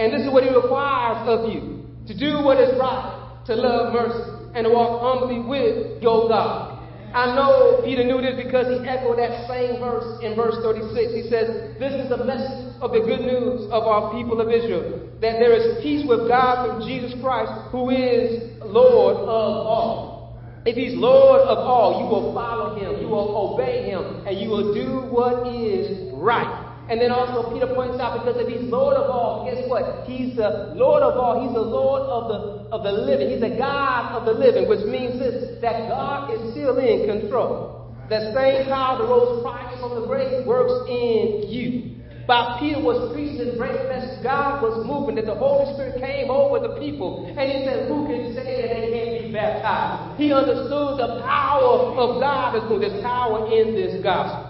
And 0.00 0.12
this 0.12 0.24
is 0.24 0.32
what 0.32 0.44
He 0.44 0.48
requires 0.48 1.28
of 1.28 1.52
you 1.52 1.84
to 2.08 2.16
do 2.16 2.40
what 2.40 2.56
is 2.56 2.72
right, 2.80 3.44
to 3.44 3.54
love 3.54 3.92
mercy, 3.92 4.35
and 4.56 4.66
walk 4.72 5.04
humbly 5.04 5.44
with 5.44 6.02
your 6.02 6.28
God. 6.28 6.72
I 7.14 7.36
know 7.36 7.80
Peter 7.84 8.04
knew 8.04 8.20
this 8.20 8.36
because 8.36 8.66
he 8.66 8.80
echoed 8.88 9.18
that 9.18 9.46
same 9.48 9.80
verse 9.80 10.20
in 10.24 10.34
verse 10.34 10.56
36. 10.64 11.12
He 11.14 11.28
says, 11.28 11.76
This 11.78 11.92
is 11.92 12.08
the 12.08 12.24
message 12.24 12.74
of 12.80 12.92
the 12.92 13.00
good 13.00 13.20
news 13.20 13.68
of 13.70 13.84
our 13.84 14.12
people 14.12 14.40
of 14.40 14.50
Israel 14.50 15.06
that 15.20 15.40
there 15.40 15.54
is 15.56 15.82
peace 15.82 16.04
with 16.06 16.28
God 16.28 16.76
through 16.76 16.86
Jesus 16.86 17.18
Christ, 17.22 17.50
who 17.72 17.88
is 17.88 18.60
Lord 18.64 19.16
of 19.16 19.54
all. 19.64 20.36
If 20.66 20.76
he's 20.76 20.92
Lord 20.94 21.40
of 21.40 21.58
all, 21.58 22.02
you 22.02 22.06
will 22.10 22.34
follow 22.34 22.76
him, 22.76 23.00
you 23.00 23.08
will 23.08 23.54
obey 23.54 23.88
him, 23.88 24.26
and 24.26 24.38
you 24.38 24.50
will 24.50 24.74
do 24.74 25.08
what 25.08 25.46
is 25.46 26.12
right. 26.12 26.65
And 26.88 27.00
then 27.00 27.10
also 27.10 27.50
Peter 27.52 27.66
points 27.74 27.98
out 27.98 28.22
because 28.22 28.38
if 28.38 28.46
he's 28.46 28.62
Lord 28.70 28.96
of 28.96 29.10
all, 29.10 29.42
guess 29.42 29.66
what? 29.66 30.06
He's 30.06 30.36
the 30.36 30.72
Lord 30.78 31.02
of 31.02 31.18
all. 31.18 31.42
He's 31.42 31.52
the 31.52 31.66
Lord 31.66 32.02
of 32.02 32.28
the 32.30 32.38
of 32.70 32.82
the 32.82 32.92
living. 32.92 33.30
He's 33.30 33.40
the 33.40 33.58
God 33.58 34.14
of 34.14 34.24
the 34.24 34.32
living, 34.32 34.68
which 34.68 34.86
means 34.86 35.18
this 35.18 35.60
that 35.60 35.88
God 35.88 36.30
is 36.30 36.52
still 36.52 36.78
in 36.78 37.06
control. 37.10 37.90
That 38.08 38.34
same 38.34 38.70
power 38.70 39.02
that 39.02 39.08
rose 39.10 39.42
Christ 39.42 39.82
from 39.82 40.00
the 40.00 40.06
grave 40.06 40.46
works 40.46 40.86
in 40.86 41.50
you. 41.50 41.96
While 42.26 42.58
Peter 42.58 42.82
was 42.82 43.14
preaching 43.14 43.38
the 43.38 43.54
great 43.54 43.86
message, 43.86 44.22
God 44.22 44.62
was 44.62 44.82
moving, 44.82 45.14
that 45.14 45.26
the 45.26 45.34
Holy 45.38 45.74
Spirit 45.74 46.02
came 46.02 46.30
over 46.30 46.58
the 46.58 46.74
people. 46.78 47.26
And 47.26 47.38
he 47.38 47.62
said, 47.62 47.86
Who 47.86 48.06
can 48.06 48.34
say 48.34 48.66
that 48.66 48.70
they 48.74 48.90
can't 48.90 49.26
be 49.26 49.30
baptized? 49.30 50.18
He 50.18 50.34
understood 50.34 50.98
the 50.98 51.22
power 51.22 51.94
of 51.94 52.18
God 52.18 52.58
is 52.58 52.62
moving. 52.66 52.90
There's 52.90 53.02
power 53.02 53.46
in 53.50 53.74
this 53.74 54.02
gospel. 54.02 54.45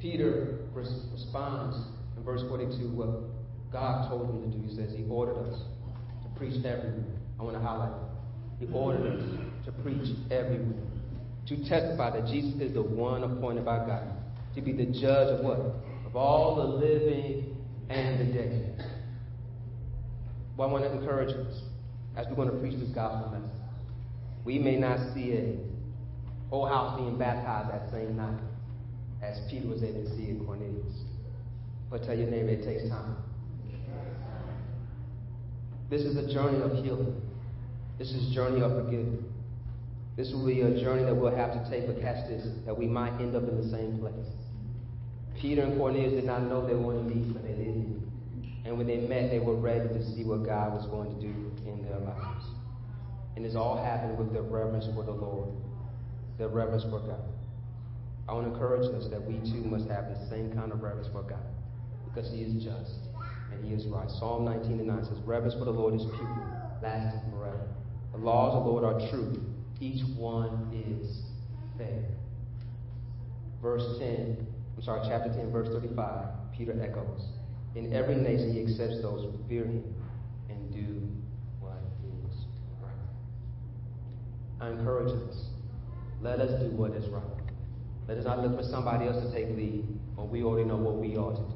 Peter 0.00 0.58
res- 0.72 1.06
responds 1.12 1.76
in 2.16 2.24
verse 2.24 2.42
42 2.48 2.90
what 2.90 3.08
God 3.72 4.08
told 4.08 4.30
him 4.30 4.50
to 4.50 4.58
do. 4.58 4.66
He 4.66 4.74
says 4.74 4.92
he 4.96 5.04
ordered 5.08 5.36
us 5.36 5.60
to 6.22 6.38
preach 6.38 6.64
everywhere. 6.64 7.04
I 7.38 7.42
want 7.42 7.54
to 7.56 7.60
highlight 7.62 7.92
that. 7.92 8.66
He 8.66 8.72
ordered 8.72 9.20
us 9.20 9.24
to 9.66 9.72
preach 9.82 10.08
everywhere. 10.30 10.82
To 11.48 11.56
testify 11.68 12.10
that 12.18 12.26
Jesus 12.26 12.60
is 12.60 12.74
the 12.74 12.82
one 12.82 13.24
appointed 13.24 13.64
by 13.64 13.78
God 13.86 14.16
to 14.54 14.60
be 14.60 14.72
the 14.72 14.86
judge 14.86 15.38
of 15.38 15.44
what? 15.44 15.58
Of 16.06 16.16
all 16.16 16.56
the 16.56 16.86
living 16.86 17.56
and 17.88 18.20
the 18.20 18.32
dead. 18.32 18.84
Well, 20.56 20.68
I 20.68 20.72
want 20.72 20.84
to 20.84 20.92
encourage 20.92 21.34
us 21.34 21.62
as 22.16 22.26
we're 22.28 22.36
going 22.36 22.50
to 22.50 22.58
preach 22.58 22.78
this 22.78 22.90
gospel 22.90 23.30
message. 23.30 23.56
We 24.44 24.58
may 24.58 24.76
not 24.76 25.14
see 25.14 25.32
a 25.32 25.56
whole 26.50 26.66
house 26.66 26.98
being 26.98 27.18
baptized 27.18 27.70
that 27.70 27.90
same 27.92 28.16
night 28.16 28.40
as 29.22 29.38
Peter 29.50 29.68
was 29.68 29.82
able 29.82 30.02
to 30.04 30.16
see 30.16 30.30
in 30.30 30.44
Cornelius. 30.44 31.04
But 31.90 32.04
tell 32.04 32.16
your 32.16 32.30
neighbor 32.30 32.50
it 32.50 32.64
takes 32.64 32.88
time. 32.88 33.16
This 35.90 36.02
is 36.02 36.16
a 36.16 36.32
journey 36.32 36.62
of 36.62 36.72
healing. 36.84 37.20
This 37.98 38.12
is 38.12 38.30
a 38.30 38.34
journey 38.34 38.62
of 38.62 38.72
forgiveness. 38.72 39.24
This 40.16 40.32
will 40.32 40.46
be 40.46 40.60
a 40.60 40.80
journey 40.80 41.04
that 41.04 41.14
we'll 41.14 41.34
have 41.34 41.52
to 41.52 41.70
take, 41.70 41.86
but 41.86 42.00
catch 42.00 42.28
this, 42.28 42.46
that 42.64 42.76
we 42.76 42.86
might 42.86 43.12
end 43.20 43.34
up 43.34 43.42
in 43.42 43.60
the 43.60 43.68
same 43.68 43.98
place. 43.98 44.14
Peter 45.40 45.62
and 45.62 45.76
Cornelius 45.78 46.12
did 46.12 46.24
not 46.24 46.42
know 46.42 46.66
they 46.66 46.74
were 46.74 46.94
to 46.94 47.02
meet, 47.02 47.32
but 47.32 47.42
they 47.42 47.54
did. 47.54 48.02
And 48.64 48.76
when 48.76 48.86
they 48.86 48.98
met, 48.98 49.30
they 49.30 49.38
were 49.38 49.56
ready 49.56 49.88
to 49.88 50.14
see 50.14 50.24
what 50.24 50.44
God 50.44 50.74
was 50.74 50.86
going 50.86 51.14
to 51.14 51.20
do 51.20 51.34
in 51.66 51.82
their 51.84 51.98
lives. 51.98 52.44
And 53.36 53.44
this 53.44 53.54
all 53.54 53.82
happened 53.82 54.18
with 54.18 54.32
their 54.32 54.42
reverence 54.42 54.86
for 54.94 55.02
the 55.02 55.12
Lord, 55.12 55.48
their 56.38 56.48
reverence 56.48 56.84
for 56.84 57.00
God. 57.00 57.24
I 58.30 58.32
want 58.32 58.46
to 58.46 58.52
encourage 58.52 58.86
us 58.94 59.08
that 59.10 59.20
we 59.26 59.34
too 59.50 59.66
must 59.66 59.88
have 59.88 60.08
the 60.08 60.28
same 60.30 60.52
kind 60.52 60.70
of 60.70 60.82
reverence 60.82 61.08
for 61.10 61.22
God 61.22 61.42
because 62.04 62.30
He 62.30 62.42
is 62.42 62.62
just 62.62 62.94
and 63.50 63.64
He 63.64 63.74
is 63.74 63.86
right. 63.86 64.08
Psalm 64.08 64.44
19 64.44 64.78
and 64.78 64.86
9 64.86 65.04
says, 65.04 65.18
Reverence 65.26 65.54
for 65.54 65.64
the 65.64 65.72
Lord 65.72 65.94
is 65.94 66.06
pure, 66.14 66.78
lasting 66.80 67.28
forever. 67.32 67.66
The 68.12 68.18
laws 68.18 68.54
of 68.54 68.62
the 68.62 68.70
Lord 68.70 68.84
are 68.84 69.10
true, 69.10 69.42
each 69.80 70.04
one 70.16 70.70
is 70.72 71.22
fair. 71.76 72.04
Verse 73.60 73.98
10, 73.98 74.46
I'm 74.76 74.82
sorry, 74.84 75.00
chapter 75.08 75.34
10, 75.34 75.50
verse 75.50 75.68
35, 75.68 76.26
Peter 76.56 76.80
echoes. 76.80 77.22
In 77.74 77.92
every 77.92 78.14
nation 78.14 78.54
he 78.54 78.62
accepts 78.62 79.02
those 79.02 79.22
who 79.22 79.48
fear 79.48 79.64
him 79.64 79.82
and 80.48 80.72
do 80.72 81.02
what 81.58 81.82
is 82.04 82.36
right. 82.80 82.92
I 84.60 84.70
encourage 84.70 85.10
us. 85.28 85.46
Let 86.22 86.38
us 86.38 86.60
do 86.60 86.70
what 86.76 86.92
is 86.92 87.08
right. 87.08 87.39
Let 88.10 88.18
us 88.18 88.24
not 88.24 88.42
look 88.42 88.58
for 88.58 88.66
somebody 88.66 89.06
else 89.06 89.22
to 89.22 89.30
take 89.30 89.54
lead 89.54 89.86
when 90.16 90.30
we 90.34 90.42
already 90.42 90.66
know 90.66 90.74
what 90.74 90.96
we 90.98 91.14
ought 91.14 91.38
to 91.38 91.46
do. 91.46 91.54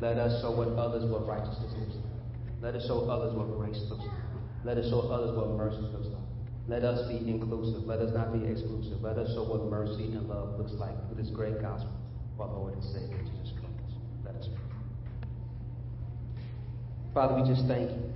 Let 0.00 0.16
us 0.16 0.40
show 0.40 0.56
what 0.56 0.68
others 0.80 1.04
what 1.04 1.28
righteousness 1.28 1.76
looks 1.76 1.92
like. 1.92 2.24
Let 2.64 2.72
us 2.74 2.88
show 2.88 3.04
others 3.04 3.36
what 3.36 3.52
grace 3.52 3.76
looks 3.92 4.08
like. 4.08 4.24
Let 4.64 4.78
us 4.78 4.88
show 4.88 5.12
others 5.12 5.36
what 5.36 5.50
mercy 5.60 5.84
looks 5.92 6.08
like. 6.08 6.24
Let 6.72 6.88
us 6.88 7.04
be 7.12 7.20
inclusive. 7.20 7.84
Let 7.84 8.00
us 8.00 8.16
not 8.16 8.32
be 8.32 8.48
exclusive. 8.48 9.04
Let 9.04 9.20
us 9.20 9.28
show 9.36 9.44
what 9.44 9.68
mercy 9.68 10.08
and 10.08 10.24
love 10.24 10.56
looks 10.56 10.72
like 10.80 10.96
through 11.04 11.20
this 11.20 11.28
great 11.28 11.60
gospel 11.60 11.92
of 12.40 12.48
our 12.48 12.48
Lord 12.48 12.72
and 12.72 12.84
Savior 12.88 13.20
Jesus 13.28 13.52
Christ. 13.60 13.92
Let 14.24 14.40
us 14.40 14.48
pray. 14.48 14.72
Father, 17.12 17.36
we 17.36 17.44
just 17.44 17.68
thank 17.68 17.92
you 17.92 18.08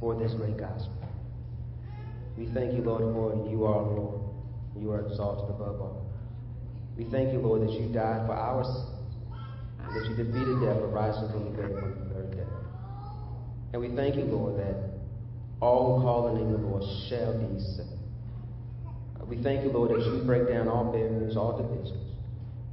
for 0.00 0.16
this 0.16 0.32
great 0.32 0.56
gospel. 0.56 0.96
We 2.38 2.48
thank 2.56 2.72
you, 2.72 2.80
Lord, 2.80 3.04
for 3.12 3.36
you 3.52 3.68
are 3.68 3.84
Lord. 3.84 4.24
You 4.80 4.92
are 4.92 5.04
exalted 5.04 5.52
above 5.52 5.76
all. 5.76 6.01
We 6.96 7.04
thank 7.04 7.32
you, 7.32 7.38
Lord, 7.38 7.62
that 7.62 7.72
you 7.72 7.88
died 7.92 8.26
for 8.26 8.34
our 8.34 8.64
sins, 8.64 8.86
that 9.94 10.04
you 10.06 10.14
defeated 10.16 10.60
death 10.60 10.76
by 10.80 10.88
rising 10.88 11.28
from 11.30 11.44
the 11.44 11.50
grave 11.50 11.76
on 11.82 11.90
the 11.90 12.14
third 12.14 12.30
day. 12.36 12.46
And 13.72 13.80
we 13.80 13.88
thank 13.96 14.16
you, 14.16 14.24
Lord, 14.24 14.58
that 14.60 14.76
all 15.60 15.98
who 15.98 16.04
call 16.04 16.32
the 16.32 16.38
name 16.40 16.54
of 16.54 16.60
the 16.60 16.66
Lord 16.66 16.82
shall 17.08 17.32
be 17.38 17.60
saved. 17.60 17.88
Uh, 19.20 19.24
We 19.24 19.42
thank 19.42 19.64
you, 19.64 19.70
Lord, 19.70 19.90
that 19.90 20.04
you 20.04 20.22
break 20.24 20.48
down 20.48 20.68
all 20.68 20.92
barriers, 20.92 21.36
all 21.36 21.56
divisions. 21.56 22.12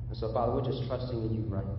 And 0.10 0.18
so, 0.18 0.34
Father, 0.34 0.54
we're 0.54 0.66
just 0.66 0.86
trusting 0.88 1.16
in 1.16 1.36
you 1.36 1.46
right 1.48 1.66
now 1.66 1.78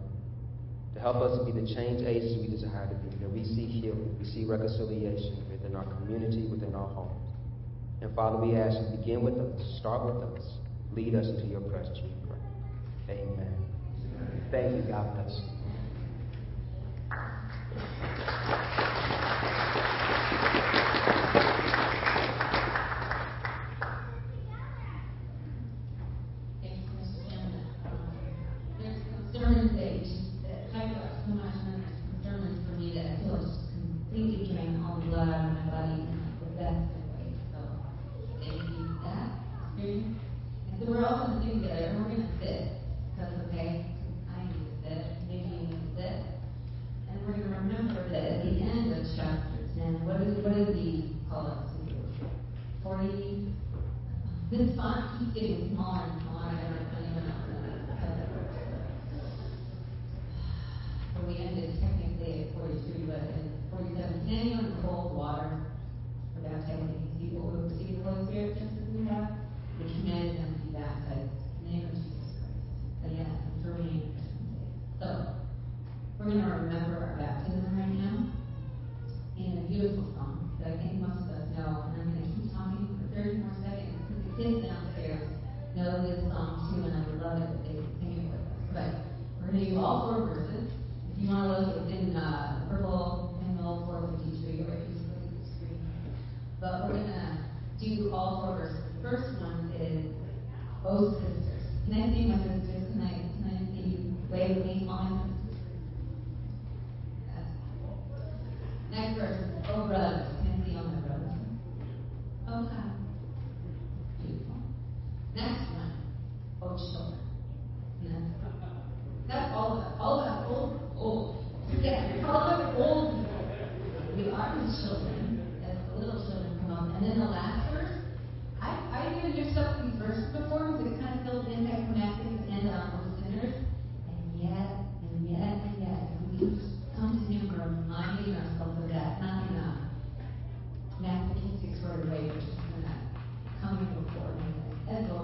to 0.95 1.01
help 1.01 1.16
us 1.16 1.45
be 1.45 1.53
the 1.53 1.66
change 1.74 2.03
agents 2.03 2.34
we 2.41 2.49
desire 2.49 2.88
to 2.88 2.95
be, 2.95 3.16
that 3.18 3.30
we 3.30 3.45
see 3.45 3.66
healing, 3.66 4.16
we 4.18 4.24
see 4.24 4.45
reconciliation 4.45 5.45
within 5.51 5.76
our 5.76 5.84
community, 5.84 6.47
within 6.47 6.74
our 6.74 6.88
homes. 6.88 7.34
And 8.01 8.14
Father, 8.14 8.38
we 8.38 8.57
ask 8.57 8.78
you, 8.80 8.97
begin 8.97 9.22
with 9.22 9.38
us, 9.38 9.78
start 9.78 10.07
with 10.07 10.22
us, 10.24 10.45
lead 10.93 11.14
us 11.14 11.26
into 11.28 11.47
your 11.47 11.61
presence, 11.61 11.99
Amen. 13.11 13.54
Thank 14.50 14.76
you. 14.76 14.82
God 14.92 15.14
bless 15.14 15.36
you. 15.36 15.44
Thank 26.62 26.76
you, 26.84 26.90
Mr. 27.00 27.30
Chairman. 27.30 27.66
Um, 27.86 27.98
There's 28.78 29.02
concerns 29.02 29.72
that 29.76 29.98
just, 30.04 30.29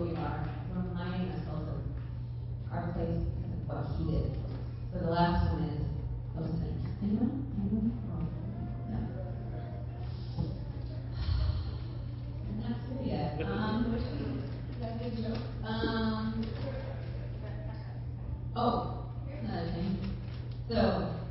we 0.07 0.17
are. 0.17 0.49
Reminding 0.75 1.33
our 2.71 2.93
place 2.93 3.25
because 3.41 3.67
what 3.67 3.87
He 3.99 4.05
did. 4.13 4.37
So 4.93 4.99
the 5.01 5.11
last 5.11 5.53
one 5.53 5.65
is 5.65 5.81
those 6.35 6.51
things. 6.61 6.83
No. 7.03 7.27
Not 12.61 12.79
yet. 13.05 13.43
Um, 13.43 13.97
um, 15.65 16.45
oh, 18.55 19.07
another 19.43 19.71
thing. 19.73 19.99
So. 20.69 21.26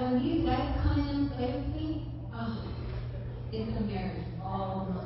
when 0.00 0.24
you 0.24 0.44
guys 0.44 0.80
come 0.82 1.00
in, 1.08 1.30
everything, 1.42 2.10
oh, 2.34 2.58
it's 3.52 3.76
a 3.76 3.80
marriage 3.80 4.24
Oh. 4.42 4.86
month. 4.90 5.03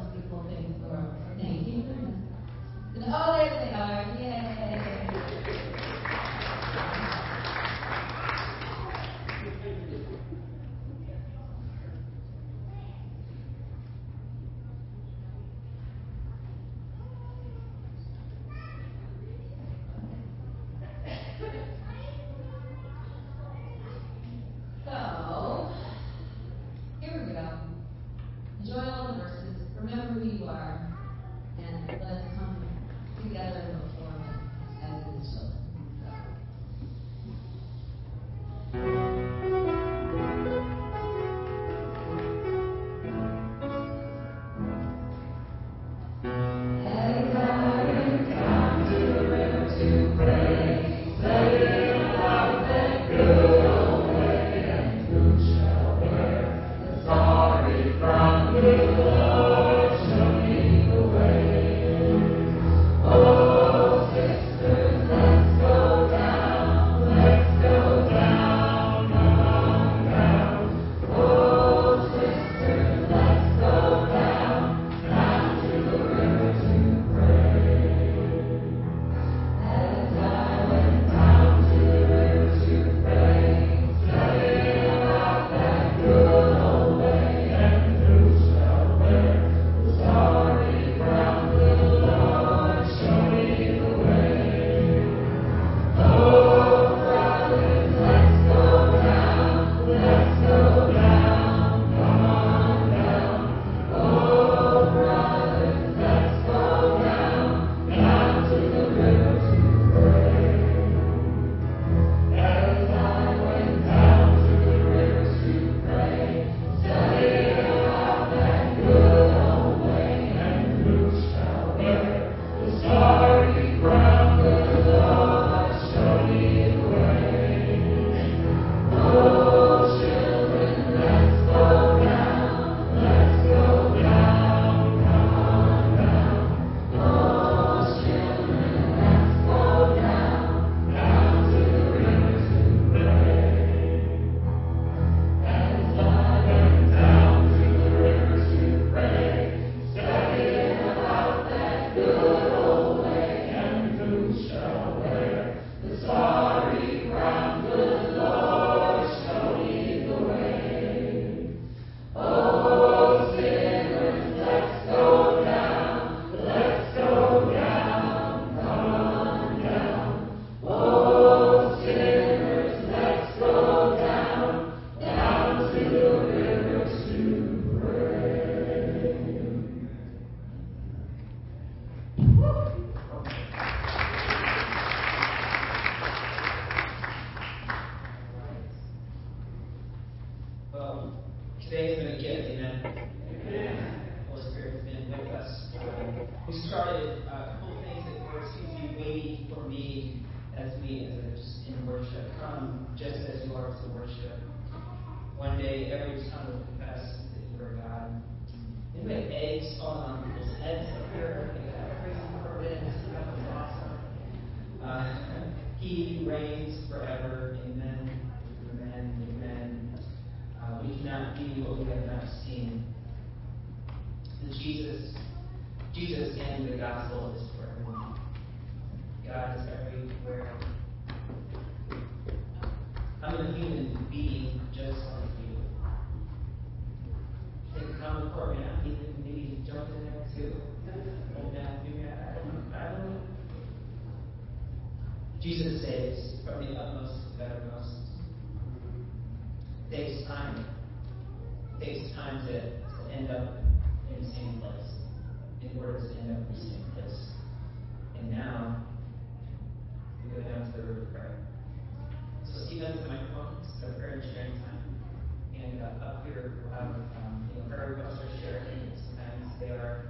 up 266.02 266.24
here 266.26 266.52
um, 266.78 267.06
um, 267.16 267.50
you 267.54 267.60
know, 267.62 267.68
very 267.68 267.96
much 267.96 268.12
are 268.18 268.32
sharing. 268.40 268.92
Sometimes 268.96 269.60
they 269.60 269.70
are 269.70 270.08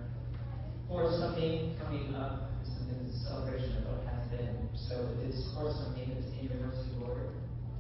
for 0.89 1.11
something 1.19 1.77
coming 1.83 2.15
up, 2.15 2.51
something 2.65 2.97
a 3.05 3.13
celebration 3.29 3.77
of 3.79 3.93
what 3.93 4.07
has 4.09 4.25
been. 4.31 4.69
So 4.75 5.09
if 5.13 5.29
it's 5.29 5.53
for 5.55 5.73
something 5.73 6.09
that's 6.15 6.33
in 6.39 6.49
your 6.49 6.67
mercy, 6.67 6.91
Lord, 7.01 7.29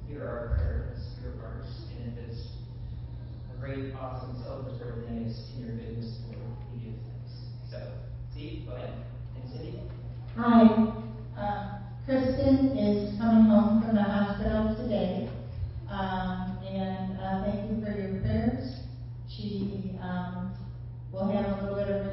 hear 0.06 0.24
our 0.24 0.56
prayers. 0.56 0.98
And 1.96 2.12
if 2.12 2.28
it's 2.28 2.48
a 3.54 3.60
great, 3.60 3.94
awesome 3.94 4.36
celebratory 4.42 5.06
thing, 5.06 5.26
it's 5.26 5.50
in 5.56 5.66
your 5.66 5.76
goodness, 5.76 6.18
Lord, 6.28 6.38
we 6.72 6.80
give 6.84 6.94
thanks. 7.08 7.32
So, 7.70 7.78
Steve, 8.32 8.66
go 8.66 8.74
ahead. 8.74 8.94
And 9.36 9.52
Cindy? 9.52 9.80
Hi. 10.36 10.94
Uh, 11.36 11.78
Kristen 12.04 12.76
is 12.76 13.18
coming 13.18 13.44
home 13.44 13.82
from 13.82 13.94
the 13.94 14.02
hospital 14.02 14.76
today. 14.76 15.28
Um, 15.90 16.47
she 19.38 19.94
um, 20.00 20.48
will 21.12 21.28
have 21.28 21.52
a 21.52 21.54
little 21.54 21.76
bit 21.76 21.88
of 21.88 22.07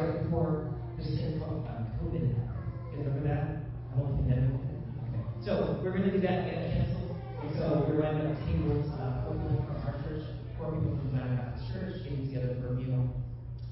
right 0.00 0.24
before 0.24 0.72
this 0.96 1.06
thing 1.20 1.38
called 1.40 1.68
uh, 1.68 1.76
um, 1.76 1.92
COVID 2.00 2.24
happened. 2.32 2.72
You 2.92 3.04
remember 3.04 3.22
that? 3.28 3.68
I 3.92 4.00
don't 4.00 4.16
think 4.16 4.28
that. 4.32 4.48
Okay. 4.48 5.20
So 5.44 5.80
we're 5.84 5.92
going 5.92 6.08
to 6.08 6.12
do 6.16 6.20
that 6.24 6.48
and 6.48 6.72
cancel. 6.72 7.16
And 7.44 7.50
so 7.56 7.84
we're 7.84 8.00
going 8.00 8.16
to 8.16 8.32
have 8.32 8.40
tables, 8.48 8.88
uh, 8.96 9.28
hopefully 9.28 9.60
from 9.60 9.76
our 9.84 9.96
church, 10.00 10.24
four 10.56 10.72
people 10.72 10.96
from 10.96 11.12
Zion 11.12 11.36
Baptist 11.36 11.68
Church 11.72 11.94
getting 12.04 12.32
together 12.32 12.56
for 12.60 12.72
a 12.72 12.80
meal. 12.80 13.12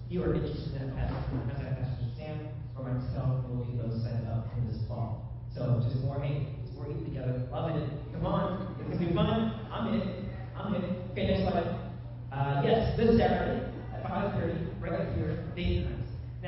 If 0.05 0.13
you 0.13 0.23
are 0.25 0.35
interested 0.37 0.81
in 0.81 0.97
that, 0.97 1.13
contact 1.33 1.81
Pastor 1.81 2.09
Sam 2.17 2.49
or 2.77 2.93
myself, 2.93 3.45
and 3.45 3.57
we'll 3.57 3.65
get 3.65 3.81
those 3.81 4.05
set 4.05 4.25
up 4.29 4.53
for 4.53 4.61
this 4.69 4.81
fall. 4.89 5.33
So 5.57 5.81
just 5.85 6.05
more 6.05 6.21
hang, 6.21 6.61
just 6.65 6.77
more 6.77 6.89
eating 6.89 7.09
together. 7.09 7.49
Loving 7.53 7.77
it. 7.77 7.89
Come 8.13 8.27
on, 8.27 8.77
it's 8.81 8.89
gonna 8.89 9.01
be 9.01 9.15
fun. 9.15 9.53
I'm 9.73 9.93
in 9.93 10.01
it. 10.01 10.25
I'm 10.57 10.75
in 10.75 10.85
it. 10.85 10.97
Okay, 11.13 11.27
next 11.29 11.45
slide. 11.45 11.73
Uh, 12.33 12.63
yes, 12.65 12.97
this 12.97 13.17
Saturday 13.19 13.65
at 13.93 14.05
5:30, 14.05 14.81
right 14.81 15.09
here, 15.17 15.45
daytime. 15.57 15.98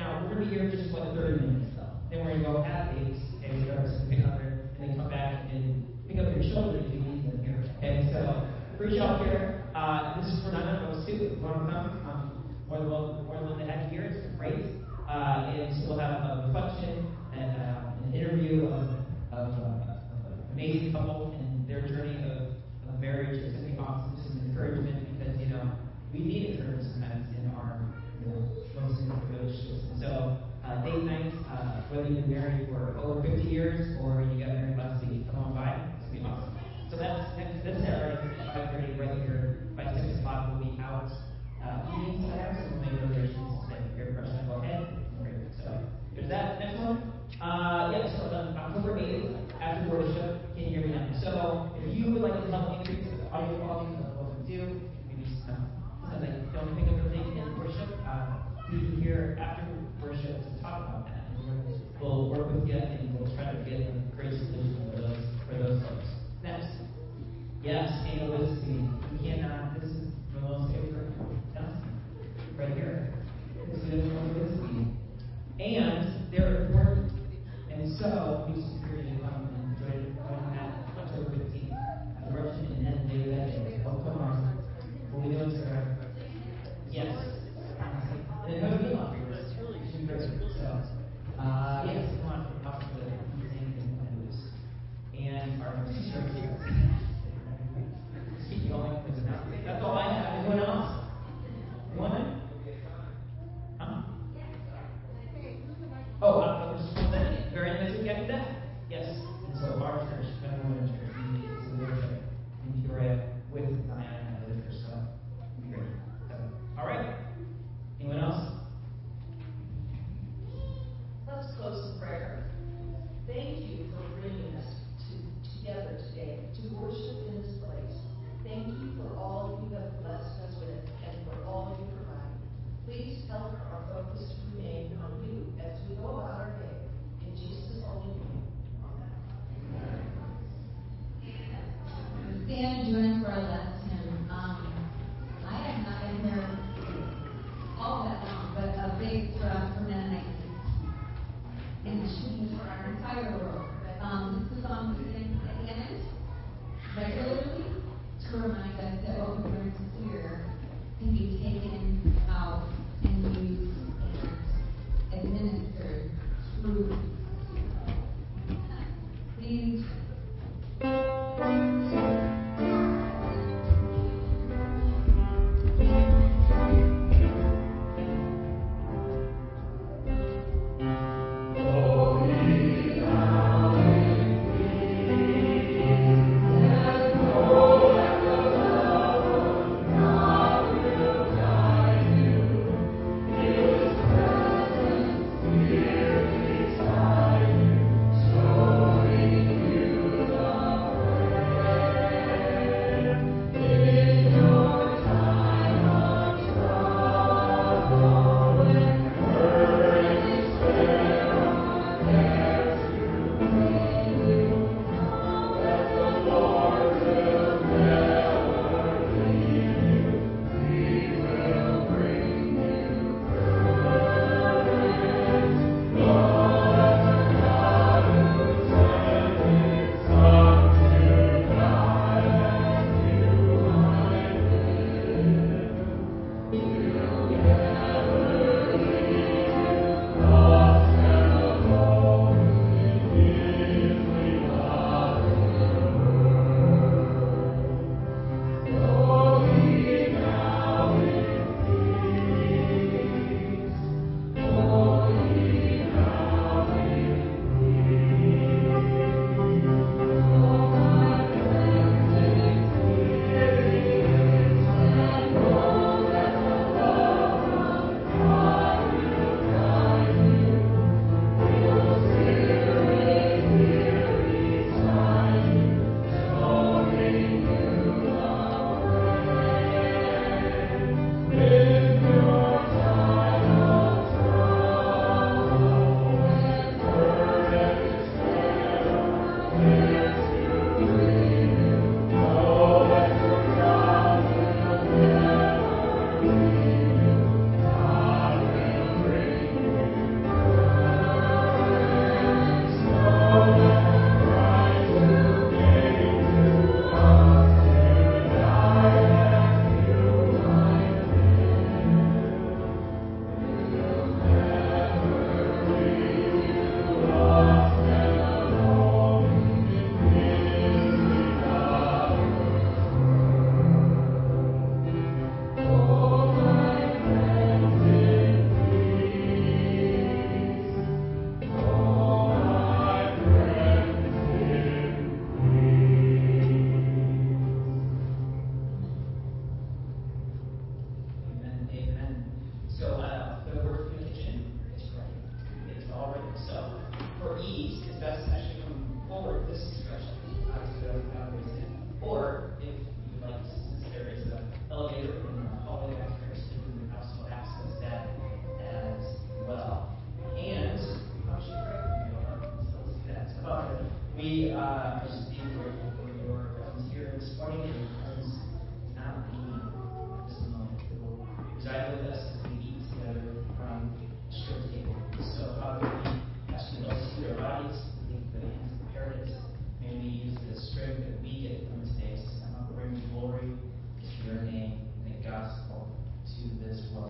Now, 0.01 0.25
we're 0.25 0.33
going 0.33 0.41
to 0.41 0.45
be 0.49 0.57
here 0.57 0.71
just 0.71 0.97
like 0.97 1.13
30 1.13 1.45
minutes, 1.45 1.77
though. 1.77 1.93
Then 2.09 2.25
we're 2.25 2.33
going 2.33 2.41
to 2.41 2.49
go 2.49 2.63
have 2.63 2.97
eggs 2.97 3.21
and 3.45 3.53
we 3.53 3.69
grab 3.69 3.85
some 3.85 4.09
pick 4.09 4.25
up 4.25 4.41
there, 4.41 4.73
and 4.73 4.89
then 4.89 4.97
come 4.97 5.11
back 5.11 5.45
and 5.53 5.85
pick 6.09 6.17
up 6.17 6.33
your 6.33 6.41
children 6.41 6.81
if 6.81 6.89
you 6.89 7.01
need 7.05 7.29
them 7.29 7.45
here, 7.45 7.61
okay? 7.77 8.09
So, 8.09 8.49
for 8.79 8.89
y'all 8.89 9.23
here. 9.23 9.69
Uh, 9.77 10.17
this 10.17 10.33
is 10.33 10.43
Fernando 10.43 10.89
902. 11.05 11.13
If 11.13 11.37
you 11.37 11.45
want 11.45 11.69
to 11.69 11.73
come, 11.73 12.01
um, 12.09 12.57
more 12.67 12.79
than 12.79 12.91
welcome. 12.91 13.20